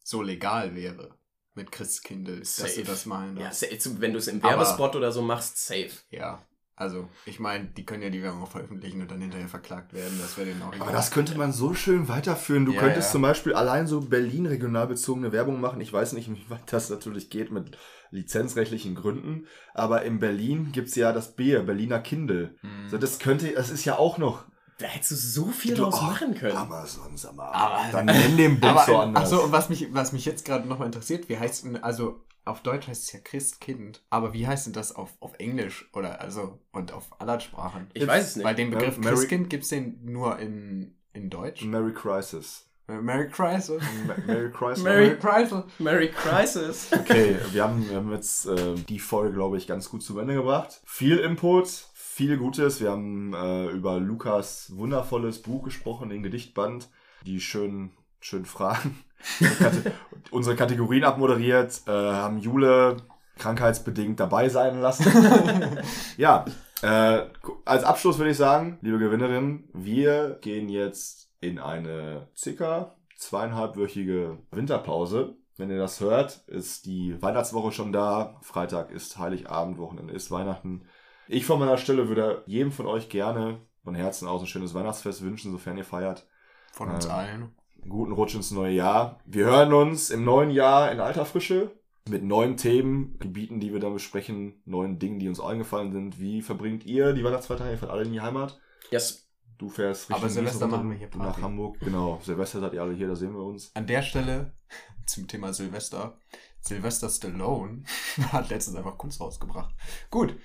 so 0.03 0.21
legal 0.21 0.75
wäre. 0.75 1.15
Mit 1.55 1.71
Christkindl, 1.71 2.39
dass 2.39 2.55
Safe. 2.55 2.81
du 2.81 2.83
das 2.83 3.05
malen 3.05 3.37
Ja, 3.37 3.51
safe. 3.51 3.77
wenn 3.99 4.11
du 4.11 4.17
es 4.17 4.27
im 4.27 4.39
Aber- 4.43 4.49
Werbespot 4.57 4.95
oder 4.95 5.11
so 5.11 5.21
machst, 5.21 5.57
safe. 5.67 5.91
Ja. 6.09 6.41
Also, 6.75 7.07
ich 7.27 7.39
meine, 7.39 7.65
die 7.65 7.85
können 7.85 8.01
ja 8.01 8.09
die 8.09 8.23
Werbung 8.23 8.41
auch 8.43 8.49
veröffentlichen 8.51 8.99
und 9.01 9.11
dann 9.11 9.21
hinterher 9.21 9.47
verklagt 9.47 9.93
werden. 9.93 10.17
Das 10.19 10.35
wäre 10.37 10.47
denen 10.47 10.61
auch 10.63 10.73
Aber 10.79 10.91
das 10.91 11.11
könnte 11.11 11.37
man 11.37 11.51
so 11.51 11.75
schön 11.75 12.07
weiterführen. 12.07 12.65
Du 12.65 12.73
Ja, 12.73 12.79
könntest 12.79 13.09
ja. 13.09 13.11
zum 13.13 13.21
Beispiel 13.21 13.53
allein 13.53 13.85
so 13.85 14.01
Berlin 14.01 14.47
regional 14.47 14.87
bezogene 14.87 15.31
Werbung 15.31 15.61
machen. 15.61 15.79
Ich 15.81 15.93
weiß 15.93 16.13
nicht, 16.13 16.29
wie 16.31 16.49
weit 16.49 16.73
das 16.73 16.89
natürlich 16.89 17.29
geht 17.29 17.51
mit 17.51 17.77
lizenzrechtlichen 18.09 18.95
Gründen. 18.95 19.45
Aber 19.73 20.03
in 20.03 20.19
Berlin 20.19 20.71
gibt's 20.71 20.95
ja 20.95 21.11
das 21.11 21.35
Bier, 21.35 21.61
Berliner 21.63 21.99
Kindle. 21.99 22.55
Mhm. 22.61 22.89
So, 22.89 22.97
das 22.97 23.19
könnte, 23.19 23.51
das 23.53 23.69
ist 23.69 23.85
ja 23.85 23.97
auch 23.97 24.17
noch. 24.17 24.45
Da 24.79 24.87
hättest 24.87 25.11
du 25.11 25.15
so 25.15 25.45
viel 25.47 25.75
Du- 25.75 25.83
draus 25.83 25.99
oh, 26.01 26.05
machen 26.05 26.33
können. 26.33 26.57
Amazon, 26.57 27.15
sag 27.15 27.35
mal. 27.35 27.51
Aber- 27.51 27.91
dann 27.91 28.05
nenn 28.07 28.35
den 28.37 28.59
Bums 28.59 28.85
so 28.87 28.97
anders. 28.97 29.25
Achso, 29.31 29.43
und 29.45 29.51
was 29.51 29.69
mich, 29.69 29.93
was 29.93 30.11
mich 30.11 30.25
jetzt 30.25 30.45
gerade 30.45 30.67
nochmal 30.67 30.87
interessiert, 30.87 31.29
wie 31.29 31.37
heißt 31.37 31.65
denn, 31.65 31.83
also 31.83 32.21
auf 32.45 32.61
Deutsch 32.61 32.87
heißt 32.87 33.03
es 33.03 33.11
ja 33.13 33.19
Christkind, 33.19 34.01
aber 34.09 34.33
wie 34.33 34.45
heißt 34.47 34.65
denn 34.67 34.73
das 34.73 34.93
auf, 34.95 35.11
auf 35.19 35.33
Englisch 35.39 35.89
oder 35.93 36.19
also 36.21 36.59
und 36.71 36.91
auf 36.91 37.19
anderen 37.21 37.39
Sprachen? 37.41 37.87
Ich 37.93 38.05
weiß 38.05 38.27
es 38.27 38.35
nicht. 38.35 38.45
Weil 38.45 38.55
den 38.55 38.69
Begriff 38.71 38.97
Mary- 38.97 39.15
Christkind 39.15 39.49
gibt 39.49 39.63
es 39.63 39.69
den 39.69 39.99
nur 40.03 40.37
in, 40.39 40.95
in 41.13 41.29
Deutsch. 41.29 41.63
Merry 41.63 41.93
Crisis. 41.93 42.65
Merry. 42.87 43.01
Ma- 43.01 44.15
Merry 44.25 44.51
Crisis. 44.51 44.83
Merry- 44.83 45.15
Christmas. 45.21 45.63
Merry 45.79 46.09
Crisis. 46.11 46.89
Okay, 46.91 47.37
wir 47.51 47.63
haben, 47.63 47.89
wir 47.89 47.95
haben 47.95 48.11
jetzt 48.11 48.45
äh, 48.45 48.75
die 48.75 48.99
Folge, 48.99 49.33
glaube 49.35 49.57
ich, 49.57 49.65
ganz 49.67 49.89
gut 49.89 50.03
zu 50.03 50.19
Ende 50.19 50.33
gebracht. 50.35 50.81
Viel 50.85 51.17
Input, 51.19 51.69
viel 51.93 52.37
Gutes. 52.37 52.81
Wir 52.81 52.91
haben 52.91 53.33
äh, 53.33 53.67
über 53.69 53.99
Lukas 54.01 54.75
wundervolles 54.75 55.41
Buch 55.41 55.63
gesprochen, 55.63 56.09
den 56.09 56.23
Gedichtband, 56.23 56.89
die 57.25 57.39
schönen, 57.39 57.91
schönen 58.19 58.45
Fragen, 58.45 58.99
unsere 60.31 60.31
Kate- 60.31 60.35
unsere 60.35 60.55
Kategorien 60.55 61.03
abmoderiert, 61.03 61.81
äh, 61.87 61.91
haben 61.91 62.37
Jule 62.39 62.97
krankheitsbedingt 63.37 64.19
dabei 64.19 64.49
sein 64.49 64.79
lassen. 64.79 65.11
ja, 66.17 66.45
äh, 66.81 67.23
als 67.65 67.83
Abschluss 67.83 68.17
würde 68.17 68.31
ich 68.31 68.37
sagen, 68.37 68.77
liebe 68.81 68.99
Gewinnerin, 68.99 69.69
wir 69.73 70.37
gehen 70.41 70.69
jetzt 70.69 71.31
in 71.41 71.59
eine 71.59 72.27
circa 72.35 72.95
zweieinhalbwöchige 73.17 74.37
Winterpause. 74.51 75.35
wenn 75.57 75.69
ihr 75.69 75.77
das 75.77 75.99
hört, 75.99 76.43
ist 76.47 76.85
die 76.85 77.21
Weihnachtswoche 77.21 77.71
schon 77.71 77.91
da. 77.91 78.37
Freitag 78.41 78.91
ist 78.91 79.17
Heiligabend, 79.19 79.77
Wochenende 79.77 80.13
ist 80.13 80.31
Weihnachten. 80.31 80.85
Ich 81.27 81.45
von 81.45 81.59
meiner 81.59 81.77
Stelle 81.77 82.09
würde 82.09 82.43
jedem 82.47 82.71
von 82.71 82.85
euch 82.87 83.07
gerne 83.09 83.59
von 83.83 83.95
Herzen 83.95 84.27
aus 84.27 84.41
ein 84.41 84.47
schönes 84.47 84.73
Weihnachtsfest 84.73 85.21
wünschen, 85.23 85.51
sofern 85.51 85.77
ihr 85.77 85.85
feiert. 85.85 86.27
Von 86.71 86.89
uns 86.89 87.05
Ähm, 87.05 87.11
allen. 87.11 87.55
Einen 87.83 87.91
guten 87.91 88.13
Rutsch 88.13 88.33
ins 88.33 88.51
neue 88.51 88.73
Jahr. 88.73 89.19
Wir 89.25 89.43
hören 89.45 89.73
uns 89.73 90.09
im 90.09 90.23
neuen 90.23 90.51
Jahr 90.51 90.89
in 90.91 91.01
alter 91.01 91.25
Frische 91.25 91.71
mit 92.07 92.23
neuen 92.23 92.55
Themen, 92.55 93.17
Gebieten, 93.19 93.59
die 93.59 93.73
wir 93.73 93.81
dann 93.81 93.93
besprechen, 93.93 94.61
neuen 94.63 94.99
Dingen, 94.99 95.19
die 95.19 95.27
uns 95.27 95.41
eingefallen 95.41 95.91
sind. 95.91 96.17
Wie 96.17 96.41
verbringt 96.41 96.85
ihr 96.85 97.11
die 97.11 97.25
Weihnachtsfeiertage? 97.25 97.71
Ihr 97.71 97.77
fahrt 97.77 97.91
alle 97.91 98.03
in 98.03 98.13
die 98.13 98.21
Heimat? 98.21 98.57
Yes. 98.89 99.29
Du 99.57 99.67
fährst 99.69 100.11
Aber 100.11 100.29
Silvester 100.29 100.67
machen 100.67 100.89
wir 100.89 100.97
hier 100.97 101.07
runter 101.07 101.19
nach 101.19 101.25
Party. 101.27 101.41
Hamburg. 101.41 101.79
Genau, 101.81 102.19
Silvester 102.23 102.61
seid 102.61 102.73
ihr 102.73 102.81
alle 102.81 102.93
hier, 102.93 103.07
da 103.07 103.15
sehen 103.15 103.33
wir 103.33 103.43
uns. 103.43 103.71
An 103.75 103.85
der 103.85 104.01
Stelle 104.01 104.53
zum 105.05 105.27
Thema 105.27 105.53
Silvester. 105.53 106.17
Sylvester 106.61 107.09
Stallone 107.09 107.83
hat 108.31 108.49
letztens 108.49 108.77
einfach 108.77 108.97
Kunst 108.97 109.19
rausgebracht. 109.19 109.75
Gut. 110.09 110.37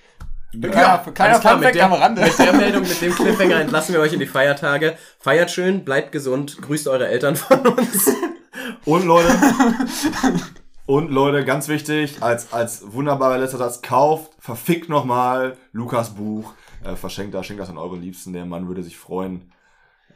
Ja, 0.53 0.97
für 0.99 1.11
kleiner 1.11 1.39
klar, 1.39 1.57
mit 1.57 1.75
der, 1.75 1.85
am 1.85 1.93
Rande. 1.93 2.21
mit 2.21 2.39
der 2.39 2.53
Meldung, 2.53 2.81
mit 2.81 3.01
dem 3.01 3.13
Cliffhanger 3.13 3.59
entlassen 3.61 3.93
wir 3.93 4.01
euch 4.01 4.13
in 4.13 4.19
die 4.19 4.25
Feiertage. 4.25 4.97
Feiert 5.19 5.51
schön, 5.51 5.85
bleibt 5.85 6.11
gesund, 6.11 6.61
grüßt 6.61 6.87
eure 6.87 7.07
Eltern 7.07 7.35
von 7.35 7.59
uns. 7.67 8.09
Und 8.85 9.05
Leute, 9.05 9.29
und 10.85 11.11
Leute, 11.11 11.45
ganz 11.45 11.67
wichtig, 11.67 12.21
als, 12.23 12.51
als 12.51 12.93
wunderbarer 12.93 13.37
letzter 13.37 13.59
Satz, 13.59 13.81
kauft, 13.81 14.31
verfickt 14.39 14.89
nochmal 14.89 15.55
Lukas 15.71 16.15
Buch, 16.15 16.53
äh, 16.83 16.95
verschenkt 16.95 17.35
das, 17.35 17.45
schenkt 17.45 17.61
das 17.61 17.69
an 17.69 17.77
eure 17.77 17.95
Liebsten, 17.95 18.33
der 18.33 18.45
Mann 18.45 18.67
würde 18.67 18.81
sich 18.81 18.97
freuen. 18.97 19.51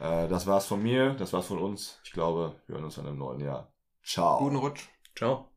Äh, 0.00 0.26
das 0.28 0.46
war's 0.46 0.66
von 0.66 0.82
mir, 0.82 1.14
das 1.14 1.32
war's 1.32 1.46
von 1.46 1.58
uns. 1.58 2.00
Ich 2.02 2.12
glaube, 2.12 2.56
wir 2.66 2.74
hören 2.74 2.84
uns 2.84 2.96
dann 2.96 3.06
im 3.06 3.18
neuen 3.18 3.40
Jahr. 3.40 3.72
Ciao. 4.02 4.38
Guten 4.38 4.56
Rutsch. 4.56 4.88
Ciao. 5.14 5.53